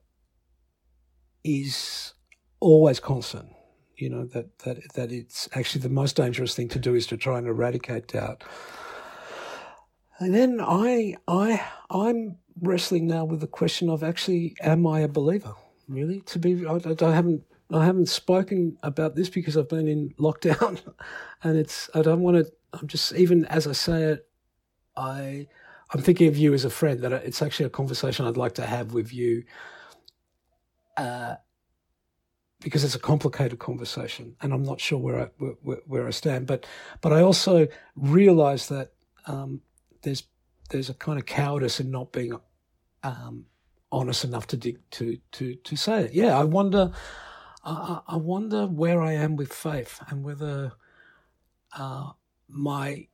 is 1.44 2.14
always 2.60 3.00
constant 3.00 3.50
You 3.96 4.10
know 4.10 4.26
that 4.26 4.60
that 4.60 4.94
that 4.96 5.12
it's 5.12 5.48
actually 5.54 5.82
the 5.82 5.90
most 5.90 6.16
dangerous 6.16 6.56
thing 6.56 6.68
to 6.70 6.80
do 6.80 6.96
is 6.96 7.06
to 7.08 7.18
try 7.18 7.38
and 7.38 7.48
eradicate 7.48 8.08
doubt. 8.08 8.44
And 10.20 10.34
then 10.34 10.60
I 10.60 11.16
I 11.28 11.66
I'm 11.90 12.38
wrestling 12.62 13.08
now 13.08 13.26
with 13.26 13.42
the 13.42 13.48
question 13.48 13.90
of 13.90 14.04
actually, 14.04 14.56
am 14.62 14.88
I 14.88 15.02
a 15.02 15.08
believer? 15.08 15.54
Really, 15.88 16.22
to 16.22 16.40
be 16.40 16.66
I, 16.66 16.80
I 17.02 17.12
haven't 17.14 17.44
I 17.72 17.86
haven't 17.86 18.10
spoken 18.10 18.78
about 18.84 19.16
this 19.16 19.30
because 19.30 19.58
I've 19.58 19.70
been 19.70 19.88
in 19.88 20.14
lockdown, 20.20 20.82
and 21.44 21.58
it's 21.58 21.90
I 21.94 22.02
don't 22.02 22.22
want 22.22 22.38
to. 22.38 22.52
I'm 22.80 22.88
just 22.88 23.14
even 23.14 23.46
as 23.46 23.68
I 23.68 23.72
say 23.74 24.04
it, 24.04 24.28
I 24.96 25.48
I'm 25.94 26.02
thinking 26.02 26.28
of 26.28 26.38
you 26.38 26.54
as 26.54 26.66
a 26.66 26.70
friend. 26.70 27.02
That 27.02 27.14
it's 27.14 27.42
actually 27.42 27.68
a 27.68 27.70
conversation 27.70 28.26
I'd 28.26 28.38
like 28.38 28.56
to 28.56 28.66
have 28.66 28.94
with 28.94 29.14
you. 29.14 29.44
Uh, 30.98 31.36
because 32.62 32.84
it's 32.84 32.96
a 32.96 33.00
complicated 33.00 33.60
conversation, 33.60 34.36
and 34.42 34.54
I'm 34.54 34.64
not 34.64 34.80
sure 34.80 34.98
where 34.98 35.22
I 35.22 35.26
where, 35.62 35.78
where 35.86 36.08
I 36.08 36.12
stand. 36.12 36.48
But 36.48 36.66
but 37.02 37.14
I 37.14 37.22
also 37.22 37.68
realise 37.96 38.68
that 38.68 38.94
um, 39.28 39.62
there's 40.02 40.24
there's 40.70 40.90
a 40.90 40.94
kind 40.94 41.20
of 41.20 41.26
cowardice 41.26 41.80
in 41.80 41.92
not 41.92 42.12
being 42.12 42.40
um, 43.04 43.46
honest 43.92 44.24
enough 44.24 44.48
to 44.48 44.58
dig, 44.58 44.80
to 44.92 45.18
to 45.34 45.56
to 45.56 45.76
say 45.76 46.06
it. 46.06 46.14
Yeah, 46.14 46.38
I 46.38 46.44
wonder. 46.44 46.92
I, 47.64 48.02
I 48.08 48.18
wonder 48.18 48.68
where 48.68 49.02
I 49.02 49.14
am 49.14 49.36
with 49.36 49.52
faith 49.52 50.00
and 50.10 50.24
whether 50.24 50.74
uh, 51.76 52.12
my 52.48 53.08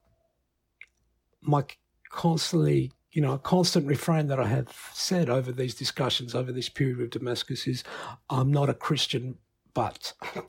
my 1.41 1.63
constantly 2.09 2.91
you 3.11 3.21
know 3.21 3.33
a 3.33 3.39
constant 3.39 3.87
refrain 3.87 4.27
that 4.27 4.39
I 4.39 4.47
have 4.47 4.75
said 4.93 5.29
over 5.29 5.51
these 5.51 5.75
discussions 5.75 6.35
over 6.35 6.51
this 6.51 6.69
period 6.69 6.97
with 6.97 7.11
Damascus 7.11 7.67
is 7.67 7.83
I'm 8.29 8.51
not 8.51 8.69
a 8.69 8.73
Christian 8.73 9.37
but. 9.73 10.13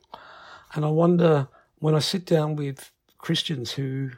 And 0.75 0.83
I 0.83 0.89
wonder 0.89 1.49
when 1.77 1.93
I 1.93 1.99
sit 1.99 2.25
down 2.25 2.55
with 2.55 2.89
Christians 3.19 3.73
who 3.73 4.09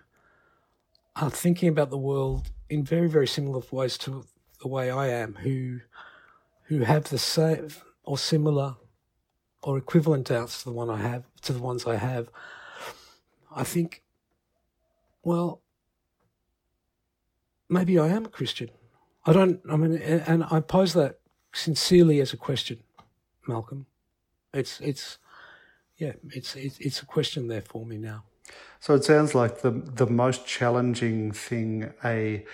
are 1.18 1.30
thinking 1.30 1.68
about 1.68 1.90
the 1.90 1.98
world 1.98 2.50
in 2.70 2.82
very 2.82 3.10
very 3.10 3.28
similar 3.28 3.62
ways 3.72 3.98
to 4.00 4.26
the 4.62 4.70
way 4.70 4.90
I 4.90 5.08
am 5.08 5.36
who 5.36 5.82
who 6.68 6.80
have 6.80 7.10
the 7.10 7.18
same 7.18 7.68
or 8.06 8.18
similar 8.18 8.78
or 9.62 9.78
equivalent 9.78 10.28
doubts 10.28 10.60
to 10.60 10.70
the 10.70 10.76
one 10.76 10.90
I 10.90 10.98
have 10.98 11.24
to 11.42 11.54
the 11.54 11.60
ones 11.60 11.86
I 11.86 11.96
have, 11.96 12.30
I 13.54 13.64
think, 13.64 14.04
well, 15.26 15.62
maybe 17.68 18.00
I 18.00 18.08
am 18.08 18.26
a 18.26 18.30
Christian. 18.30 18.70
I 19.26 19.34
don't. 19.34 19.60
I 19.70 19.76
mean, 19.76 19.98
and 19.98 20.46
I 20.50 20.60
pose 20.60 20.94
that 20.94 21.20
sincerely 21.52 22.22
as 22.22 22.32
a 22.32 22.38
question, 22.38 22.84
Malcolm. 23.48 23.88
It's 24.54 24.80
it's 24.80 25.18
yeah, 25.98 26.14
it's 26.30 26.56
it's 26.56 27.02
a 27.02 27.06
question 27.06 27.48
there 27.48 27.62
for 27.62 27.86
me 27.86 27.98
now. 27.98 28.24
So 28.80 28.94
it 28.94 29.04
sounds 29.04 29.34
like 29.34 29.62
the 29.62 29.72
the 29.72 30.06
most 30.06 30.46
challenging 30.46 31.32
thing 31.32 31.92
a 32.04 32.46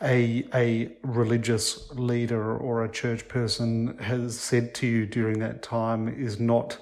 a 0.00 0.46
a 0.54 0.96
religious 1.02 1.90
leader 1.92 2.56
or 2.56 2.84
a 2.84 2.90
church 2.90 3.28
person 3.28 3.98
has 3.98 4.40
said 4.40 4.74
to 4.76 4.86
you 4.86 5.04
during 5.04 5.40
that 5.40 5.62
time 5.62 6.08
is 6.08 6.40
not 6.40 6.78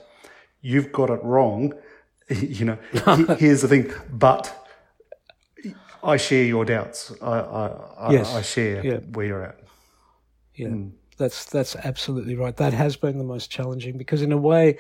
you've 0.61 0.93
got 0.93 1.09
it 1.09 1.23
wrong 1.25 1.73
you 2.29 2.67
know 2.67 2.79
here's 3.39 3.63
the 3.63 3.69
thing 3.69 3.91
but 4.13 4.66
I 6.07 6.17
share 6.17 6.45
your 6.45 6.65
doubts 6.65 7.13
I 7.21 7.39
I, 7.39 8.13
yes. 8.13 8.35
I, 8.35 8.39
I 8.39 8.43
share 8.43 8.87
yeah. 8.87 8.99
where 9.13 9.27
you're 9.27 9.45
at 9.45 9.59
yeah 10.55 10.69
mm. 10.69 10.93
that's 11.19 11.45
that's 11.45 11.77
absolutely 11.77 12.37
right 12.37 12.57
that 12.57 12.73
has 12.73 12.97
been 12.97 13.19
the 13.19 13.25
most 13.25 13.51
challenging 13.51 13.99
because 13.99 14.23
in 14.23 14.33
a 14.33 14.37
way 14.37 14.79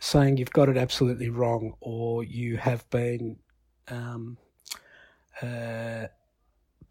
saying 0.00 0.36
you've 0.36 0.50
got 0.50 0.68
it 0.68 0.76
absolutely 0.76 1.28
wrong 1.28 1.74
or 1.80 2.24
you 2.24 2.56
have 2.56 2.88
been 2.90 3.36
um, 3.88 4.36
uh, 5.40 6.06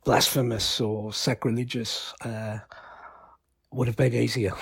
blasphemous 0.03 0.81
or 0.81 1.13
sacrilegious 1.13 2.13
uh, 2.23 2.59
would 3.71 3.87
have 3.87 3.97
been 3.97 4.13
easier 4.13 4.53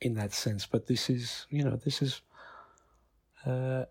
in 0.00 0.14
that 0.14 0.32
sense. 0.32 0.66
But 0.66 0.86
this 0.86 1.08
is, 1.08 1.46
you 1.50 1.64
know, 1.64 1.76
this 1.76 2.02
is. 2.02 2.20
Uh, 3.46 3.84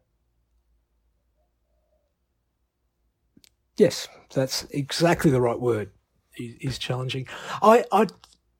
yes, 3.81 4.07
that's 4.33 4.63
exactly 4.71 5.31
the 5.31 5.41
right 5.41 5.59
word. 5.59 5.89
Is 6.37 6.77
challenging. 6.77 7.27
I, 7.61 7.83
I, 7.91 8.07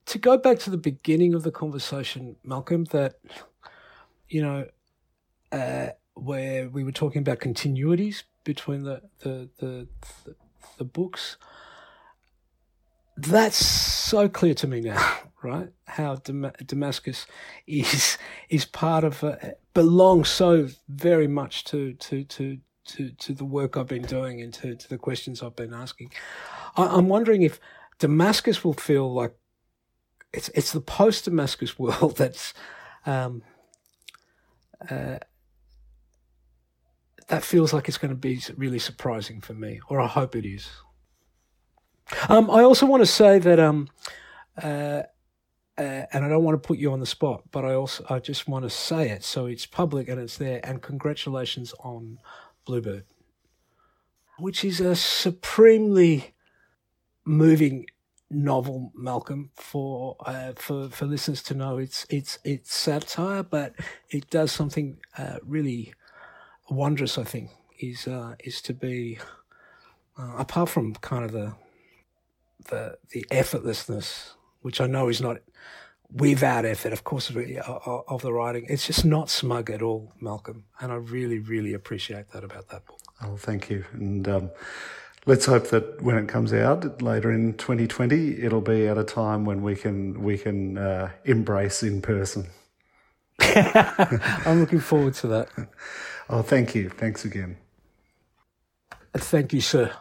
to 0.08 0.18
go 0.18 0.38
back 0.38 0.60
to 0.60 0.70
the 0.70 0.78
beginning 0.78 1.34
of 1.34 1.44
the 1.44 1.52
conversation, 1.52 2.36
Malcolm, 2.44 2.84
that 2.86 3.16
you 4.28 4.42
know, 4.42 4.68
uh, 5.52 5.90
where 6.16 6.68
we 6.68 6.84
were 6.84 6.92
talking 6.92 7.20
about 7.20 7.40
continuities 7.40 8.24
between 8.44 8.84
the 8.84 9.02
the 9.20 9.50
the, 9.60 9.88
the, 10.26 10.36
the 10.78 10.84
books 10.84 11.38
that's 13.18 13.64
so 13.64 14.28
clear 14.28 14.54
to 14.56 14.68
me 14.68 14.82
now, 14.82 15.16
right? 15.44 15.70
How 15.86 16.16
Dam- 16.16 16.52
Damascus 16.66 17.26
is 17.68 18.18
is 18.50 18.66
part 18.66 19.04
of 19.04 19.24
uh, 19.24 19.36
belongs 19.74 20.30
so 20.30 20.68
very 20.90 21.28
much 21.28 21.64
to 21.66 21.94
to 21.94 22.24
to 22.26 22.58
to 22.92 23.12
to 23.12 23.34
the 23.34 23.46
work 23.46 23.78
I've 23.78 23.88
been 23.88 24.04
doing 24.04 24.42
and 24.42 24.54
to, 24.56 24.76
to 24.76 24.90
the 24.90 24.98
questions 24.98 25.42
I've 25.42 25.56
been 25.56 25.74
asking. 25.74 26.12
I, 26.76 26.98
am 26.98 27.08
wondering 27.08 27.42
if 27.42 27.60
Damascus 28.00 28.64
will 28.64 28.74
feel 28.74 29.12
like 29.14 29.36
it's 30.34 30.50
it's 30.50 30.72
the 30.72 30.82
post 30.82 31.26
Damascus 31.26 31.78
world 31.80 32.18
that's 32.18 32.54
um, 33.06 33.44
uh, 34.90 35.18
that 37.28 37.44
feels 37.44 37.74
like 37.74 37.88
it's 37.88 37.98
going 37.98 38.10
to 38.10 38.16
be 38.16 38.42
really 38.58 38.80
surprising 38.80 39.42
for 39.42 39.54
me, 39.54 39.80
or 39.88 40.02
I 40.02 40.08
hope 40.08 40.36
it 40.36 40.46
is. 40.46 40.70
Um, 42.28 42.50
I 42.50 42.64
also 42.64 42.86
want 42.86 43.02
to 43.02 43.08
say 43.08 43.40
that, 43.40 43.58
um, 43.58 43.88
uh, 44.62 45.04
uh, 45.78 46.06
and 46.12 46.26
I 46.26 46.28
don't 46.28 46.44
want 46.44 46.62
to 46.62 46.68
put 46.68 46.78
you 46.78 46.92
on 46.92 47.00
the 47.00 47.06
spot, 47.06 47.44
but 47.52 47.64
I 47.64 47.74
also 47.74 48.06
I 48.10 48.20
just 48.20 48.48
want 48.48 48.64
to 48.66 48.70
say 48.70 49.10
it 49.10 49.24
so 49.24 49.46
it's 49.46 49.66
public 49.66 50.10
and 50.10 50.20
it's 50.20 50.38
there. 50.38 50.60
And 50.64 50.82
congratulations 50.82 51.74
on 51.80 52.20
Bluebird, 52.66 53.06
which 54.40 54.64
is 54.64 54.80
a 54.80 54.96
supremely 54.96 56.34
moving 57.26 57.86
novel, 58.30 58.92
Malcolm, 58.96 59.52
for 59.56 60.16
uh, 60.26 60.54
for 60.56 60.90
for 60.90 61.06
listeners 61.06 61.44
to 61.44 61.54
know. 61.54 61.78
It's 61.78 62.06
it's 62.10 62.40
it's 62.44 62.74
satire, 62.74 63.44
but 63.44 63.76
it 64.10 64.30
does 64.30 64.52
something 64.52 64.98
uh, 65.18 65.38
really 65.46 65.94
wondrous. 66.70 67.18
I 67.18 67.24
think 67.24 67.50
is 67.80 68.08
uh, 68.08 68.36
is 68.44 68.62
to 68.64 68.74
be 68.74 69.20
uh, 70.18 70.36
apart 70.38 70.70
from 70.70 70.96
kind 70.96 71.26
of 71.26 71.32
the 71.32 71.56
the 72.70 72.98
the 73.10 73.26
effortlessness, 73.32 74.32
which 74.62 74.80
I 74.80 74.88
know 74.88 75.10
is 75.10 75.22
not 75.22 75.38
without 76.14 76.66
effort, 76.66 76.94
of 76.94 77.04
course, 77.04 77.30
of 77.30 78.22
the 78.22 78.34
writing. 78.34 78.66
It's 78.70 78.88
just 78.88 79.06
not 79.06 79.30
smug 79.30 79.70
at 79.70 79.82
all, 79.82 80.14
Malcolm, 80.20 80.66
and 80.80 80.92
I 80.92 80.96
really, 80.96 81.40
really 81.40 81.74
appreciate 81.74 82.32
that 82.32 82.44
about 82.44 82.70
that 82.70 82.86
book. 82.86 83.00
Oh, 83.24 83.36
thank 83.38 83.70
you, 83.70 83.86
and. 83.94 84.28
Um, 84.28 84.52
let's 85.26 85.46
hope 85.46 85.68
that 85.70 86.02
when 86.02 86.18
it 86.18 86.28
comes 86.28 86.54
out 86.54 87.02
later 87.02 87.32
in 87.32 87.54
2020, 87.54 88.42
it'll 88.42 88.62
be 88.62 88.88
at 88.88 88.98
a 88.98 89.04
time 89.04 89.46
when 89.46 89.62
we 89.62 89.76
can 89.76 90.24
we 90.24 90.38
can 90.38 90.78
uh, 90.78 91.12
embrace 91.26 91.84
in 91.84 92.02
person. 92.02 92.48
I'm 93.40 94.60
looking 94.60 94.80
forward 94.80 95.14
to 95.16 95.28
that. 95.28 95.50
Oh, 96.30 96.42
thank 96.42 96.76
you. 96.76 96.90
Thanks 96.90 97.26
again. 97.26 97.58
Thank 99.14 99.54
you, 99.54 99.62
sir. 99.62 99.92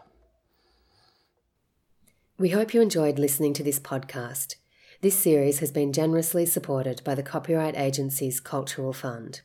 We 2.39 2.51
hope 2.51 2.73
you 2.73 2.81
enjoyed 2.81 3.19
listening 3.19 3.53
to 3.55 3.63
this 3.63 3.79
podcast. 3.79 4.57
This 5.03 5.19
series 5.19 5.61
has 5.61 5.73
been 5.73 5.95
generously 5.95 6.45
supported 6.45 7.03
by 7.05 7.15
the 7.15 7.23
Copyright 7.23 7.75
Agency's 7.75 8.39
Cultural 8.39 8.93
Fund. 8.93 9.41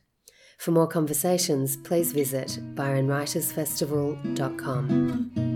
For 0.57 0.71
more 0.71 0.87
conversations, 0.87 1.77
please 1.77 2.11
visit 2.11 2.59
byronwritersfestival.com. 2.75 5.54